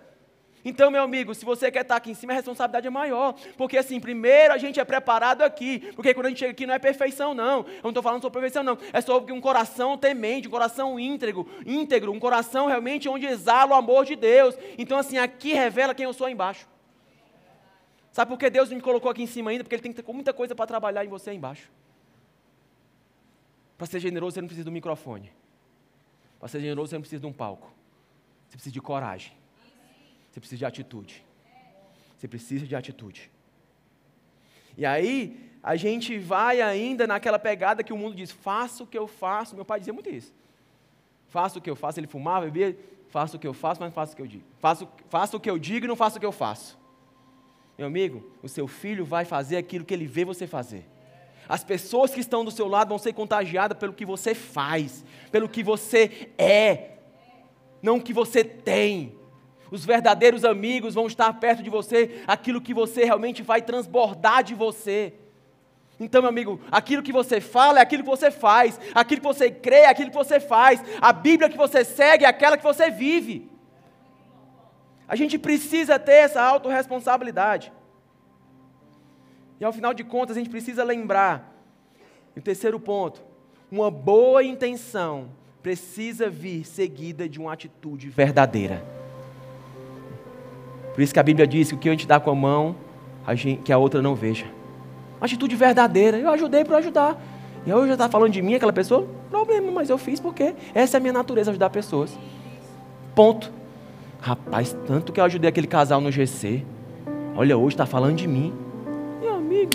Então, 0.65 0.91
meu 0.91 1.03
amigo, 1.03 1.33
se 1.33 1.45
você 1.45 1.71
quer 1.71 1.83
estar 1.83 1.95
aqui 1.95 2.11
em 2.11 2.13
cima, 2.13 2.33
a 2.33 2.35
responsabilidade 2.35 2.85
é 2.85 2.89
maior. 2.89 3.33
Porque, 3.55 3.77
assim, 3.77 3.97
primeiro 3.97 4.53
a 4.53 4.57
gente 4.57 4.77
é 4.77 4.83
preparado 4.83 5.41
aqui. 5.41 5.89
Porque 5.95 6.13
quando 6.13 6.25
a 6.25 6.29
gente 6.29 6.39
chega 6.39 6.51
aqui 6.51 6.65
não 6.65 6.73
é 6.73 6.79
perfeição, 6.79 7.33
não. 7.33 7.59
Eu 7.59 7.83
não 7.83 7.91
estou 7.91 8.03
falando 8.03 8.21
sobre 8.21 8.41
perfeição, 8.41 8.61
não. 8.61 8.77
É 8.91 8.99
sobre 8.99 9.31
um 9.31 9.39
coração 9.39 9.97
temente, 9.97 10.49
um 10.49 10.51
coração 10.51 10.99
íntegro, 10.99 11.47
íntegro, 11.65 12.11
um 12.11 12.19
coração 12.19 12.67
realmente 12.67 13.07
onde 13.07 13.25
exala 13.25 13.71
o 13.71 13.73
amor 13.73 14.03
de 14.03 14.17
Deus. 14.17 14.53
Então, 14.77 14.97
assim, 14.97 15.17
aqui 15.17 15.53
revela 15.53 15.95
quem 15.95 16.03
eu 16.03 16.11
sou 16.11 16.27
embaixo. 16.27 16.67
Sabe 18.11 18.29
por 18.29 18.37
que 18.37 18.49
Deus 18.49 18.69
me 18.69 18.81
colocou 18.81 19.11
aqui 19.11 19.21
em 19.21 19.27
cima 19.27 19.51
ainda? 19.51 19.63
Porque 19.63 19.75
Ele 19.75 19.93
tem 19.93 20.13
muita 20.13 20.33
coisa 20.33 20.55
para 20.55 20.65
trabalhar 20.65 21.05
em 21.05 21.07
você 21.07 21.29
aí 21.29 21.37
embaixo. 21.37 21.69
Para 23.77 23.87
ser 23.87 23.99
generoso, 23.99 24.33
você 24.33 24.41
não 24.41 24.47
precisa 24.47 24.69
um 24.69 24.73
microfone. 24.73 25.31
Para 26.39 26.47
ser 26.47 26.59
generoso, 26.59 26.89
você 26.89 26.95
não 26.95 27.01
precisa 27.01 27.21
de 27.21 27.27
um 27.27 27.33
palco. 27.33 27.71
Você 28.47 28.57
precisa 28.57 28.73
de 28.73 28.81
coragem. 28.81 29.33
Você 30.31 30.39
precisa 30.39 30.57
de 30.57 30.65
atitude. 30.65 31.23
Você 32.17 32.27
precisa 32.27 32.65
de 32.65 32.75
atitude. 32.75 33.31
E 34.77 34.85
aí, 34.85 35.51
a 35.61 35.75
gente 35.75 36.17
vai 36.17 36.61
ainda 36.61 37.05
naquela 37.05 37.37
pegada 37.37 37.83
que 37.83 37.93
o 37.93 37.97
mundo 37.97 38.15
diz: 38.15 38.31
faça 38.31 38.83
o 38.83 38.87
que 38.87 38.97
eu 38.97 39.07
faço. 39.07 39.55
Meu 39.55 39.65
pai 39.65 39.79
dizia 39.79 39.93
muito 39.93 40.09
isso. 40.09 40.33
Faça 41.27 41.59
o 41.59 41.61
que 41.61 41.69
eu 41.69 41.75
faço. 41.75 41.99
Ele 41.99 42.07
fumava, 42.07 42.45
bebia, 42.45 42.77
faça 43.09 43.37
o 43.37 43.39
que 43.39 43.47
eu 43.47 43.53
faço, 43.53 43.79
mas 43.79 43.89
não 43.89 43.93
faça 43.93 44.13
o 44.13 44.15
que 44.15 44.21
eu 44.21 44.27
digo. 44.27 44.43
Faça, 44.59 44.87
faça 45.09 45.37
o 45.37 45.39
que 45.39 45.49
eu 45.49 45.59
digo 45.59 45.85
e 45.85 45.87
não 45.87 45.95
faça 45.95 46.17
o 46.17 46.19
que 46.19 46.25
eu 46.25 46.31
faço. 46.31 46.78
Meu 47.79 47.87
amigo, 47.87 48.29
o 48.43 48.49
seu 48.49 48.67
filho 48.67 49.05
vai 49.05 49.23
fazer 49.23 49.55
aquilo 49.55 49.85
que 49.85 49.93
ele 49.93 50.05
vê 50.05 50.25
você 50.25 50.45
fazer. 50.45 50.85
As 51.47 51.63
pessoas 51.63 52.13
que 52.13 52.19
estão 52.19 52.43
do 52.43 52.51
seu 52.51 52.67
lado 52.67 52.89
vão 52.89 52.97
ser 52.97 53.13
contagiadas 53.13 53.77
pelo 53.77 53.93
que 53.93 54.03
você 54.03 54.35
faz, 54.35 55.05
pelo 55.31 55.47
que 55.47 55.63
você 55.63 56.29
é, 56.37 56.97
não 57.81 57.95
o 57.95 58.01
que 58.01 58.11
você 58.11 58.43
tem. 58.43 59.15
Os 59.71 59.85
verdadeiros 59.85 60.43
amigos 60.43 60.93
vão 60.93 61.07
estar 61.07 61.31
perto 61.39 61.63
de 61.63 61.69
você, 61.69 62.21
aquilo 62.27 62.59
que 62.59 62.73
você 62.73 63.05
realmente 63.05 63.41
vai 63.41 63.61
transbordar 63.61 64.43
de 64.43 64.53
você. 64.53 65.13
Então, 65.97 66.21
meu 66.21 66.29
amigo, 66.29 66.59
aquilo 66.69 67.01
que 67.01 67.13
você 67.13 67.39
fala 67.39 67.79
é 67.79 67.81
aquilo 67.81 68.03
que 68.03 68.09
você 68.09 68.29
faz, 68.29 68.77
aquilo 68.93 69.21
que 69.21 69.27
você 69.27 69.49
crê 69.49 69.83
é 69.83 69.87
aquilo 69.87 70.11
que 70.11 70.17
você 70.17 70.41
faz, 70.41 70.83
a 70.99 71.13
Bíblia 71.13 71.47
que 71.47 71.57
você 71.57 71.85
segue 71.85 72.25
é 72.25 72.27
aquela 72.27 72.57
que 72.57 72.63
você 72.63 72.91
vive. 72.91 73.49
A 75.09 75.15
gente 75.15 75.39
precisa 75.39 75.97
ter 75.97 76.13
essa 76.13 76.39
autorresponsabilidade. 76.39 77.73
E 79.59 79.65
ao 79.65 79.73
final 79.73 79.91
de 79.91 80.03
contas, 80.03 80.37
a 80.37 80.39
gente 80.39 80.51
precisa 80.51 80.83
lembrar. 80.83 81.51
E 82.35 82.39
o 82.39 82.43
terceiro 82.43 82.79
ponto, 82.79 83.19
uma 83.71 83.89
boa 83.89 84.43
intenção 84.43 85.29
precisa 85.63 86.29
vir 86.29 86.63
seguida 86.63 87.27
de 87.27 87.39
uma 87.39 87.51
atitude 87.51 88.07
verdadeira. 88.07 88.85
Por 90.93 91.01
isso 91.01 91.11
que 91.11 91.19
a 91.19 91.23
Bíblia 91.23 91.47
diz 91.47 91.69
que 91.69 91.75
o 91.75 91.77
que 91.79 91.89
a 91.89 91.91
gente 91.91 92.07
dá 92.07 92.19
com 92.19 92.29
a 92.29 92.35
mão, 92.35 92.75
a 93.25 93.33
gente, 93.33 93.63
que 93.63 93.73
a 93.73 93.79
outra 93.79 94.03
não 94.03 94.13
veja. 94.13 94.45
Uma 95.17 95.25
atitude 95.25 95.55
verdadeira. 95.55 96.19
Eu 96.19 96.29
ajudei 96.29 96.63
para 96.63 96.77
ajudar. 96.77 97.19
E 97.65 97.69
eu 97.69 97.87
já 97.87 97.93
está 97.93 98.07
falando 98.07 98.31
de 98.31 98.43
mim, 98.43 98.53
aquela 98.53 98.71
pessoa? 98.71 99.07
Problema, 99.29 99.71
mas 99.71 99.89
eu 99.89 99.97
fiz 99.97 100.19
porque 100.19 100.53
essa 100.73 100.97
é 100.97 100.99
a 100.99 101.01
minha 101.01 101.13
natureza, 101.13 101.49
ajudar 101.49 101.71
pessoas. 101.71 102.15
Ponto. 103.15 103.58
Rapaz, 104.21 104.75
tanto 104.85 105.13
que 105.13 105.19
eu 105.19 105.23
ajudei 105.23 105.49
aquele 105.49 105.67
casal 105.67 106.01
no 106.01 106.11
GC. 106.11 106.63
Olha, 107.35 107.57
hoje 107.57 107.75
está 107.75 107.85
falando 107.85 108.17
de 108.17 108.27
mim. 108.27 108.53
Meu 109.21 109.35
amigo, 109.35 109.71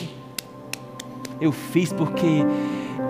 eu 1.41 1.51
fiz 1.51 1.93
porque 1.93 2.45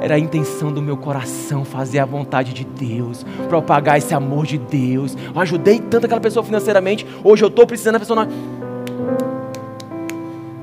era 0.01 0.15
a 0.15 0.19
intenção 0.19 0.73
do 0.73 0.81
meu 0.81 0.97
coração 0.97 1.65
fazer 1.65 1.99
a 1.99 2.05
vontade 2.05 2.53
de 2.53 2.65
Deus, 2.65 3.27
propagar 3.49 3.99
esse 3.99 4.15
amor 4.15 4.47
de 4.47 4.59
Deus. 4.59 5.17
Eu 5.35 5.41
ajudei 5.41 5.81
tanto 5.81 6.05
aquela 6.05 6.21
pessoa 6.21 6.45
financeiramente. 6.45 7.05
Hoje 7.25 7.43
eu 7.43 7.49
estou 7.49 7.67
precisando 7.67 7.95
da 7.95 8.01
pessoa. 8.01 8.29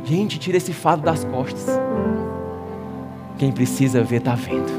Gente, 0.05 0.39
tira 0.39 0.57
esse 0.57 0.71
fado 0.71 1.01
das 1.01 1.25
costas. 1.25 1.67
Quem 3.37 3.51
precisa 3.51 4.03
ver, 4.03 4.17
está 4.17 4.35
vendo. 4.35 4.71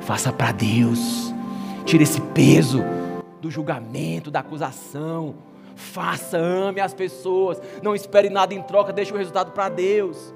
Faça 0.00 0.32
para 0.32 0.50
Deus. 0.50 1.32
Tire 1.84 2.02
esse 2.02 2.20
peso 2.20 2.82
do 3.40 3.50
julgamento, 3.50 4.30
da 4.30 4.40
acusação. 4.40 5.36
Faça, 5.74 6.36
ame 6.36 6.80
as 6.80 6.92
pessoas. 6.92 7.60
Não 7.82 7.94
espere 7.94 8.28
nada 8.28 8.52
em 8.54 8.62
troca, 8.62 8.92
deixe 8.92 9.12
o 9.12 9.16
resultado 9.16 9.52
para 9.52 9.68
Deus. 9.68 10.34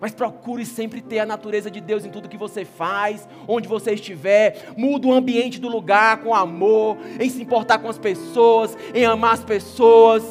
Mas 0.00 0.12
procure 0.12 0.66
sempre 0.66 1.00
ter 1.00 1.20
a 1.20 1.26
natureza 1.26 1.70
de 1.70 1.80
Deus 1.80 2.04
em 2.04 2.10
tudo 2.10 2.28
que 2.28 2.36
você 2.36 2.64
faz, 2.64 3.26
onde 3.48 3.66
você 3.66 3.92
estiver. 3.92 4.74
Muda 4.76 5.08
o 5.08 5.12
ambiente 5.12 5.58
do 5.58 5.68
lugar 5.68 6.18
com 6.18 6.34
amor, 6.34 6.98
em 7.18 7.30
se 7.30 7.40
importar 7.40 7.78
com 7.78 7.88
as 7.88 7.98
pessoas, 7.98 8.76
em 8.94 9.06
amar 9.06 9.34
as 9.34 9.44
pessoas 9.44 10.22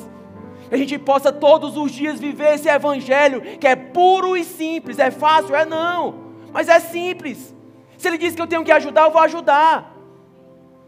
que 0.69 0.75
a 0.75 0.77
gente 0.77 0.97
possa 0.97 1.31
todos 1.31 1.77
os 1.77 1.91
dias 1.91 2.19
viver 2.19 2.55
esse 2.55 2.67
evangelho 2.67 3.41
que 3.59 3.67
é 3.67 3.75
puro 3.75 4.35
e 4.35 4.43
simples. 4.43 4.99
É 4.99 5.11
fácil? 5.11 5.55
É 5.55 5.65
não, 5.65 6.15
mas 6.51 6.67
é 6.67 6.79
simples. 6.79 7.55
Se 7.97 8.07
ele 8.07 8.17
diz 8.17 8.35
que 8.35 8.41
eu 8.41 8.47
tenho 8.47 8.63
que 8.63 8.71
ajudar, 8.71 9.03
eu 9.03 9.11
vou 9.11 9.21
ajudar. 9.21 9.94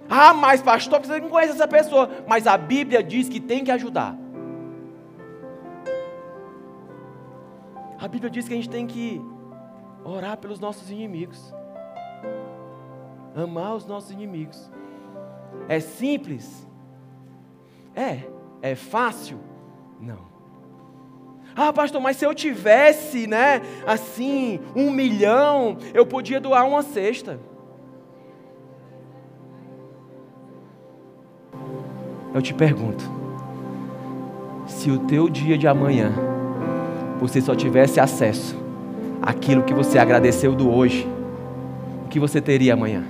Ah, 0.10 0.34
mas 0.34 0.62
pastor, 0.62 1.00
você 1.00 1.20
não 1.20 1.30
conhece 1.30 1.54
essa 1.54 1.67
pessoa. 1.67 2.10
Mas 2.28 2.48
a 2.48 2.58
Bíblia 2.58 3.04
diz 3.04 3.28
que 3.28 3.39
tem 3.39 3.63
que 3.63 3.72
ajudar. 3.72 4.15
A 8.00 8.08
Bíblia 8.08 8.30
diz 8.30 8.48
que 8.48 8.54
a 8.54 8.58
gente 8.58 8.70
tem 8.70 8.86
que 8.86 9.22
orar 10.04 10.38
pelos 10.38 10.60
nossos 10.60 10.89
inimigos. 10.89 11.54
Amar 13.36 13.76
os 13.76 13.86
nossos 13.86 14.12
inimigos. 14.12 14.72
É 15.67 15.80
simples? 15.80 16.67
É. 17.96 18.22
É 18.62 18.76
fácil? 18.76 19.39
Não. 20.00 20.28
Ah, 21.56 21.74
pastor, 21.74 22.00
mas 22.00 22.17
se 22.17 22.26
eu 22.26 22.36
tivesse, 22.36 23.26
né, 23.26 23.62
assim, 23.86 24.60
um 24.76 24.91
milhão, 24.91 25.78
eu 25.93 26.06
podia 26.06 26.39
doar 26.39 26.67
uma 26.67 26.84
cesta. 26.84 27.39
Eu 32.34 32.42
te 32.42 32.54
pergunto, 32.54 33.10
se 34.68 34.92
o 34.92 35.00
teu 35.00 35.30
dia 35.30 35.58
de 35.58 35.68
amanhã 35.68 36.12
você 37.20 37.42
só 37.42 37.56
tivesse 37.56 38.00
acesso 38.00 38.56
àquilo 39.22 39.63
que 39.63 39.74
você 39.74 39.98
agradeceu 39.98 40.54
do 40.54 40.70
hoje, 40.70 41.08
o 42.06 42.08
que 42.08 42.20
você 42.20 42.40
teria 42.40 42.74
amanhã? 42.74 43.04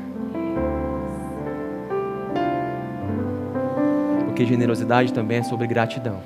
Porque 4.25 4.45
generosidade 4.45 5.11
também 5.11 5.39
é 5.39 5.43
sobre 5.43 5.67
gratidão. 5.67 6.19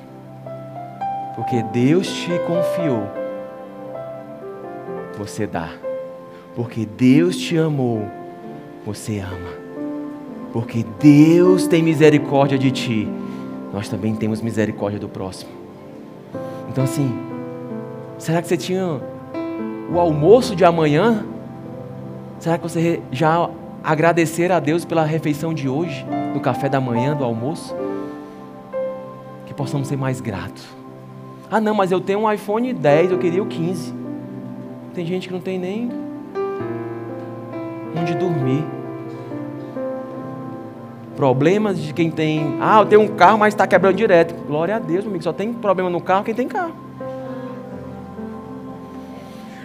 Porque 1.35 1.63
Deus 1.63 2.07
te 2.07 2.31
confiou, 2.45 3.09
você 5.17 5.47
dá. 5.47 5.69
Porque 6.53 6.85
Deus 6.85 7.37
te 7.37 7.57
amou, 7.57 8.05
você 8.85 9.19
ama. 9.19 9.70
Porque 10.53 10.85
Deus 10.99 11.67
tem 11.67 11.81
misericórdia 11.81 12.57
de 12.57 12.71
ti, 12.71 13.07
nós 13.73 13.87
também 13.87 14.15
temos 14.15 14.41
misericórdia 14.41 14.99
do 14.99 15.07
próximo. 15.07 15.51
Então, 16.69 16.83
assim, 16.83 17.13
será 18.17 18.41
que 18.41 18.47
você 18.47 18.57
tinha 18.57 18.99
o 19.93 19.99
almoço 19.99 20.55
de 20.55 20.65
amanhã? 20.65 21.25
Será 22.39 22.57
que 22.57 22.63
você 22.63 23.01
já 23.11 23.49
agradecer 23.83 24.51
a 24.51 24.59
Deus 24.59 24.83
pela 24.83 25.03
refeição 25.03 25.53
de 25.53 25.69
hoje, 25.69 26.05
do 26.33 26.39
café 26.39 26.67
da 26.67 26.81
manhã, 26.81 27.15
do 27.15 27.23
almoço? 27.23 27.75
Que 29.45 29.53
possamos 29.53 29.87
ser 29.87 29.97
mais 29.97 30.19
gratos. 30.19 30.67
Ah, 31.49 31.59
não, 31.59 31.75
mas 31.75 31.91
eu 31.91 31.99
tenho 31.99 32.19
um 32.19 32.31
iPhone 32.31 32.73
10, 32.73 33.11
eu 33.11 33.17
queria 33.17 33.43
o 33.43 33.45
15. 33.45 33.93
Tem 34.93 35.05
gente 35.05 35.27
que 35.27 35.33
não 35.33 35.41
tem 35.41 35.59
nem 35.59 35.89
onde 37.99 38.15
dormir. 38.15 38.80
Problemas 41.21 41.77
de 41.77 41.93
quem 41.93 42.09
tem. 42.09 42.57
Ah, 42.59 42.79
eu 42.79 42.85
tenho 42.87 43.01
um 43.03 43.15
carro, 43.15 43.37
mas 43.37 43.53
está 43.53 43.67
quebrando 43.67 43.95
direto. 43.95 44.33
Glória 44.47 44.77
a 44.77 44.79
Deus, 44.79 45.05
amigo. 45.05 45.23
Só 45.23 45.31
tem 45.31 45.53
problema 45.53 45.87
no 45.87 46.01
carro 46.01 46.23
quem 46.23 46.33
tem 46.33 46.47
carro. 46.47 46.73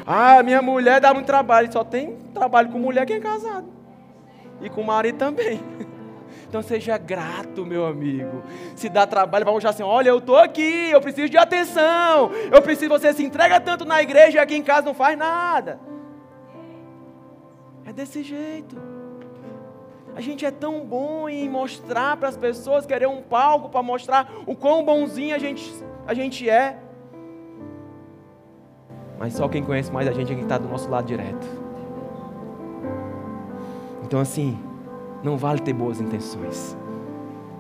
Ah, 0.07 0.43
minha 0.43 0.61
mulher 0.61 1.01
dá 1.01 1.15
muito 1.15 1.25
trabalho. 1.25 1.73
Só 1.73 1.83
tem 1.83 2.15
trabalho 2.35 2.69
com 2.69 2.79
mulher 2.79 3.07
quem 3.07 3.17
é 3.17 3.21
casado. 3.21 3.65
E 4.61 4.69
com 4.69 4.83
marido 4.83 5.17
também. 5.17 5.63
Então 6.49 6.63
seja 6.63 6.97
grato, 6.97 7.67
meu 7.67 7.87
amigo. 7.87 8.43
Se 8.77 8.89
dá 8.89 9.05
trabalho, 9.05 9.45
vamos 9.45 9.63
já 9.63 9.71
assim: 9.71 9.83
olha, 9.83 10.11
eu 10.11 10.19
estou 10.19 10.37
aqui, 10.37 10.91
eu 10.91 11.01
preciso 11.01 11.29
de 11.29 11.37
atenção. 11.37 12.31
Eu 12.53 12.63
preciso, 12.63 12.89
você 12.89 13.13
se 13.13 13.25
entrega 13.25 13.59
tanto 13.61 13.85
na 13.85 14.01
igreja 14.01 14.37
e 14.37 14.41
aqui 14.41 14.55
em 14.55 14.63
casa 14.63 14.87
não 14.87 14.95
faz 14.95 15.19
nada. 15.19 15.81
É 17.85 17.93
desse 17.93 18.23
jeito. 18.23 18.77
A 20.17 20.21
gente 20.23 20.47
é 20.47 20.51
tão 20.51 20.81
bom 20.81 21.29
em 21.29 21.47
mostrar 21.47 22.17
para 22.17 22.31
as 22.31 22.39
pessoas, 22.39 22.87
querer 22.87 23.07
um 23.07 23.21
palco 23.21 23.69
para 23.69 23.83
mostrar 23.83 24.33
o 24.47 24.57
quão 24.57 24.83
bonzinho 24.83 25.35
a 25.35 25.39
gente, 25.39 25.71
a 26.07 26.15
gente 26.15 26.49
é. 26.49 26.79
Mas 29.19 29.35
só 29.35 29.47
quem 29.47 29.63
conhece 29.63 29.93
mais 29.93 30.09
a 30.09 30.13
gente 30.13 30.33
é 30.33 30.35
quem 30.35 30.43
está 30.43 30.57
do 30.57 30.69
nosso 30.69 30.89
lado 30.89 31.07
direto. 31.07 31.47
Então, 34.05 34.19
assim, 34.19 34.59
não 35.23 35.37
vale 35.37 35.61
ter 35.61 35.75
boas 35.75 36.01
intenções, 36.01 36.75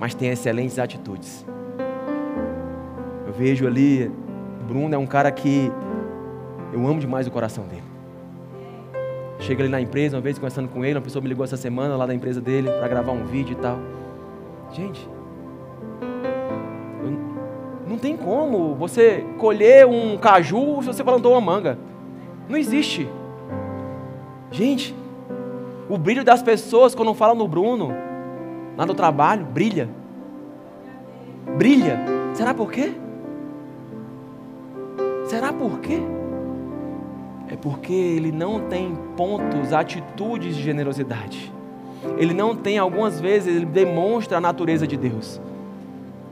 mas 0.01 0.15
tem 0.15 0.31
excelentes 0.31 0.79
atitudes. 0.79 1.45
Eu 3.27 3.35
vejo 3.35 3.67
ali, 3.67 4.11
Bruno 4.67 4.95
é 4.95 4.99
um 4.99 5.07
cara 5.07 5.31
que 5.31 5.71
eu 6.73 6.87
amo 6.87 7.01
demais 7.01 7.27
o 7.27 7.31
coração 7.31 7.65
dele. 7.67 7.86
Chega 9.47 9.63
ali 9.63 9.71
na 9.71 9.81
empresa, 9.81 10.17
uma 10.17 10.21
vez 10.21 10.37
conversando 10.37 10.69
com 10.69 10.85
ele, 10.85 10.97
uma 10.97 11.03
pessoa 11.03 11.23
me 11.23 11.29
ligou 11.29 11.45
essa 11.45 11.57
semana 11.57 11.97
lá 11.97 12.05
da 12.05 12.13
empresa 12.13 12.41
dele 12.41 12.69
para 12.69 12.89
gravar 12.89 13.13
um 13.13 13.25
vídeo 13.27 13.53
e 13.53 13.63
tal. 13.63 13.79
Gente, 14.73 15.09
não 17.87 17.97
tem 17.97 18.17
como 18.17 18.75
você 18.75 19.25
colher 19.39 19.87
um 19.87 20.19
caju 20.19 20.83
se 20.83 20.89
você 20.89 21.05
plantou 21.05 21.31
uma 21.31 21.41
manga. 21.41 21.79
Não 22.49 22.59
existe. 22.59 23.09
Gente, 24.51 24.93
o 25.89 25.97
brilho 25.97 26.25
das 26.25 26.43
pessoas 26.43 26.93
quando 26.93 27.15
falam 27.15 27.37
no 27.37 27.47
Bruno, 27.47 27.95
lá 28.77 28.85
no 28.85 28.95
trabalho, 28.95 29.47
brilha. 29.47 29.89
Brilha. 31.57 32.01
Será 32.35 32.53
por 32.53 32.73
quê? 32.73 32.93
Será 35.27 35.53
por 35.53 35.79
quê? 35.79 36.16
É 37.49 37.57
porque 37.57 37.93
ele 37.93 38.33
não 38.33 38.61
tem 38.69 38.97
pontos, 39.17 39.73
atitudes 39.73 40.57
de 40.57 40.63
generosidade. 40.63 41.53
Ele 42.19 42.35
não 42.35 42.55
tem, 42.55 42.79
algumas 42.79 43.21
vezes, 43.21 43.55
ele 43.55 43.67
demonstra 43.67 44.39
a 44.39 44.41
natureza 44.41 44.87
de 44.87 44.97
Deus. 44.97 45.41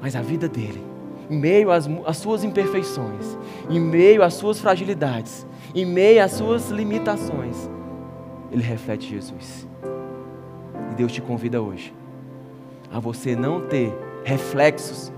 Mas 0.01 0.17
a 0.17 0.23
vida 0.23 0.49
dele, 0.49 0.83
em 1.31 1.39
meio 1.39 1.71
às, 1.71 1.89
às 2.05 2.17
suas 2.17 2.45
imperfeições, 2.45 3.39
em 3.71 3.81
meio 3.81 4.23
às 4.23 4.35
suas 4.35 4.61
fragilidades, 4.61 5.47
em 5.75 5.85
meio 5.85 6.23
às 6.23 6.33
suas 6.33 6.71
limitações, 6.71 7.71
ele 8.51 8.63
reflete 8.63 9.09
Jesus. 9.09 9.67
E 10.93 10.95
Deus 10.95 11.13
te 11.13 11.23
convida 11.23 11.61
hoje 11.61 11.95
a 12.93 13.01
você 13.01 13.35
não 13.35 13.61
ter 13.61 13.93
reflexos 14.25 15.13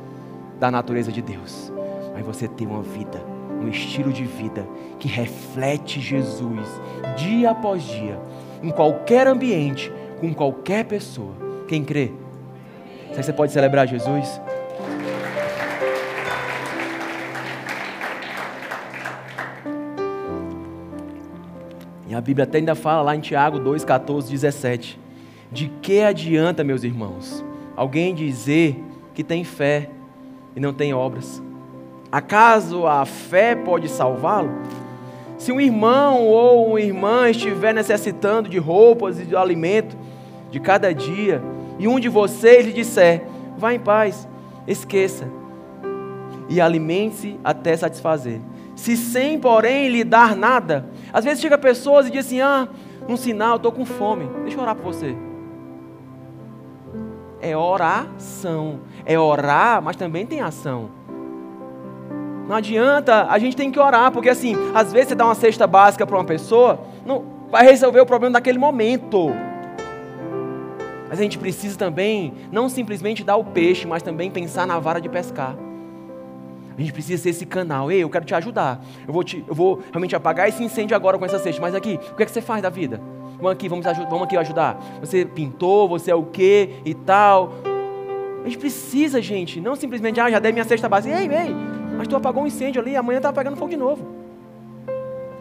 da 0.59 0.71
natureza 0.71 1.13
de 1.13 1.21
Deus, 1.21 1.73
mas 2.15 2.25
você 2.25 2.49
ter 2.49 2.67
uma 2.67 2.83
vida 2.83 3.36
um 3.61 3.69
estilo 3.69 4.13
de 4.13 4.25
vida 4.25 4.67
que 4.99 5.09
reflete 5.09 6.01
Jesus 6.01 6.69
dia 7.17 7.51
após 7.51 7.83
dia, 7.83 8.19
em 8.63 8.71
qualquer 8.71 9.27
ambiente, 9.27 9.93
com 10.21 10.33
qualquer 10.35 10.85
pessoa. 10.85 11.35
Quem 11.69 11.85
crê? 11.85 12.13
Será 13.09 13.19
que 13.19 13.23
você 13.23 13.33
pode 13.33 13.53
celebrar 13.53 13.87
Jesus? 13.87 14.41
E 22.09 22.15
a 22.15 22.21
Bíblia 22.21 22.45
até 22.45 22.59
ainda 22.59 22.75
fala 22.75 23.03
lá 23.03 23.17
em 23.17 23.21
Tiago 23.21 23.59
2, 23.59 23.85
14, 23.85 24.31
17. 24.31 24.99
De 25.51 25.69
que 25.81 26.03
adianta, 26.03 26.63
meus 26.63 26.85
irmãos, 26.85 27.45
alguém 27.75 28.15
dizer 28.15 28.83
que 29.15 29.25
tem 29.25 29.45
fé 29.45 29.91
e 30.55 30.61
não 30.61 30.73
tem 30.73 30.93
obras? 30.93 31.43
Acaso 32.17 32.87
a 32.87 33.05
fé 33.05 33.55
pode 33.55 33.91
salvá-lo? 33.91 34.49
Se 35.37 35.53
um 35.53 35.61
irmão 35.61 36.25
ou 36.25 36.69
uma 36.69 36.81
irmã 36.81 37.29
estiver 37.29 37.75
necessitando 37.75 38.49
de 38.49 38.57
roupas 38.57 39.21
e 39.21 39.27
de 39.27 39.37
alimento 39.37 39.95
de 40.51 40.59
cada 40.59 40.95
dia, 40.95 41.43
e 41.79 41.87
um 41.87 42.01
de 42.01 42.09
vocês 42.09 42.65
lhe 42.65 42.73
disser: 42.73 43.23
vá 43.59 43.75
em 43.75 43.79
paz, 43.79 44.27
esqueça, 44.67 45.29
e 46.49 46.59
alimente-se 46.59 47.39
até 47.45 47.77
satisfazer. 47.77 48.41
Se 48.75 48.97
sem, 48.97 49.39
porém, 49.39 49.91
lhe 49.91 50.03
dar 50.03 50.35
nada, 50.35 50.89
às 51.13 51.23
vezes 51.23 51.43
chega 51.43 51.59
pessoas 51.59 52.07
e 52.07 52.11
diz 52.11 52.25
assim: 52.25 52.41
ah, 52.41 52.67
um 53.07 53.19
sinal, 53.19 53.57
estou 53.57 53.71
com 53.71 53.85
fome, 53.85 54.27
deixa 54.41 54.57
eu 54.57 54.63
orar 54.63 54.75
por 54.75 54.85
você. 54.85 55.15
É 57.43 57.55
oração, 57.55 58.81
é 59.05 59.19
orar, 59.19 59.83
mas 59.83 59.97
também 59.97 60.25
tem 60.25 60.41
ação. 60.41 61.05
Não 62.49 62.55
adianta, 62.55 63.27
a 63.29 63.39
gente 63.39 63.57
tem 63.57 63.71
que 63.71 63.79
orar, 63.79 64.13
porque 64.13 64.29
assim, 64.29 64.55
às 64.75 64.93
vezes 64.93 65.09
você 65.09 65.15
dá 65.15 65.25
uma 65.25 65.35
cesta 65.35 65.67
básica 65.67 66.07
para 66.07 66.17
uma 66.17 66.25
pessoa, 66.25 66.79
não 67.05 67.25
vai 67.51 67.65
resolver 67.65 68.01
o 68.01 68.07
problema 68.07 68.35
naquele 68.35 68.59
momento. 68.59 69.31
Mas 71.09 71.19
a 71.19 71.23
gente 71.23 71.39
precisa 71.39 71.77
também 71.77 72.33
não 72.53 72.69
simplesmente 72.69 73.25
dar 73.25 73.37
o 73.37 73.45
peixe, 73.45 73.87
mas 73.87 74.03
também 74.03 74.31
pensar 74.31 74.67
na 74.67 74.79
vara 74.79 75.01
de 75.01 75.09
pescar. 75.09 75.57
A 76.77 76.81
gente 76.81 76.93
precisa 76.93 77.23
ser 77.23 77.31
esse 77.31 77.47
canal. 77.47 77.91
Ei, 77.91 78.03
eu 78.03 78.11
quero 78.11 78.25
te 78.25 78.35
ajudar. 78.35 78.85
Eu 79.07 79.13
vou, 79.13 79.25
te, 79.25 79.43
eu 79.49 79.55
vou 79.55 79.81
realmente 79.91 80.15
apagar 80.15 80.49
esse 80.49 80.63
incêndio 80.63 80.95
agora 80.95 81.17
com 81.17 81.25
essa 81.25 81.39
cesta. 81.39 81.61
Mas 81.61 81.75
aqui, 81.75 81.99
o 82.13 82.15
que 82.15 82.23
é 82.23 82.27
que 82.27 82.33
você 82.33 82.43
faz 82.43 82.61
da 82.61 82.69
vida? 82.69 83.01
Vamos 83.37 83.53
aqui, 83.53 83.69
vamos, 83.69 83.85
vamos 83.85 84.23
aqui 84.23 84.37
ajudar. 84.37 84.79
Você 85.01 85.25
pintou, 85.25 85.89
você 85.89 86.11
é 86.11 86.15
o 86.15 86.25
quê 86.25 86.75
e 86.85 86.93
tal. 86.93 87.53
A 88.45 88.49
gente 88.49 88.59
precisa, 88.59 89.23
gente, 89.23 89.61
não 89.61 89.75
simplesmente, 89.75 90.21
ah, 90.21 90.31
já 90.31 90.39
dei 90.39 90.53
minha 90.53 90.65
cesta 90.65 90.89
básica. 90.89 91.19
Ei, 91.19 91.27
ei, 91.27 91.57
mas 91.97 92.09
tu 92.09 92.17
apagou 92.17 92.43
um 92.43 92.47
incêndio 92.47 92.81
ali, 92.81 92.97
amanhã 92.97 93.19
está 93.19 93.33
pegando 93.33 93.57
fogo 93.57 93.71
de 93.71 93.77
novo. 93.77 94.07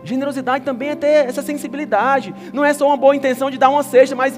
Generosidade 0.03 0.63
também 0.63 0.89
é 0.89 0.95
ter 0.95 1.27
essa 1.27 1.41
sensibilidade. 1.41 2.33
Não 2.53 2.63
é 2.63 2.73
só 2.73 2.85
uma 2.85 2.95
boa 2.95 3.15
intenção 3.15 3.49
de 3.49 3.57
dar 3.57 3.69
uma 3.69 3.81
cesta, 3.81 4.15
mas 4.15 4.37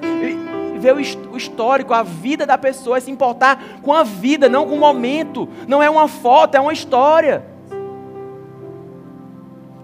ver 0.79 0.93
o 0.93 1.37
histórico, 1.37 1.93
a 1.93 2.03
vida 2.03 2.45
da 2.45 2.57
pessoa, 2.57 2.97
é 2.97 2.99
se 3.01 3.11
importar 3.11 3.81
com 3.81 3.91
a 3.91 4.03
vida, 4.03 4.47
não 4.47 4.65
com 4.65 4.75
o 4.75 4.79
momento. 4.79 5.47
Não 5.67 5.83
é 5.83 5.89
uma 5.89 6.07
foto, 6.07 6.55
é 6.55 6.59
uma 6.59 6.71
história. 6.71 7.43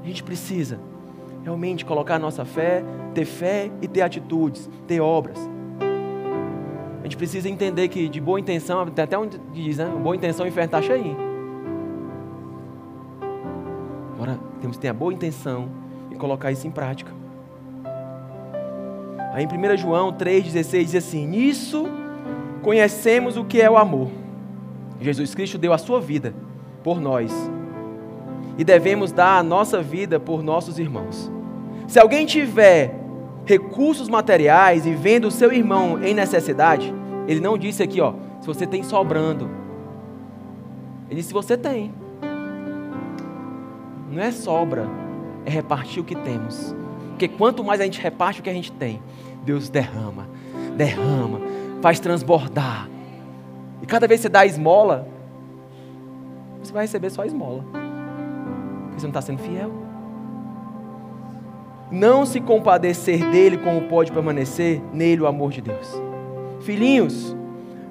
A 0.02 0.08
gente 0.08 0.24
precisa 0.24 0.80
realmente 1.44 1.84
colocar 1.84 2.16
a 2.16 2.20
nossa 2.20 2.46
fé, 2.46 2.84
ter 3.14 3.26
fé 3.26 3.70
e 3.82 3.88
ter 3.88 4.02
atitudes, 4.02 4.70
ter 4.88 5.02
obras. 5.02 5.38
A 7.02 7.04
gente 7.04 7.18
precisa 7.18 7.50
entender 7.50 7.90
que 7.90 8.08
de 8.08 8.22
boa 8.22 8.40
intenção, 8.40 8.80
até 8.82 9.18
onde 9.18 9.38
diz, 9.52 9.78
né? 9.78 9.86
Boa 10.02 10.16
intenção 10.16 10.48
inferno 10.48 10.68
está 10.68 10.82
cheio. 10.82 11.33
Temos 14.64 14.78
que 14.78 14.82
ter 14.82 14.88
a 14.88 14.94
boa 14.94 15.12
intenção 15.12 15.68
e 16.10 16.16
colocar 16.16 16.50
isso 16.50 16.66
em 16.66 16.72
prática. 16.72 17.12
Aí 19.34 19.44
em 19.44 19.48
1 19.48 19.76
João 19.76 20.14
3,16 20.14 20.84
diz 20.86 20.96
assim: 20.96 21.28
Nisso 21.28 21.86
conhecemos 22.62 23.36
o 23.36 23.44
que 23.44 23.62
é 23.62 23.70
o 23.70 23.76
amor. 23.76 24.10
Jesus 25.02 25.36
Cristo 25.36 25.58
deu 25.58 25.74
a 25.74 25.78
sua 25.78 26.00
vida 26.00 26.34
por 26.82 27.02
nós. 27.02 27.34
E 28.58 28.64
devemos 28.64 29.12
dar 29.12 29.38
a 29.38 29.44
nossa 29.44 29.82
vida 29.82 30.18
por 30.18 30.42
nossos 30.42 30.80
irmãos. 30.80 31.30
Se 31.86 32.00
alguém 32.00 32.26
tiver 32.26 32.96
recursos 33.46 34.08
materiais 34.08 34.86
e 34.86 34.94
vendo 34.94 35.28
o 35.28 35.32
seu 35.32 35.52
irmão 35.52 36.02
em 36.02 36.14
necessidade, 36.14 36.94
ele 37.28 37.42
não 37.42 37.58
disse 37.58 37.84
aqui, 37.84 38.00
ó, 38.00 38.14
se 38.40 38.48
você 38.48 38.66
tem 38.66 38.82
sobrando. 38.82 39.50
Ele 41.10 41.18
disse 41.18 41.28
se 41.30 41.34
você 41.34 41.58
tem 41.58 41.92
não 44.14 44.22
é 44.22 44.32
sobra, 44.32 44.88
é 45.46 45.50
repartir 45.50 46.02
o 46.02 46.06
que 46.06 46.16
temos. 46.16 46.76
Porque 47.10 47.28
quanto 47.28 47.64
mais 47.64 47.82
a 47.82 47.84
gente 47.84 48.00
reparte 48.00 48.40
o 48.40 48.44
que 48.44 48.50
a 48.50 48.54
gente 48.54 48.72
tem, 48.72 49.02
Deus 49.44 49.70
derrama, 49.70 50.28
derrama, 50.76 51.42
faz 51.82 52.00
transbordar. 52.00 52.90
E 53.82 53.86
cada 53.86 54.08
vez 54.08 54.20
que 54.20 54.24
você 54.24 54.30
dá 54.30 54.46
esmola, 54.46 55.08
você 56.62 56.72
vai 56.72 56.84
receber 56.84 57.10
só 57.10 57.26
esmola. 57.26 57.64
Porque 57.64 59.00
você 59.00 59.06
não 59.06 59.10
está 59.10 59.22
sendo 59.22 59.40
fiel. 59.40 59.72
Não 61.92 62.26
se 62.26 62.40
compadecer 62.40 63.30
dele 63.30 63.58
como 63.58 63.84
pode 63.84 64.12
permanecer 64.12 64.82
nele 64.94 65.22
o 65.22 65.28
amor 65.28 65.52
de 65.52 65.62
Deus. 65.62 66.02
Filhinhos, 66.62 67.36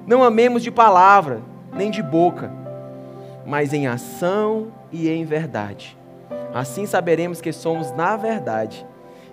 não 0.05 0.23
amemos 0.23 0.63
de 0.63 0.71
palavra, 0.71 1.41
nem 1.73 1.89
de 1.89 2.01
boca, 2.01 2.51
mas 3.45 3.71
em 3.71 3.87
ação 3.87 4.67
e 4.91 5.07
em 5.07 5.23
verdade. 5.23 5.97
Assim 6.53 6.85
saberemos 6.85 7.41
que 7.41 7.51
somos 7.51 7.91
na 7.91 8.15
verdade 8.15 8.85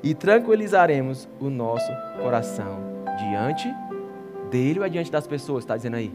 e 0.03 0.15
tranquilizaremos 0.15 1.29
o 1.39 1.51
nosso 1.51 1.93
coração 2.23 2.79
diante 3.19 3.69
dele 4.51 4.79
ou 4.79 4.87
é 4.87 4.89
diante 4.89 5.13
das 5.13 5.27
pessoas? 5.27 5.65
Está 5.65 5.77
dizendo 5.77 5.97
aí? 5.97 6.13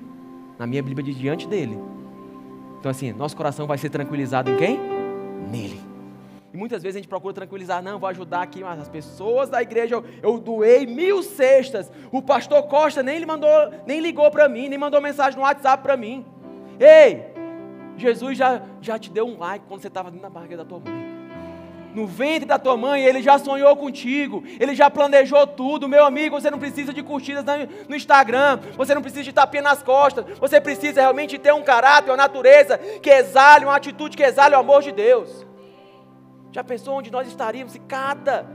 Na 0.57 0.65
minha 0.65 0.81
Bíblia 0.81 1.05
diz 1.05 1.15
diante 1.15 1.47
dele. 1.47 1.79
Então, 2.79 2.89
assim, 2.89 3.11
nosso 3.13 3.37
coração 3.37 3.67
vai 3.67 3.77
ser 3.77 3.89
tranquilizado 3.89 4.49
em 4.49 4.57
quem? 4.57 4.79
Nele. 5.51 5.79
E 6.53 6.57
muitas 6.57 6.81
vezes 6.81 6.95
a 6.95 6.99
gente 6.99 7.09
procura 7.09 7.33
tranquilizar, 7.33 7.83
não, 7.83 7.99
vou 7.99 8.07
ajudar 8.09 8.41
aqui, 8.41 8.63
mas 8.63 8.79
as 8.79 8.87
pessoas 8.87 9.49
da 9.49 9.61
igreja, 9.61 9.95
eu, 9.95 10.05
eu 10.23 10.39
doei 10.39 10.87
mil 10.87 11.21
cestas. 11.21 11.91
O 12.11 12.21
pastor 12.21 12.63
Costa 12.63 13.03
nem, 13.03 13.23
mandou, 13.25 13.49
nem 13.85 13.99
ligou 13.99 14.31
para 14.31 14.47
mim, 14.47 14.69
nem 14.69 14.79
mandou 14.79 15.01
mensagem 15.01 15.37
no 15.37 15.43
WhatsApp 15.43 15.83
para 15.83 15.97
mim. 15.97 16.25
Ei, 16.79 17.34
Jesus 17.97 18.37
já, 18.37 18.61
já 18.81 18.99
te 18.99 19.09
deu 19.09 19.25
um 19.25 19.37
like 19.37 19.65
quando 19.67 19.81
você 19.81 19.87
estava 19.87 20.11
na 20.11 20.29
barriga 20.29 20.57
da 20.57 20.65
tua 20.65 20.79
mãe. 20.79 21.15
No 21.95 22.05
ventre 22.05 22.45
da 22.45 22.59
tua 22.59 22.75
mãe, 22.75 23.05
ele 23.05 23.21
já 23.21 23.39
sonhou 23.39 23.73
contigo, 23.77 24.43
ele 24.59 24.75
já 24.75 24.89
planejou 24.89 25.47
tudo. 25.47 25.87
Meu 25.87 26.05
amigo, 26.05 26.39
você 26.39 26.51
não 26.51 26.59
precisa 26.59 26.93
de 26.93 27.01
curtidas 27.01 27.45
no 27.87 27.95
Instagram, 27.95 28.59
você 28.75 28.93
não 28.93 29.01
precisa 29.01 29.23
de 29.23 29.31
tapinha 29.31 29.63
nas 29.63 29.81
costas, 29.81 30.25
você 30.37 30.59
precisa 30.59 30.99
realmente 30.99 31.39
ter 31.39 31.53
um 31.53 31.63
caráter, 31.63 32.11
uma 32.11 32.17
natureza 32.17 32.77
que 32.77 33.09
exale, 33.09 33.63
uma 33.63 33.77
atitude 33.77 34.17
que 34.17 34.23
exale 34.23 34.55
o 34.55 34.59
amor 34.59 34.81
de 34.81 34.91
Deus. 34.91 35.47
Já 36.51 36.65
pensou 36.65 36.95
onde 36.95 37.09
nós 37.09 37.29
estaríamos 37.29 37.71
se 37.71 37.79
cada, 37.79 38.45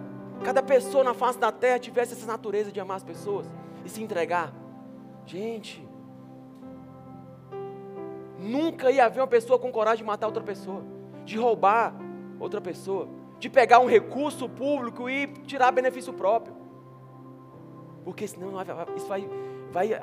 cada 0.44 0.62
pessoa 0.62 1.02
na 1.02 1.14
face 1.14 1.38
da 1.38 1.50
terra 1.50 1.78
tivesse 1.78 2.12
essa 2.12 2.26
natureza 2.26 2.70
de 2.70 2.78
amar 2.78 2.98
as 2.98 3.02
pessoas 3.02 3.46
e 3.86 3.88
se 3.88 4.02
entregar? 4.02 4.52
Gente, 5.24 5.82
Nunca 8.40 8.90
ia 8.90 9.04
haver 9.04 9.20
uma 9.20 9.26
pessoa 9.26 9.58
com 9.58 9.70
coragem 9.70 9.98
de 9.98 10.04
matar 10.04 10.26
outra 10.26 10.42
pessoa, 10.42 10.82
de 11.24 11.36
roubar 11.36 11.94
outra 12.38 12.60
pessoa, 12.60 13.06
de 13.38 13.50
pegar 13.50 13.80
um 13.80 13.86
recurso 13.86 14.48
público 14.48 15.10
e 15.10 15.26
tirar 15.46 15.70
benefício 15.70 16.12
próprio. 16.12 16.54
Porque 18.02 18.26
senão 18.26 18.50
isso 18.96 19.06
vai, 19.06 19.28
vai, 19.70 20.02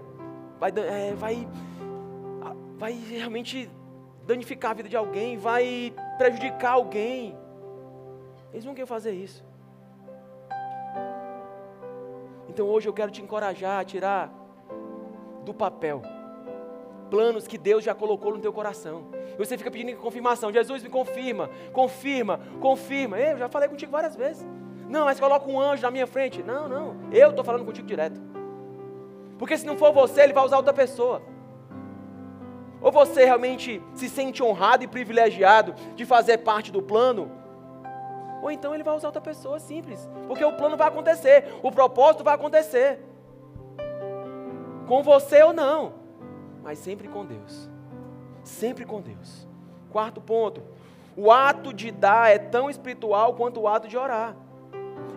vai, 0.59 0.71
é, 0.77 1.13
vai, 1.15 1.47
vai 2.77 2.93
realmente 2.93 3.69
danificar 4.27 4.71
a 4.71 4.73
vida 4.75 4.89
de 4.89 4.95
alguém, 4.95 5.35
vai 5.35 5.91
prejudicar 6.19 6.73
alguém. 6.73 7.35
Eles 8.53 8.65
não 8.65 8.75
querem 8.75 8.85
fazer 8.85 9.13
isso. 9.13 9.43
Então 12.47 12.67
hoje 12.67 12.87
eu 12.87 12.93
quero 12.93 13.09
te 13.11 13.21
encorajar 13.21 13.79
a 13.79 13.83
tirar 13.83 14.31
do 15.43 15.53
papel 15.53 16.01
planos 17.09 17.47
que 17.47 17.57
Deus 17.57 17.83
já 17.83 17.93
colocou 17.93 18.33
no 18.33 18.39
teu 18.39 18.53
coração. 18.53 19.05
E 19.33 19.37
você 19.37 19.57
fica 19.57 19.71
pedindo 19.71 19.97
confirmação. 19.97 20.51
Jesus 20.51 20.83
me 20.83 20.89
confirma, 20.89 21.49
confirma, 21.73 22.39
confirma. 22.59 23.19
Eu 23.19 23.37
já 23.37 23.49
falei 23.49 23.67
contigo 23.67 23.91
várias 23.91 24.15
vezes. 24.15 24.45
Não, 24.89 25.05
mas 25.05 25.19
coloca 25.19 25.49
um 25.49 25.59
anjo 25.59 25.81
na 25.81 25.91
minha 25.91 26.07
frente. 26.07 26.43
Não, 26.43 26.67
não. 26.67 26.95
Eu 27.11 27.31
estou 27.31 27.43
falando 27.43 27.65
contigo 27.65 27.87
direto. 27.87 28.19
Porque 29.37 29.57
se 29.57 29.65
não 29.65 29.77
for 29.77 29.91
você, 29.91 30.21
ele 30.21 30.33
vai 30.33 30.45
usar 30.45 30.57
outra 30.57 30.73
pessoa. 30.73 31.21
Ou 32.81 32.91
você 32.91 33.25
realmente 33.25 33.81
se 33.93 34.07
sente 34.07 34.43
honrado 34.43 34.83
e 34.83 34.87
privilegiado 34.87 35.73
de 35.95 36.05
fazer 36.05 36.39
parte 36.39 36.71
do 36.71 36.81
plano, 36.81 37.31
ou 38.41 38.51
então 38.51 38.73
ele 38.73 38.83
vai 38.83 38.95
usar 38.95 39.07
outra 39.07 39.21
pessoa, 39.21 39.59
simples. 39.59 40.07
Porque 40.27 40.45
o 40.45 40.53
plano 40.53 40.77
vai 40.77 40.87
acontecer, 40.87 41.45
o 41.63 41.71
propósito 41.71 42.23
vai 42.23 42.35
acontecer. 42.35 42.99
Com 44.87 45.01
você 45.03 45.41
ou 45.43 45.53
não 45.53 46.06
mas 46.67 46.79
sempre 46.79 47.07
com 47.07 47.25
Deus. 47.25 47.69
Sempre 48.43 48.83
com 48.83 48.99
Deus. 48.99 49.47
Quarto 49.89 50.19
ponto: 50.19 50.61
O 51.15 51.31
ato 51.31 51.73
de 51.73 51.91
dar 51.91 52.29
é 52.29 52.37
tão 52.37 52.69
espiritual 52.69 53.35
quanto 53.35 53.61
o 53.61 53.69
ato 53.69 53.87
de 53.87 53.97
orar. 53.97 54.35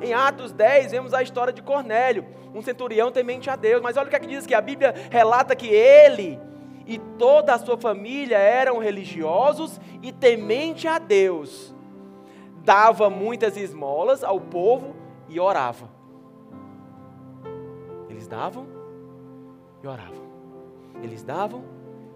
Em 0.01 0.15
Atos 0.15 0.53
10, 0.53 0.93
vemos 0.93 1.13
a 1.13 1.25
história 1.25 1.53
de 1.53 1.61
Cornélio, 1.61 2.25
um 2.55 2.63
centurião 2.63 3.11
temente 3.11 3.51
a 3.51 3.57
Deus. 3.57 3.83
Mas 3.83 3.97
olha 3.97 4.07
o 4.07 4.11
que, 4.11 4.15
é 4.15 4.21
que 4.21 4.29
diz 4.29 4.47
que 4.47 4.55
a 4.55 4.61
Bíblia 4.61 4.95
relata 5.11 5.57
que 5.57 5.67
ele 5.67 6.39
e 6.87 6.99
toda 7.19 7.53
a 7.53 7.59
sua 7.59 7.77
família 7.77 8.39
eram 8.39 8.79
religiosos 8.79 9.81
e 10.01 10.13
temente 10.13 10.87
a 10.87 11.01
Deus. 11.01 11.75
Dava 12.63 13.11
muitas 13.11 13.57
esmolas 13.57 14.23
ao 14.23 14.41
povo 14.41 14.95
e 15.29 15.41
orava. 15.41 15.91
Eles 18.09 18.29
davam 18.29 18.69
e 19.83 19.87
oravam. 19.89 20.20
Eles 21.03 21.23
davam 21.23 21.65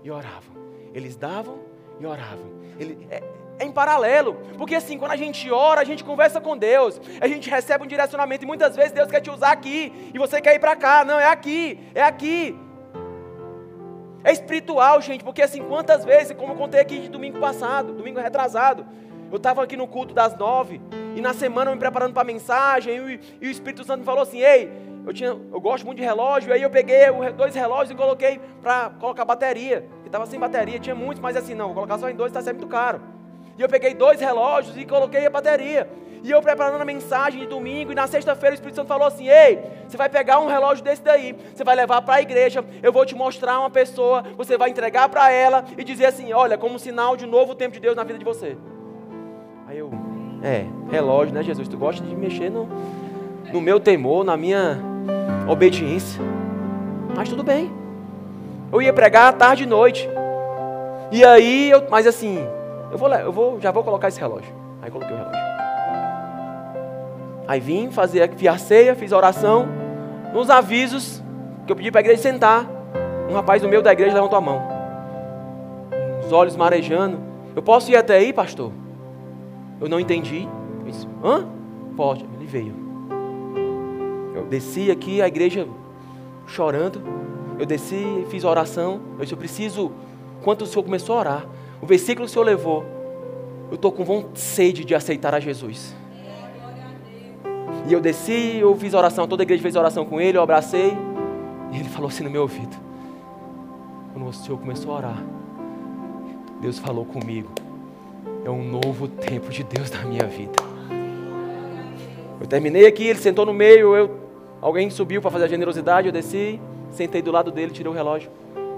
e 0.03 0.11
oravam. 0.11 0.55
Eles 0.93 1.17
davam 1.17 1.59
e 1.99 2.07
oravam. 2.07 2.53
Ele, 2.79 3.07
é, 3.11 3.23
é 3.59 3.65
em 3.65 3.73
paralelo, 3.73 4.35
porque 4.59 4.75
assim, 4.75 4.99
quando 4.99 5.13
a 5.13 5.17
gente 5.17 5.51
ora, 5.51 5.81
a 5.81 5.85
gente 5.85 6.03
conversa 6.03 6.41
com 6.41 6.57
Deus, 6.57 7.01
a 7.21 7.27
gente 7.29 7.49
recebe 7.49 7.85
um 7.85 7.87
direcionamento 7.87 8.45
e 8.45 8.47
muitas 8.47 8.75
vezes 8.75 8.93
Deus 8.93 9.11
quer 9.11 9.21
te 9.21 9.31
usar 9.31 9.53
aqui 9.53 10.11
e 10.13 10.19
você 10.19 10.41
quer 10.41 10.55
ir 10.55 10.59
para 10.59 10.75
cá. 10.75 11.05
Não, 11.05 11.19
é 11.19 11.29
aqui, 11.29 11.79
é 11.95 12.03
aqui. 12.03 12.59
É 14.25 14.33
espiritual, 14.33 15.01
gente, 15.03 15.23
porque 15.23 15.43
assim, 15.43 15.63
quantas 15.63 16.05
vezes, 16.05 16.37
como 16.37 16.53
eu 16.53 16.57
contei 16.57 16.81
aqui 16.81 16.99
de 16.99 17.09
domingo 17.09 17.39
passado, 17.39 17.93
domingo 17.93 18.19
retrasado, 18.19 18.87
eu 19.31 19.37
estava 19.37 19.63
aqui 19.63 19.77
no 19.77 19.87
culto 19.87 20.15
das 20.15 20.37
nove 20.37 20.81
e 21.15 21.21
na 21.21 21.35
semana 21.35 21.71
eu 21.71 21.75
me 21.75 21.81
preparando 21.81 22.15
para 22.15 22.23
a 22.23 22.25
mensagem 22.25 22.97
e, 22.97 23.21
e 23.41 23.49
o 23.49 23.51
Espírito 23.51 23.85
Santo 23.85 24.01
me 24.01 24.05
falou 24.07 24.23
assim: 24.23 24.41
Ei, 24.41 24.71
eu, 25.07 25.13
tinha, 25.13 25.29
eu 25.29 25.61
gosto 25.61 25.85
muito 25.85 25.99
de 25.99 26.05
relógio, 26.05 26.53
aí 26.53 26.63
eu 26.63 26.71
peguei 26.71 27.01
dois 27.37 27.55
relógios 27.55 27.91
e 27.91 27.95
coloquei 27.95 28.41
para 28.63 28.91
colocar 28.99 29.25
bateria, 29.25 29.87
que 30.03 30.09
estava 30.09 30.25
sem 30.25 30.41
bateria, 30.41 30.79
tinha 30.79 30.95
muitos, 30.95 31.21
mas 31.21 31.37
assim, 31.37 31.55
não, 31.55 31.67
vou 31.67 31.75
colocar 31.75 31.99
só 31.99 32.09
em 32.09 32.15
dois, 32.15 32.31
está 32.31 32.41
sendo 32.41 32.57
muito 32.57 32.71
caro. 32.71 33.01
E 33.59 33.63
eu 33.63 33.69
peguei 33.69 33.95
dois 33.95 34.19
relógios 34.19 34.77
e 34.77 34.85
coloquei 34.85 35.27
a 35.27 35.31
bateria. 35.31 35.89
E 36.23 36.31
eu 36.31 36.41
preparando 36.41 36.81
a 36.81 36.85
mensagem 36.87 37.41
de 37.41 37.47
domingo, 37.47 37.93
e 37.93 37.95
na 37.95 38.07
sexta-feira 38.07 38.53
o 38.53 38.57
Espírito 38.57 38.77
Santo 38.77 38.89
falou 38.89 39.07
assim: 39.07 39.29
Ei, 39.29 39.63
você 39.87 39.95
vai 39.95 40.09
pegar 40.09 40.39
um 40.39 40.47
relógio 40.47 40.83
desse 40.83 41.03
daí, 41.03 41.37
você 41.55 41.63
vai 41.63 41.77
levar 41.77 42.01
para 42.01 42.15
a 42.15 42.23
igreja, 42.23 42.65
eu 42.83 42.91
vou 42.91 43.05
te 43.05 43.15
mostrar 43.15 43.61
uma 43.61 43.69
pessoa, 43.69 44.25
você 44.35 44.57
vai 44.57 44.71
entregar 44.71 45.11
para 45.11 45.31
ela 45.31 45.67
e 45.77 45.85
dizer 45.85 46.07
assim: 46.07 46.33
Olha, 46.33 46.57
como 46.57 46.77
um 46.77 46.79
sinal 46.79 47.15
de 47.15 47.27
novo 47.27 47.55
tempo 47.55 47.75
de 47.75 47.81
Deus 47.81 47.95
na 47.95 48.05
vida 48.05 48.19
de 48.19 48.25
você. 48.25 48.57
Aí 49.67 49.77
eu, 49.77 49.91
é, 50.43 50.65
relógio, 50.91 51.35
né, 51.35 51.43
Jesus? 51.43 51.69
Tu 51.69 51.77
gosta 51.77 52.03
de 52.03 52.17
mexer 52.17 52.51
no, 52.51 52.67
no 53.53 53.61
meu 53.61 53.79
temor, 53.79 54.25
na 54.25 54.35
minha 54.35 54.94
obediência. 55.49 56.23
Mas 57.17 57.29
tudo 57.29 57.43
bem. 57.43 57.73
Eu 58.73 58.83
ia 58.83 58.93
pregar 58.93 59.33
tarde 59.35 59.65
e 59.65 59.67
noite. 59.67 60.09
E 61.13 61.25
aí, 61.25 61.71
eu, 61.71 61.85
mas 61.89 62.07
assim, 62.07 62.45
eu 62.91 62.99
vou, 62.99 63.09
eu 63.13 63.33
vou, 63.33 63.61
já 63.61 63.71
vou 63.71 63.85
colocar 63.85 64.09
esse 64.09 64.19
relógio. 64.19 64.53
Aí 64.83 64.91
coloquei 64.91 65.15
o 65.15 65.19
relógio. 65.19 65.41
Aí 67.47 67.61
vim 67.61 67.91
fazer, 67.91 68.31
a 68.49 68.59
ceia, 68.59 68.95
fiz 68.95 69.13
a 69.13 69.17
oração. 69.17 69.67
Nos 70.33 70.51
avisos 70.51 71.23
que 71.67 71.73
eu 71.73 71.77
pedi 71.77 71.91
para 71.91 72.01
a 72.01 72.03
igreja 72.03 72.23
sentar, 72.23 72.67
um 73.31 73.35
rapaz 73.35 73.63
no 73.63 73.69
meio 73.69 73.83
da 73.83 73.93
igreja 73.93 74.15
levantou 74.15 74.39
a 74.39 74.41
mão. 74.41 74.63
Os 76.25 76.33
olhos 76.33 76.57
marejando. 76.57 77.19
Eu 77.55 77.63
posso 77.63 77.91
ir 77.91 77.97
até 77.97 78.17
aí, 78.17 78.33
pastor? 78.33 78.73
Eu 79.81 79.89
não 79.89 80.01
entendi. 80.01 80.49
Eu 80.81 80.91
disse, 80.91 81.07
hã? 81.23 81.47
Pode. 81.97 82.25
Ele 82.37 82.47
veio. 82.47 82.84
Desci 84.49 84.91
aqui, 84.91 85.21
a 85.21 85.29
igreja 85.29 85.67
chorando. 86.47 87.03
Eu 87.59 87.67
desci, 87.67 88.25
fiz 88.29 88.45
a 88.45 88.51
oração. 88.51 89.01
Eu 89.19 89.21
disse, 89.21 89.33
eu 89.33 89.39
preciso. 89.39 89.93
Quando 90.43 90.63
o 90.63 90.67
Senhor 90.67 90.83
começou 90.83 91.17
a 91.17 91.19
orar, 91.21 91.47
o 91.81 91.87
versículo 91.87 92.27
que 92.27 92.31
o 92.31 92.33
Senhor 92.33 92.45
levou, 92.45 92.85
eu 93.71 93.77
estou 93.77 93.91
com 93.91 94.05
vontade 94.05 94.41
sede 94.41 94.85
de 94.85 94.95
aceitar 94.95 95.35
a 95.35 95.41
Jesus. 95.41 95.95
E 97.87 97.93
eu 97.93 98.01
desci, 98.01 98.59
eu 98.59 98.75
fiz 98.77 98.95
a 98.95 98.99
oração, 98.99 99.27
toda 99.27 99.43
a 99.43 99.45
igreja 99.45 99.63
fez 99.63 99.77
a 99.77 99.81
oração 99.81 100.05
com 100.05 100.21
ele, 100.21 100.39
eu 100.39 100.43
abracei. 100.43 100.97
E 101.73 101.77
ele 101.79 101.89
falou 101.89 102.09
assim 102.09 102.25
no 102.25 102.31
meu 102.31 102.43
ouvido. 102.43 102.77
Quando 104.13 104.29
o 104.29 104.33
Senhor 104.33 104.59
começou 104.59 104.93
a 104.93 104.97
orar, 104.97 105.25
Deus 106.61 106.79
falou 106.79 107.05
comigo. 107.05 107.51
É 108.45 108.51
um 108.51 108.65
novo 108.65 109.09
tempo 109.09 109.51
de 109.51 109.65
Deus 109.65 109.91
na 109.91 110.03
minha 110.05 110.27
vida. 110.27 110.63
Eu 112.41 112.47
terminei 112.47 112.87
aqui, 112.87 113.09
ele 113.09 113.19
sentou 113.19 113.45
no 113.45 113.53
meio, 113.53 113.97
eu, 113.97 114.24
alguém 114.65 114.89
subiu 114.89 115.21
para 115.21 115.31
fazer 115.31 115.45
a 115.45 115.49
generosidade, 115.49 116.09
eu 116.09 116.13
desci, 116.13 116.59
sentei 116.91 117.21
do 117.21 117.31
lado 117.31 117.51
dele, 117.51 117.71
tirei 117.71 117.93
o 117.93 117.95
relógio, 117.95 118.31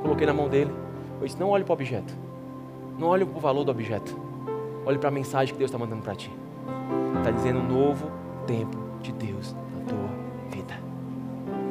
coloquei 0.02 0.26
na 0.26 0.34
mão 0.34 0.48
dele. 0.48 0.72
Eu 1.20 1.26
disse, 1.26 1.38
não 1.38 1.50
olhe 1.50 1.62
para 1.62 1.70
o 1.70 1.74
objeto. 1.74 2.12
Não 2.98 3.06
olhe 3.06 3.24
para 3.24 3.38
o 3.38 3.40
valor 3.40 3.62
do 3.62 3.70
objeto. 3.70 4.18
Olhe 4.84 4.98
para 4.98 5.08
a 5.08 5.12
mensagem 5.12 5.54
que 5.54 5.58
Deus 5.58 5.70
está 5.70 5.78
mandando 5.78 6.02
para 6.02 6.16
ti. 6.16 6.30
Está 7.18 7.30
dizendo 7.30 7.60
um 7.60 7.68
novo 7.68 8.10
tempo 8.48 8.76
de 9.00 9.12
Deus 9.12 9.54
na 9.54 9.84
tua 9.84 10.08
vida. 10.50 10.74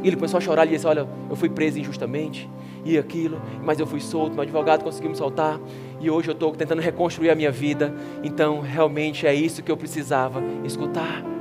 E 0.02 0.08
ele 0.08 0.16
começou 0.16 0.38
a 0.38 0.42
chorar 0.42 0.66
e 0.66 0.70
disse: 0.70 0.88
Olha, 0.88 1.08
eu 1.30 1.36
fui 1.36 1.50
preso 1.50 1.80
injustamente 1.80 2.50
e 2.86 2.98
aquilo, 2.98 3.42
mas 3.64 3.80
eu 3.80 3.88
fui 3.88 4.00
solto, 4.00 4.34
meu 4.34 4.44
advogado 4.44 4.84
conseguiu 4.84 5.10
me 5.10 5.16
soltar 5.16 5.60
e 6.00 6.10
hoje 6.10 6.30
eu 6.30 6.34
estou 6.34 6.52
tentando 6.52 6.82
reconstruir 6.82 7.30
a 7.32 7.36
minha 7.36 7.52
vida. 7.52 7.94
Então, 8.24 8.62
realmente 8.62 9.26
é 9.26 9.34
isso 9.34 9.64
que 9.64 9.72
eu 9.72 9.78
precisava 9.78 10.42
escutar. 10.64 11.35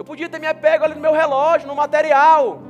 Eu 0.00 0.04
podia 0.04 0.30
ter 0.30 0.38
me 0.38 0.46
apego 0.46 0.82
ali 0.82 0.94
no 0.94 1.00
meu 1.02 1.12
relógio, 1.12 1.68
no 1.68 1.74
material. 1.74 2.62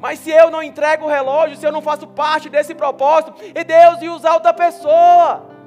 Mas 0.00 0.20
se 0.20 0.30
eu 0.30 0.50
não 0.50 0.62
entrego 0.62 1.04
o 1.04 1.06
relógio, 1.06 1.54
se 1.54 1.66
eu 1.66 1.70
não 1.70 1.82
faço 1.82 2.06
parte 2.06 2.48
desse 2.48 2.74
propósito, 2.74 3.34
e 3.54 3.62
Deus 3.62 4.00
ia 4.00 4.10
usar 4.10 4.32
outra 4.32 4.54
pessoa. 4.54 5.57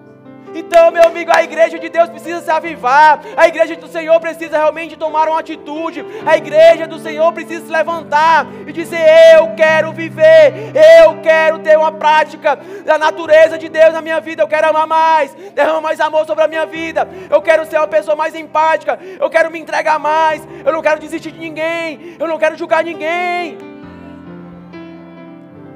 Então, 0.53 0.91
meu 0.91 1.03
amigo, 1.03 1.31
a 1.33 1.43
igreja 1.43 1.79
de 1.79 1.87
Deus 1.89 2.09
precisa 2.09 2.41
se 2.41 2.51
avivar, 2.51 3.21
a 3.37 3.47
igreja 3.47 3.75
do 3.75 3.87
Senhor 3.87 4.19
precisa 4.19 4.57
realmente 4.57 4.97
tomar 4.97 5.27
uma 5.29 5.39
atitude, 5.39 6.05
a 6.25 6.35
igreja 6.35 6.87
do 6.87 6.99
Senhor 6.99 7.31
precisa 7.31 7.65
se 7.65 7.71
levantar 7.71 8.45
e 8.67 8.71
dizer: 8.73 9.01
Eu 9.37 9.55
quero 9.55 9.93
viver, 9.93 10.73
eu 11.03 11.21
quero 11.21 11.59
ter 11.59 11.77
uma 11.77 11.91
prática 11.91 12.59
da 12.85 12.97
natureza 12.97 13.57
de 13.57 13.69
Deus 13.69 13.93
na 13.93 14.01
minha 14.01 14.19
vida, 14.19 14.43
eu 14.43 14.47
quero 14.47 14.67
amar 14.67 14.87
mais, 14.87 15.33
derrama 15.53 15.81
mais 15.81 15.99
amor 15.99 16.25
sobre 16.25 16.43
a 16.43 16.47
minha 16.47 16.65
vida, 16.65 17.07
eu 17.29 17.41
quero 17.41 17.65
ser 17.65 17.77
uma 17.77 17.87
pessoa 17.87 18.15
mais 18.15 18.35
empática, 18.35 18.99
eu 19.19 19.29
quero 19.29 19.49
me 19.49 19.59
entregar 19.59 19.99
mais, 19.99 20.45
eu 20.65 20.73
não 20.73 20.81
quero 20.81 20.99
desistir 20.99 21.31
de 21.31 21.39
ninguém, 21.39 22.17
eu 22.19 22.27
não 22.27 22.37
quero 22.37 22.57
julgar 22.57 22.83
ninguém. 22.83 23.57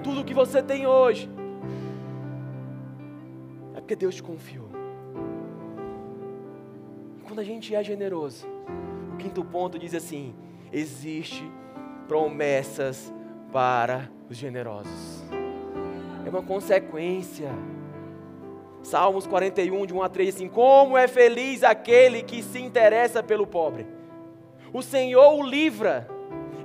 Tudo 0.03 0.23
que 0.23 0.33
você 0.33 0.61
tem 0.61 0.85
hoje 0.85 1.34
porque 3.85 3.95
Deus 3.95 4.15
te 4.15 4.23
confiou 4.23 4.67
quando 7.35 7.39
a 7.39 7.43
gente 7.43 7.75
é 7.75 7.83
generoso. 7.83 8.47
O 9.13 9.17
quinto 9.17 9.43
ponto 9.43 9.77
diz 9.77 9.93
assim: 9.93 10.33
existe 10.71 11.43
promessas 12.07 13.13
para 13.51 14.09
os 14.27 14.37
generosos. 14.37 15.23
É 16.25 16.29
uma 16.29 16.41
consequência. 16.41 17.49
Salmos 18.81 19.27
41, 19.27 19.85
de 19.85 19.93
1 19.93 20.01
a 20.01 20.09
3, 20.09 20.33
assim: 20.33 20.47
Como 20.47 20.97
é 20.97 21.07
feliz 21.07 21.61
aquele 21.61 22.23
que 22.23 22.41
se 22.41 22.59
interessa 22.59 23.21
pelo 23.21 23.45
pobre. 23.45 23.85
O 24.71 24.81
Senhor 24.81 25.33
o 25.33 25.43
livra 25.43 26.07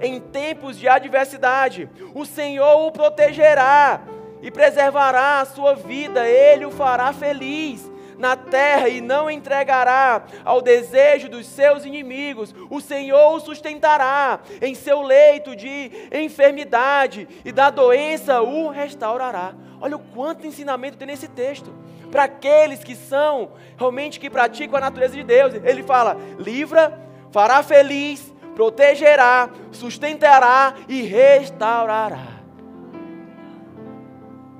em 0.00 0.20
tempos 0.20 0.78
de 0.78 0.88
adversidade. 0.88 1.90
O 2.14 2.24
Senhor 2.24 2.86
o 2.86 2.92
protegerá 2.92 4.04
e 4.42 4.50
preservará 4.50 5.40
a 5.40 5.44
sua 5.44 5.74
vida. 5.74 6.26
Ele 6.26 6.64
o 6.64 6.70
fará 6.70 7.12
feliz 7.12 7.90
na 8.20 8.36
terra 8.36 8.88
e 8.88 9.00
não 9.00 9.30
entregará 9.30 10.24
ao 10.44 10.60
desejo 10.60 11.28
dos 11.28 11.46
seus 11.46 11.84
inimigos. 11.84 12.54
O 12.68 12.80
Senhor 12.80 13.34
o 13.34 13.40
sustentará 13.40 14.40
em 14.60 14.74
seu 14.74 15.00
leito 15.00 15.56
de 15.56 15.90
enfermidade 16.12 17.26
e 17.44 17.50
da 17.50 17.70
doença 17.70 18.42
o 18.42 18.68
restaurará. 18.68 19.54
Olha 19.80 19.96
o 19.96 20.00
quanto 20.14 20.46
ensinamento 20.46 20.98
tem 20.98 21.06
nesse 21.06 21.26
texto. 21.26 21.72
Para 22.10 22.24
aqueles 22.24 22.84
que 22.84 22.94
são 22.94 23.52
realmente 23.78 24.20
que 24.20 24.28
praticam 24.28 24.76
a 24.76 24.80
natureza 24.80 25.14
de 25.14 25.24
Deus, 25.24 25.54
ele 25.54 25.82
fala: 25.82 26.16
livra, 26.38 27.00
fará 27.30 27.62
feliz, 27.62 28.34
protegerá, 28.54 29.48
sustentará 29.72 30.74
e 30.88 31.02
restaurará. 31.02 32.29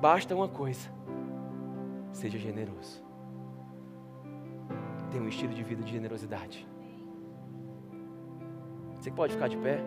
Basta 0.01 0.35
uma 0.35 0.49
coisa: 0.49 0.89
seja 2.13 2.39
generoso 2.39 3.11
tem 5.11 5.21
um 5.21 5.29
estilo 5.29 5.53
de 5.53 5.63
vida 5.63 5.83
de 5.83 5.93
generosidade. 5.93 6.67
Você 8.95 9.11
pode 9.11 9.33
ficar 9.33 9.49
de 9.49 9.57
pé? 9.57 9.81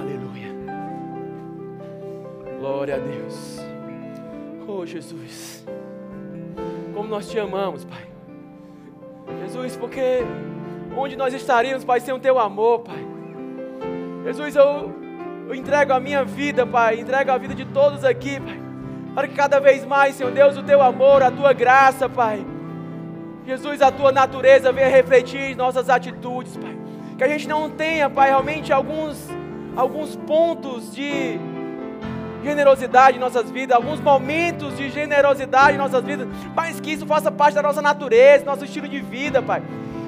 Aleluia. 0.00 0.48
Glória 2.58 2.96
a 2.96 2.98
Deus. 2.98 3.58
Oh 4.66 4.84
Jesus. 4.84 5.64
Como 6.94 7.08
nós 7.08 7.28
te 7.28 7.38
amamos, 7.38 7.84
Pai. 7.84 8.13
Jesus, 9.64 9.76
porque 9.76 10.22
onde 10.96 11.16
nós 11.16 11.32
estaríamos, 11.32 11.84
Pai, 11.84 11.98
sem 11.98 12.12
o 12.12 12.18
teu 12.18 12.38
amor, 12.38 12.80
Pai. 12.80 13.04
Jesus, 14.24 14.54
eu, 14.54 14.92
eu 15.48 15.54
entrego 15.54 15.92
a 15.92 16.00
minha 16.00 16.22
vida, 16.22 16.66
Pai, 16.66 17.00
entrego 17.00 17.30
a 17.30 17.38
vida 17.38 17.54
de 17.54 17.64
todos 17.64 18.04
aqui, 18.04 18.38
Pai, 18.40 18.60
para 19.14 19.26
que 19.26 19.34
cada 19.34 19.58
vez 19.60 19.84
mais, 19.86 20.16
Senhor 20.16 20.32
Deus, 20.32 20.56
o 20.58 20.62
teu 20.62 20.82
amor, 20.82 21.22
a 21.22 21.30
tua 21.30 21.54
graça, 21.54 22.08
Pai, 22.08 22.44
Jesus, 23.46 23.80
a 23.80 23.90
tua 23.90 24.12
natureza 24.12 24.70
venha 24.70 24.88
refletir 24.88 25.40
em 25.40 25.54
nossas 25.54 25.88
atitudes, 25.88 26.56
Pai. 26.56 26.76
Que 27.16 27.24
a 27.24 27.28
gente 27.28 27.48
não 27.48 27.70
tenha, 27.70 28.10
Pai, 28.10 28.28
realmente 28.28 28.70
alguns, 28.70 29.28
alguns 29.76 30.14
pontos 30.14 30.94
de 30.94 31.38
generosidade 32.44 33.16
em 33.16 33.20
nossas 33.20 33.50
vidas, 33.50 33.76
alguns 33.76 34.00
momentos 34.00 34.76
de 34.76 34.90
generosidade 34.90 35.74
em 35.74 35.78
nossas 35.78 36.04
vidas, 36.04 36.28
mas 36.54 36.78
que 36.78 36.92
isso 36.92 37.06
faça 37.06 37.32
parte 37.32 37.54
da 37.54 37.62
nossa 37.62 37.82
natureza, 37.82 38.44
nosso 38.44 38.64
estilo 38.64 38.86
de 38.86 39.00
vida, 39.00 39.42
Pai. 39.42 39.62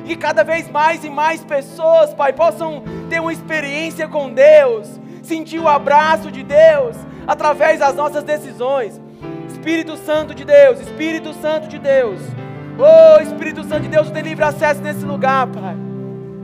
E 0.05 0.15
cada 0.15 0.45
vez 0.45 0.71
mais 0.71 1.05
e 1.05 1.11
mais 1.11 1.43
pessoas, 1.43 2.15
Pai, 2.15 2.33
possam 2.33 2.85
ter 3.11 3.21
uma 3.21 3.33
experiência 3.33 4.07
com 4.07 4.31
Deus, 4.31 5.01
sentir 5.23 5.59
o 5.59 5.67
abraço 5.67 6.31
de 6.31 6.43
Deus 6.45 6.97
através 7.27 7.81
das 7.81 7.95
nossas 7.95 8.23
decisões. 8.23 9.01
Espírito 9.49 9.97
Santo 9.97 10.33
de 10.33 10.45
Deus, 10.45 10.79
Espírito 10.81 11.33
Santo 11.35 11.67
de 11.67 11.79
Deus. 11.79 12.21
Oh, 12.79 13.21
Espírito 13.21 13.65
Santo 13.65 13.83
de 13.83 13.89
Deus, 13.89 14.11
tem 14.11 14.23
livre 14.23 14.45
acesso 14.45 14.81
nesse 14.81 15.05
lugar, 15.05 15.49
Pai. 15.49 15.75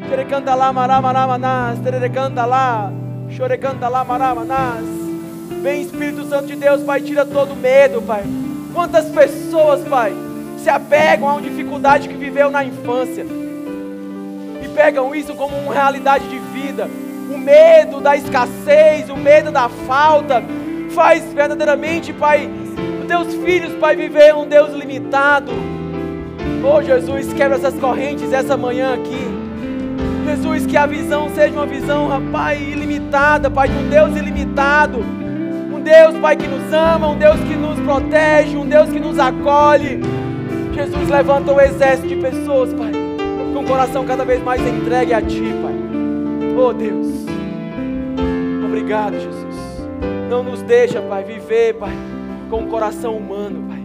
Xerecanta 0.08 0.54
lá, 0.54 0.72
maramaramanás, 0.72 1.78
tererecanta 1.78 2.44
lá, 2.44 2.92
chorecanta 3.28 3.88
lá, 3.88 4.02
maramanás. 4.04 5.01
Vem, 5.62 5.82
Espírito 5.82 6.24
Santo 6.28 6.46
de 6.46 6.56
Deus, 6.56 6.82
Pai, 6.82 7.00
tira 7.00 7.24
todo 7.24 7.54
medo, 7.56 8.00
Pai. 8.02 8.24
Quantas 8.72 9.06
pessoas, 9.06 9.80
Pai, 9.82 10.12
se 10.58 10.70
apegam 10.70 11.28
a 11.28 11.32
uma 11.34 11.42
dificuldade 11.42 12.08
que 12.08 12.14
viveu 12.14 12.50
na 12.50 12.64
infância 12.64 13.26
e 14.62 14.68
pegam 14.74 15.14
isso 15.14 15.34
como 15.34 15.56
uma 15.56 15.74
realidade 15.74 16.28
de 16.28 16.38
vida. 16.38 16.88
O 17.32 17.38
medo 17.38 18.00
da 18.00 18.16
escassez, 18.16 19.10
o 19.10 19.16
medo 19.16 19.50
da 19.50 19.68
falta, 19.68 20.42
faz 20.90 21.32
verdadeiramente, 21.32 22.12
Pai, 22.12 22.48
os 23.00 23.06
teus 23.06 23.34
filhos, 23.44 23.74
Pai, 23.74 23.96
viver 23.96 24.34
um 24.34 24.46
Deus 24.46 24.72
limitado 24.72 25.52
Oh 26.64 26.80
Jesus, 26.80 27.32
quebra 27.32 27.56
essas 27.56 27.74
correntes 27.74 28.32
essa 28.32 28.56
manhã 28.56 28.94
aqui. 28.94 29.26
Jesus, 30.24 30.64
que 30.64 30.76
a 30.76 30.86
visão 30.86 31.28
seja 31.34 31.52
uma 31.52 31.66
visão, 31.66 32.08
Pai, 32.30 32.56
ilimitada, 32.56 33.50
Pai, 33.50 33.68
de 33.68 33.76
um 33.76 33.88
Deus 33.88 34.16
ilimitado. 34.16 35.04
Deus, 35.82 36.16
Pai, 36.18 36.36
que 36.36 36.46
nos 36.46 36.72
ama, 36.72 37.08
um 37.08 37.16
Deus 37.16 37.36
que 37.40 37.54
nos 37.54 37.78
protege, 37.80 38.56
um 38.56 38.66
Deus 38.66 38.90
que 38.90 38.98
nos 38.98 39.18
acolhe. 39.18 40.00
Jesus, 40.74 41.08
levanta 41.08 41.52
um 41.52 41.60
exército 41.60 42.08
de 42.08 42.16
pessoas, 42.16 42.72
Pai, 42.72 42.92
com 43.52 43.60
o 43.60 43.66
coração 43.66 44.04
cada 44.06 44.24
vez 44.24 44.42
mais 44.42 44.60
entregue 44.66 45.12
a 45.12 45.20
Ti, 45.20 45.52
Pai. 45.62 45.74
Oh 46.56 46.72
Deus, 46.72 47.06
obrigado, 48.64 49.14
Jesus. 49.14 49.88
Não 50.30 50.42
nos 50.42 50.62
deixa, 50.62 51.00
Pai, 51.02 51.24
viver, 51.24 51.74
Pai, 51.74 51.92
com 52.48 52.64
o 52.64 52.66
coração 52.68 53.16
humano, 53.16 53.64
Pai 53.68 53.82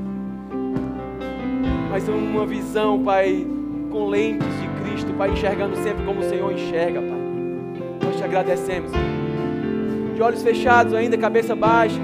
mas 1.97 2.07
uma 2.09 2.45
visão, 2.45 3.01
Pai, 3.03 3.43
com 3.89 4.07
lentes 4.07 4.47
de 4.61 4.67
Cristo, 4.83 5.11
Pai, 5.13 5.31
enxergando 5.31 5.75
sempre 5.77 6.05
como 6.05 6.19
o 6.19 6.23
Senhor 6.23 6.51
enxerga, 6.51 7.01
Pai. 7.01 7.19
Nós 8.03 8.17
te 8.17 8.23
agradecemos. 8.23 8.91
De 10.17 10.23
olhos 10.23 10.41
fechados 10.41 10.95
ainda, 10.95 11.15
cabeça 11.15 11.55
baixa. 11.55 11.99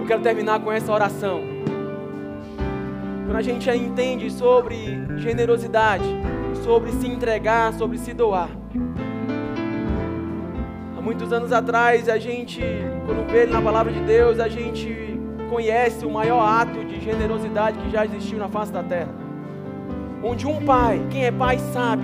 Eu 0.00 0.04
quero 0.06 0.20
terminar 0.20 0.58
com 0.58 0.72
essa 0.72 0.92
oração. 0.92 1.40
Quando 3.24 3.36
a 3.36 3.42
gente 3.42 3.70
entende 3.70 4.28
sobre 4.28 4.76
generosidade, 5.18 6.02
sobre 6.64 6.90
se 6.90 7.06
entregar, 7.06 7.72
sobre 7.74 7.96
se 7.96 8.12
doar. 8.12 8.48
Há 10.96 11.00
muitos 11.00 11.32
anos 11.32 11.52
atrás, 11.52 12.08
a 12.08 12.18
gente, 12.18 12.60
quando 13.06 13.30
vê 13.30 13.46
na 13.46 13.62
palavra 13.62 13.92
de 13.92 14.00
Deus, 14.00 14.40
a 14.40 14.48
gente 14.48 15.16
conhece 15.48 16.04
o 16.04 16.10
maior 16.10 16.40
ato 16.40 16.84
de 16.84 17.00
generosidade 17.00 17.78
que 17.78 17.88
já 17.88 18.04
existiu 18.04 18.36
na 18.36 18.48
face 18.48 18.72
da 18.72 18.82
terra. 18.82 19.14
Onde 20.24 20.44
um 20.44 20.60
pai, 20.64 21.06
quem 21.08 21.24
é 21.24 21.30
pai 21.30 21.56
sabe, 21.72 22.02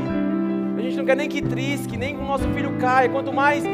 gente 0.84 0.96
não 0.96 1.04
quer 1.04 1.16
nem 1.16 1.28
que 1.28 1.42
trisque, 1.42 1.96
nem 1.96 2.14
que 2.14 2.22
o 2.22 2.26
nosso 2.26 2.46
filho 2.48 2.72
caia, 2.78 3.08
quanto 3.08 3.32
mais 3.32 3.64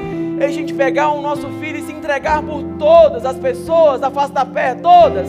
a 0.40 0.48
gente 0.48 0.72
pegar 0.72 1.10
o 1.10 1.20
nosso 1.20 1.48
filho 1.60 1.78
e 1.78 1.82
se 1.82 1.92
entregar 1.92 2.42
por 2.42 2.62
todas 2.78 3.26
as 3.26 3.36
pessoas 3.36 4.00
da 4.00 4.10
face 4.10 4.32
da 4.32 4.44
terra, 4.44 4.76
todas. 4.76 5.28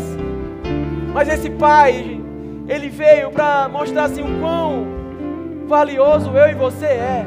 Mas 1.13 1.27
esse 1.27 1.49
pai, 1.49 2.21
ele 2.67 2.89
veio 2.89 3.31
para 3.31 3.67
mostrar 3.67 4.05
assim 4.05 4.21
o 4.21 4.39
quão 4.39 4.85
valioso 5.67 6.29
eu 6.31 6.49
e 6.49 6.53
você 6.53 6.85
é. 6.85 7.25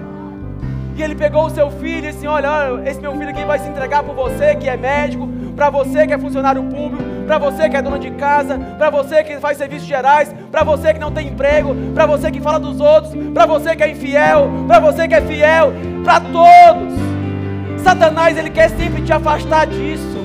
E 0.96 1.02
ele 1.02 1.14
pegou 1.14 1.46
o 1.46 1.50
seu 1.50 1.70
filho 1.70 2.08
e 2.08 2.12
disse: 2.12 2.26
Olha, 2.26 2.80
esse 2.86 3.00
meu 3.00 3.12
filho 3.12 3.28
aqui 3.28 3.44
vai 3.44 3.58
se 3.58 3.68
entregar 3.68 4.02
por 4.02 4.14
você, 4.14 4.54
que 4.54 4.68
é 4.68 4.76
médico, 4.76 5.28
para 5.56 5.68
você 5.68 6.06
que 6.06 6.12
é 6.12 6.18
funcionário 6.18 6.62
público, 6.62 7.02
para 7.24 7.38
você 7.38 7.68
que 7.68 7.76
é 7.76 7.82
dona 7.82 7.98
de 7.98 8.10
casa, 8.12 8.58
para 8.78 8.90
você 8.90 9.22
que 9.22 9.36
faz 9.38 9.58
serviços 9.58 9.86
gerais, 9.86 10.34
para 10.50 10.62
você 10.62 10.92
que 10.92 11.00
não 11.00 11.10
tem 11.10 11.28
emprego, 11.28 11.74
para 11.94 12.06
você 12.06 12.30
que 12.30 12.40
fala 12.40 12.58
dos 12.60 12.80
outros, 12.80 13.14
para 13.32 13.46
você 13.46 13.74
que 13.74 13.82
é 13.82 13.90
infiel, 13.90 14.48
para 14.66 14.80
você 14.80 15.08
que 15.08 15.14
é 15.14 15.20
fiel, 15.20 15.72
para 16.02 16.20
todos. 16.20 16.94
Satanás, 17.82 18.36
ele 18.36 18.50
quer 18.50 18.70
sempre 18.70 19.02
te 19.02 19.12
afastar 19.12 19.66
disso, 19.66 20.18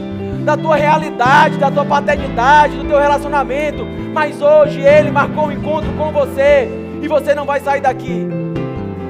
da 0.45 0.56
tua 0.56 0.76
realidade, 0.76 1.58
da 1.58 1.70
tua 1.70 1.86
paternidade, 1.86 2.78
do 2.78 2.86
teu 2.86 2.97
relacionamento. 2.97 3.86
Mas 4.14 4.41
hoje 4.41 4.82
ele 4.82 5.12
marcou 5.12 5.47
um 5.47 5.52
encontro 5.52 5.91
com 5.93 6.12
você 6.12 6.70
e 7.02 7.08
você 7.08 7.36
não 7.36 7.45
vai 7.45 7.60
sair 7.60 7.82
daqui 7.82 8.28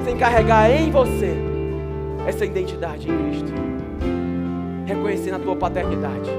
sem 0.04 0.16
carregar 0.16 0.70
em 0.70 0.90
você 0.90 1.36
essa 2.26 2.44
identidade 2.44 3.08
em 3.08 3.16
Cristo 3.16 3.60
reconhecendo 4.90 5.36
a 5.36 5.38
tua 5.38 5.56
paternidade. 5.56 6.30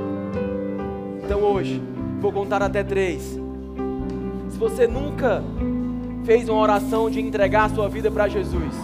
Então 1.24 1.40
hoje, 1.42 1.82
vou 2.20 2.32
contar 2.32 2.62
até 2.62 2.84
três. 2.84 3.40
Se 4.50 4.58
você 4.58 4.88
nunca 4.88 5.44
fez 6.24 6.50
uma 6.50 6.60
oração 6.60 7.10
de 7.10 7.20
entregar 7.20 7.66
a 7.66 7.70
sua 7.70 7.88
vida 7.88 8.12
para 8.12 8.28
Jesus, 8.28 8.76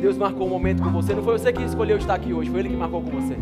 Deus 0.00 0.18
marcou 0.18 0.46
um 0.46 0.50
momento 0.50 0.82
com 0.82 0.90
você. 0.90 1.14
Não 1.14 1.22
foi 1.22 1.38
você 1.38 1.52
que 1.52 1.62
escolheu 1.62 1.96
estar 1.96 2.14
aqui 2.14 2.32
hoje, 2.32 2.50
foi 2.50 2.60
Ele 2.60 2.68
que 2.70 2.76
marcou 2.76 3.00
com 3.00 3.10
você. 3.10 3.36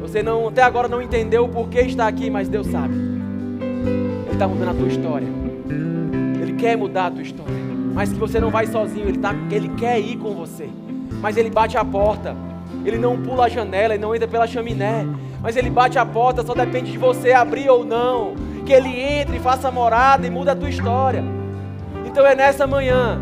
Você 0.00 0.22
não, 0.22 0.48
até 0.48 0.62
agora 0.62 0.88
não 0.88 1.02
entendeu 1.02 1.44
o 1.44 1.48
porquê 1.48 1.80
está 1.80 2.06
aqui, 2.06 2.30
mas 2.30 2.48
Deus 2.48 2.66
sabe. 2.66 2.94
Ele 2.94 4.32
está 4.32 4.46
mudando 4.46 4.70
a 4.70 4.74
tua 4.74 4.88
história. 4.88 5.28
Ele 6.40 6.52
quer 6.54 6.76
mudar 6.76 7.06
a 7.06 7.10
tua 7.10 7.22
história. 7.22 7.54
Mas 7.94 8.12
que 8.12 8.18
você 8.18 8.38
não 8.38 8.50
vai 8.50 8.66
sozinho, 8.66 9.08
Ele, 9.08 9.18
tá, 9.18 9.34
ele 9.50 9.68
quer 9.70 9.98
ir 9.98 10.16
com 10.16 10.34
você. 10.34 10.68
Mas 11.20 11.36
Ele 11.36 11.50
bate 11.50 11.76
a 11.76 11.84
porta. 11.84 12.36
Ele 12.84 12.98
não 12.98 13.20
pula 13.20 13.44
a 13.44 13.48
janela, 13.48 13.94
ele 13.94 14.02
não 14.02 14.14
entra 14.14 14.26
pela 14.26 14.46
chaminé. 14.46 15.06
Mas 15.42 15.56
ele 15.56 15.70
bate 15.70 15.98
a 15.98 16.04
porta, 16.04 16.44
só 16.44 16.54
depende 16.54 16.92
de 16.92 16.98
você 16.98 17.32
abrir 17.32 17.68
ou 17.68 17.84
não. 17.84 18.34
Que 18.64 18.72
ele 18.72 18.88
entre, 18.88 19.38
faça 19.38 19.70
morada 19.70 20.26
e 20.26 20.30
muda 20.30 20.52
a 20.52 20.56
tua 20.56 20.68
história. 20.68 21.24
Então 22.04 22.26
é 22.26 22.34
nessa 22.34 22.66
manhã 22.66 23.20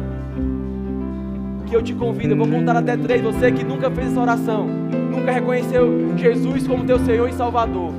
que 1.67 1.75
eu 1.75 1.83
te 1.83 1.95
convido. 1.95 2.35
Eu 2.35 2.37
vou 2.37 2.49
contar 2.49 2.77
até 2.77 2.97
três. 2.97 3.23
Você 3.23 3.53
que 3.53 3.65
nunca 3.65 3.91
fez 3.91 4.09
essa 4.09 4.21
oração, 4.21 4.67
nunca 4.67 5.31
reconheceu 5.31 6.17
Jesus 6.17 6.67
como 6.67 6.85
teu 6.85 6.99
Senhor 6.99 7.29
e 7.29 7.33
Salvador. 7.33 7.93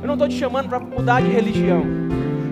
Eu 0.00 0.06
não 0.06 0.14
estou 0.14 0.28
te 0.28 0.36
chamando 0.36 0.68
para 0.68 0.78
mudar 0.78 1.20
de 1.20 1.28
religião. 1.28 1.82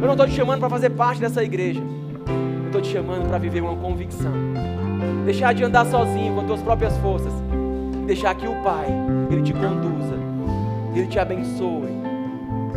Eu 0.00 0.06
não 0.06 0.12
estou 0.12 0.26
te 0.26 0.34
chamando 0.34 0.60
para 0.60 0.70
fazer 0.70 0.90
parte 0.90 1.20
dessa 1.20 1.42
igreja. 1.42 1.80
Eu 2.26 2.66
estou 2.66 2.80
te 2.80 2.88
chamando 2.88 3.28
para 3.28 3.38
viver 3.38 3.60
uma 3.60 3.76
convicção. 3.76 4.32
Deixar 5.24 5.54
de 5.54 5.64
andar 5.64 5.86
sozinho 5.86 6.34
com 6.34 6.44
tuas 6.44 6.60
próprias 6.60 6.96
forças 6.98 7.32
deixar 8.04 8.34
que 8.34 8.46
o 8.46 8.54
Pai, 8.62 8.86
Ele 9.30 9.42
te 9.42 9.52
conduza, 9.52 10.13
Ele 10.94 11.06
te 11.06 11.18
abençoe, 11.18 11.88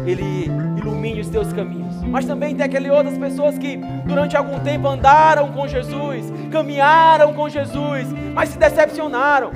Ele 0.05 0.49
ilumine 0.77 1.21
os 1.21 1.29
teus 1.29 1.53
caminhos. 1.53 2.01
Mas 2.03 2.25
também 2.25 2.55
tem 2.55 2.65
aquelas 2.65 2.91
outras 2.91 3.17
pessoas 3.17 3.57
que 3.57 3.77
durante 4.05 4.35
algum 4.35 4.59
tempo 4.59 4.87
andaram 4.87 5.51
com 5.51 5.67
Jesus, 5.67 6.31
caminharam 6.51 7.33
com 7.33 7.49
Jesus, 7.49 8.07
mas 8.33 8.49
se 8.49 8.57
decepcionaram, 8.57 9.51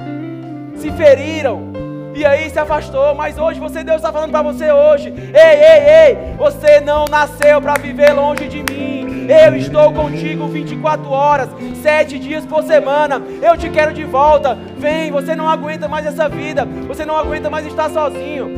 se 0.75 0.91
feriram, 0.91 1.71
e 2.13 2.25
aí 2.25 2.49
se 2.49 2.59
afastou, 2.59 3.15
mas 3.15 3.37
hoje 3.37 3.59
você, 3.59 3.83
Deus 3.83 3.97
está 3.97 4.11
falando 4.11 4.31
para 4.31 4.41
você 4.41 4.71
hoje: 4.71 5.09
ei, 5.09 5.57
ei, 5.63 6.07
ei, 6.07 6.35
você 6.37 6.81
não 6.81 7.05
nasceu 7.05 7.61
para 7.61 7.75
viver 7.75 8.11
longe 8.11 8.47
de 8.47 8.63
mim. 8.63 9.00
Eu 9.27 9.55
estou 9.55 9.91
contigo 9.93 10.47
24 10.47 11.09
horas, 11.09 11.49
7 11.81 12.17
dias 12.17 12.45
por 12.45 12.63
semana. 12.63 13.21
Eu 13.41 13.55
te 13.55 13.69
quero 13.69 13.93
de 13.93 14.03
volta. 14.03 14.57
Vem, 14.77 15.11
você 15.11 15.35
não 15.35 15.47
aguenta 15.47 15.87
mais 15.87 16.05
essa 16.05 16.27
vida. 16.27 16.65
Você 16.87 17.05
não 17.05 17.15
aguenta 17.15 17.49
mais 17.49 17.65
estar 17.65 17.89
sozinho. 17.89 18.49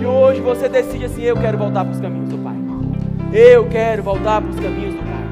E 0.00 0.06
hoje 0.06 0.40
você 0.40 0.68
decide 0.68 1.06
assim: 1.06 1.22
eu 1.22 1.36
quero 1.36 1.58
voltar 1.58 1.84
para 1.84 1.92
os 1.92 2.00
caminhos 2.00 2.28
do 2.28 2.38
Pai. 2.38 2.54
Eu 3.32 3.68
quero 3.68 4.02
voltar 4.02 4.40
para 4.40 4.50
os 4.50 4.60
caminhos 4.60 4.94
do 4.94 5.00
Pai. 5.00 5.24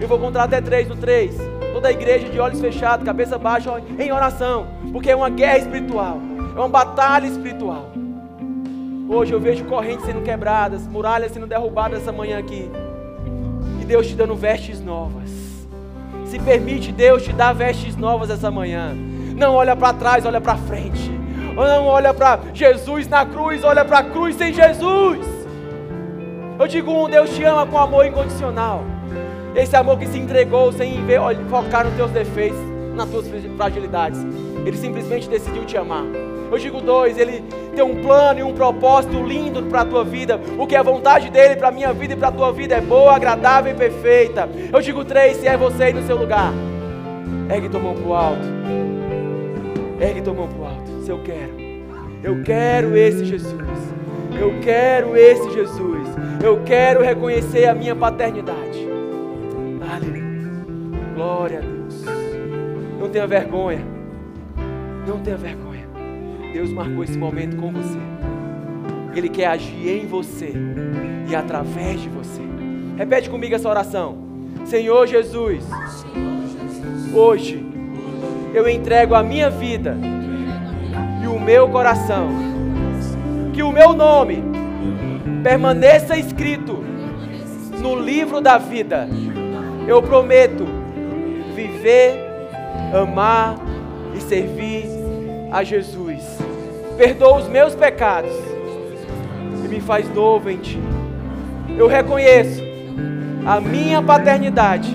Eu 0.00 0.08
vou 0.08 0.18
contar 0.18 0.44
até 0.44 0.60
três 0.60 0.88
no 0.88 0.96
três. 0.96 1.36
Toda 1.72 1.88
a 1.88 1.92
igreja 1.92 2.28
de 2.28 2.38
olhos 2.38 2.60
fechados, 2.60 3.04
cabeça 3.04 3.38
baixa, 3.38 3.72
em 3.98 4.12
oração. 4.12 4.66
Porque 4.92 5.10
é 5.10 5.16
uma 5.16 5.30
guerra 5.30 5.58
espiritual. 5.58 6.18
É 6.54 6.58
uma 6.58 6.68
batalha 6.68 7.26
espiritual. 7.26 7.90
Hoje 9.08 9.32
eu 9.32 9.40
vejo 9.40 9.64
correntes 9.64 10.06
sendo 10.06 10.22
quebradas, 10.22 10.86
muralhas 10.86 11.32
sendo 11.32 11.46
derrubadas 11.46 12.00
essa 12.00 12.12
manhã 12.12 12.38
aqui. 12.38 12.70
Deus 13.92 14.06
te 14.06 14.14
dando 14.14 14.34
vestes 14.34 14.80
novas. 14.80 15.30
Se 16.24 16.38
permite 16.38 16.90
Deus 16.90 17.22
te 17.22 17.30
dar 17.30 17.52
vestes 17.52 17.94
novas 17.94 18.30
essa 18.30 18.50
manhã. 18.50 18.94
Não 19.36 19.54
olha 19.54 19.76
para 19.76 19.92
trás, 19.92 20.24
olha 20.24 20.40
para 20.40 20.56
frente. 20.56 21.10
Não 21.54 21.84
olha 21.84 22.14
para 22.14 22.40
Jesus 22.54 23.06
na 23.06 23.26
cruz, 23.26 23.62
olha 23.62 23.84
para 23.84 23.98
a 23.98 24.02
cruz 24.02 24.36
sem 24.36 24.50
Jesus. 24.50 25.18
Eu 26.58 26.66
digo 26.66 26.90
um, 26.90 27.06
Deus 27.06 27.36
te 27.36 27.44
ama 27.44 27.66
com 27.66 27.76
amor 27.76 28.06
incondicional. 28.06 28.82
Esse 29.54 29.76
amor 29.76 29.98
que 29.98 30.06
se 30.06 30.18
entregou 30.18 30.72
sem 30.72 31.04
ver, 31.04 31.18
olha, 31.18 31.38
focar 31.50 31.84
nos 31.84 31.94
teus 31.94 32.10
defeitos, 32.12 32.58
nas 32.94 33.10
tuas 33.10 33.26
fragilidades. 33.58 34.24
Ele 34.64 34.78
simplesmente 34.78 35.28
decidiu 35.28 35.66
te 35.66 35.76
amar. 35.76 36.04
Eu 36.52 36.58
digo 36.58 36.82
dois, 36.82 37.16
ele 37.16 37.42
tem 37.74 37.82
um 37.82 38.02
plano 38.02 38.40
e 38.40 38.42
um 38.42 38.52
propósito 38.52 39.22
lindo 39.22 39.62
para 39.62 39.80
a 39.80 39.84
tua 39.86 40.04
vida. 40.04 40.38
O 40.58 40.66
que 40.66 40.76
é 40.76 40.78
a 40.78 40.82
vontade 40.82 41.30
dele 41.30 41.56
para 41.56 41.68
a 41.68 41.72
minha 41.72 41.94
vida 41.94 42.12
e 42.12 42.16
para 42.16 42.28
a 42.28 42.32
tua 42.32 42.52
vida 42.52 42.74
é 42.74 42.80
boa, 42.80 43.16
agradável 43.16 43.72
e 43.72 43.74
perfeita. 43.74 44.46
Eu 44.70 44.80
digo 44.82 45.02
três, 45.02 45.38
se 45.38 45.48
é 45.48 45.56
você 45.56 45.84
aí 45.84 45.92
no 45.94 46.06
seu 46.06 46.14
lugar. 46.14 46.52
Ergue 47.50 47.70
tua 47.70 47.80
mão 47.80 47.94
para 47.94 48.06
o 48.06 48.14
alto. 48.14 48.46
Ergue 49.98 50.20
tua 50.20 50.34
mão 50.34 50.46
para 50.46 50.58
o 50.58 50.64
alto. 50.66 51.04
Se 51.04 51.10
eu 51.10 51.22
quero. 51.22 51.62
Eu 52.22 52.42
quero 52.42 52.96
esse 52.98 53.24
Jesus. 53.24 53.54
Eu 54.38 54.60
quero 54.60 55.16
esse 55.16 55.50
Jesus. 55.52 56.08
Eu 56.44 56.62
quero 56.64 57.02
reconhecer 57.02 57.66
a 57.66 57.74
minha 57.74 57.96
paternidade. 57.96 58.86
Aleluia. 59.90 60.22
Glória 61.14 61.58
a 61.58 61.62
Deus. 61.62 62.04
Não 63.00 63.08
tenha 63.08 63.26
vergonha. 63.26 63.80
Não 65.06 65.18
tenha 65.18 65.36
vergonha. 65.36 65.71
Deus 66.52 66.70
marcou 66.70 67.02
esse 67.02 67.16
momento 67.16 67.56
com 67.56 67.72
você. 67.72 67.98
Ele 69.14 69.28
quer 69.28 69.46
agir 69.46 70.02
em 70.02 70.06
você 70.06 70.52
e 71.30 71.34
através 71.34 72.00
de 72.00 72.08
você. 72.10 72.42
Repete 72.96 73.30
comigo 73.30 73.54
essa 73.54 73.68
oração. 73.68 74.18
Senhor 74.66 75.06
Jesus, 75.06 75.64
hoje 77.14 77.64
eu 78.52 78.68
entrego 78.68 79.14
a 79.14 79.22
minha 79.22 79.48
vida 79.48 79.96
e 81.22 81.26
o 81.26 81.40
meu 81.40 81.68
coração. 81.70 82.28
Que 83.54 83.62
o 83.62 83.72
meu 83.72 83.94
nome 83.94 84.42
permaneça 85.42 86.18
escrito 86.18 86.84
no 87.80 87.98
livro 87.98 88.40
da 88.40 88.58
vida. 88.58 89.08
Eu 89.88 90.02
prometo 90.02 90.64
viver, 91.54 92.14
amar 92.94 93.56
e 94.14 94.20
servir 94.20 94.84
a 95.50 95.64
Jesus. 95.64 96.41
Perdoa 96.96 97.38
os 97.38 97.48
meus 97.48 97.74
pecados 97.74 98.32
e 99.64 99.68
me 99.68 99.80
faz 99.80 100.08
novo 100.14 100.50
em 100.50 100.58
Ti. 100.58 100.78
Eu 101.76 101.86
reconheço 101.86 102.62
a 103.46 103.60
minha 103.60 104.02
paternidade 104.02 104.94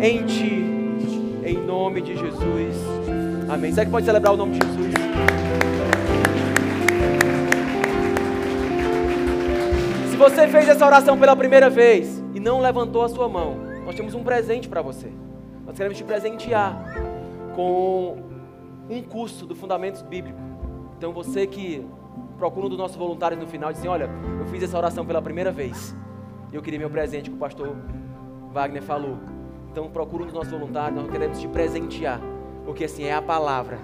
em 0.00 0.24
Ti, 0.24 0.64
em 1.44 1.56
nome 1.56 2.02
de 2.02 2.16
Jesus. 2.16 2.76
Amém. 3.48 3.72
Você 3.72 3.84
que 3.84 3.90
pode 3.90 4.04
celebrar 4.04 4.34
o 4.34 4.36
nome 4.36 4.58
de 4.58 4.66
Jesus? 4.66 4.94
Se 10.10 10.16
você 10.16 10.48
fez 10.48 10.68
essa 10.68 10.86
oração 10.86 11.18
pela 11.18 11.36
primeira 11.36 11.68
vez 11.68 12.22
e 12.34 12.40
não 12.40 12.60
levantou 12.60 13.02
a 13.02 13.08
sua 13.08 13.28
mão, 13.28 13.56
nós 13.84 13.94
temos 13.94 14.14
um 14.14 14.22
presente 14.22 14.68
para 14.68 14.80
você. 14.80 15.12
Nós 15.66 15.76
queremos 15.76 15.98
te 15.98 16.04
presentear 16.04 16.94
com 17.54 18.16
um 18.88 19.02
curso 19.02 19.44
do 19.44 19.54
Fundamentos 19.54 20.02
Bíblicos. 20.02 20.45
Então 20.96 21.12
você 21.12 21.46
que 21.46 21.86
procura 22.38 22.66
um 22.66 22.68
dos 22.68 22.78
nossos 22.78 22.96
voluntários 22.96 23.40
no 23.40 23.46
final 23.46 23.70
diz 23.70 23.80
assim, 23.80 23.88
olha, 23.88 24.08
eu 24.40 24.46
fiz 24.46 24.62
essa 24.62 24.76
oração 24.76 25.04
pela 25.04 25.20
primeira 25.20 25.52
vez. 25.52 25.94
E 26.52 26.56
eu 26.56 26.62
queria 26.62 26.78
meu 26.78 26.90
presente 26.90 27.30
que 27.30 27.36
o 27.36 27.38
pastor 27.38 27.76
Wagner 28.52 28.82
falou. 28.82 29.18
Então 29.70 29.88
procura 29.90 30.22
um 30.22 30.26
dos 30.26 30.34
nossos 30.34 30.50
voluntários, 30.50 31.00
nós 31.00 31.10
queremos 31.10 31.38
te 31.38 31.48
presentear. 31.48 32.20
Porque 32.64 32.84
assim 32.84 33.04
é 33.04 33.14
a 33.14 33.22
palavra 33.22 33.78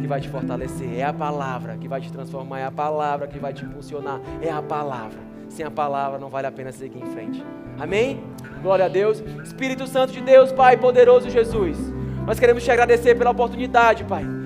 que 0.00 0.06
vai 0.06 0.20
te 0.20 0.28
fortalecer, 0.28 0.98
é 0.98 1.04
a 1.04 1.12
palavra 1.12 1.76
que 1.76 1.86
vai 1.86 2.00
te 2.00 2.10
transformar, 2.10 2.60
é 2.60 2.64
a 2.64 2.70
palavra 2.70 3.26
que 3.26 3.38
vai 3.38 3.52
te 3.52 3.64
impulsionar, 3.64 4.20
é 4.40 4.50
a 4.50 4.62
palavra. 4.62 5.18
Sem 5.50 5.66
a 5.66 5.70
palavra 5.70 6.18
não 6.18 6.28
vale 6.28 6.46
a 6.46 6.52
pena 6.52 6.72
seguir 6.72 7.02
em 7.02 7.06
frente. 7.06 7.44
Amém? 7.78 8.22
Glória 8.62 8.86
a 8.86 8.88
Deus. 8.88 9.20
Espírito 9.44 9.86
Santo 9.86 10.12
de 10.12 10.20
Deus, 10.20 10.52
Pai 10.52 10.76
poderoso 10.76 11.28
Jesus. 11.28 11.76
Nós 12.26 12.38
queremos 12.38 12.64
te 12.64 12.70
agradecer 12.70 13.16
pela 13.16 13.30
oportunidade, 13.30 14.04
Pai 14.04 14.39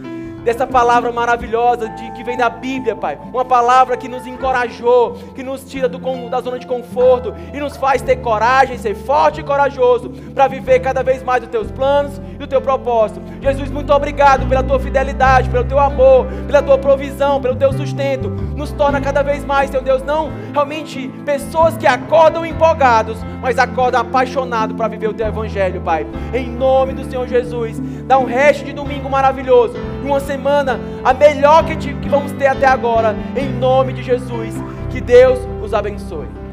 dessa 0.45 0.66
palavra 0.66 1.11
maravilhosa 1.11 1.88
de, 1.88 2.11
que 2.12 2.22
vem 2.22 2.36
da 2.36 2.49
Bíblia, 2.49 2.95
Pai. 2.95 3.18
Uma 3.32 3.45
palavra 3.45 3.97
que 3.97 4.09
nos 4.09 4.26
encorajou, 4.26 5.14
que 5.34 5.42
nos 5.42 5.64
tira 5.64 5.88
do, 5.88 5.99
da 6.28 6.40
zona 6.40 6.59
de 6.59 6.66
conforto 6.66 7.34
e 7.53 7.59
nos 7.59 7.76
faz 7.76 8.03
ter 8.03 8.16
coragem, 8.16 8.76
ser 8.78 8.95
forte 8.95 9.40
e 9.40 9.45
corajoso 9.45 10.11
para 10.34 10.47
viver 10.47 10.80
cada 10.80 11.03
vez 11.03 11.22
mais 11.22 11.42
os 11.42 11.49
teus 11.49 11.70
planos 11.70 12.20
e 12.39 12.45
o 12.45 12.47
teu 12.47 12.61
propósito. 12.61 13.20
Jesus, 13.41 13.70
muito 13.70 13.93
obrigado 13.93 14.47
pela 14.49 14.62
tua 14.62 14.78
fidelidade, 14.80 15.49
pelo 15.51 15.64
teu 15.64 15.78
amor, 15.78 16.26
pela 16.47 16.62
tua 16.62 16.78
provisão, 16.78 17.41
pelo 17.41 17.57
teu 17.57 17.72
sustento. 17.72 18.30
Nos 18.57 18.72
torna 18.72 19.01
cada 19.01 19.22
vez 19.22 19.45
mais, 19.45 19.70
Teu 19.70 19.82
Deus, 19.82 20.03
não 20.03 20.30
realmente 20.53 21.09
pessoas 21.24 21.76
que 21.76 21.87
acordam 21.87 22.45
empolgados, 22.45 23.18
mas 23.41 23.59
acordam 23.59 24.01
apaixonados 24.01 24.76
para 24.76 24.89
viver 24.89 25.09
o 25.09 25.14
teu 25.14 25.26
evangelho, 25.26 25.80
Pai. 25.80 26.07
Em 26.32 26.51
nome 26.51 26.93
do 26.93 27.05
Senhor 27.05 27.26
Jesus, 27.26 27.80
dá 28.07 28.18
um 28.18 28.24
resto 28.24 28.64
de 28.64 28.72
domingo 28.72 29.11
maravilhoso, 29.11 29.74
uma 30.03 30.20
semana 30.20 30.80
a 31.05 31.12
melhor 31.12 31.64
que, 31.64 31.76
te, 31.76 31.95
que 31.95 32.09
vamos 32.09 32.32
ter 32.32 32.47
até 32.47 32.66
agora, 32.66 33.14
em 33.37 33.49
nome 33.49 33.93
de 33.93 34.03
Jesus. 34.03 34.55
Que 34.91 35.01
Deus 35.01 35.41
os 35.62 35.74
abençoe. 35.74 36.43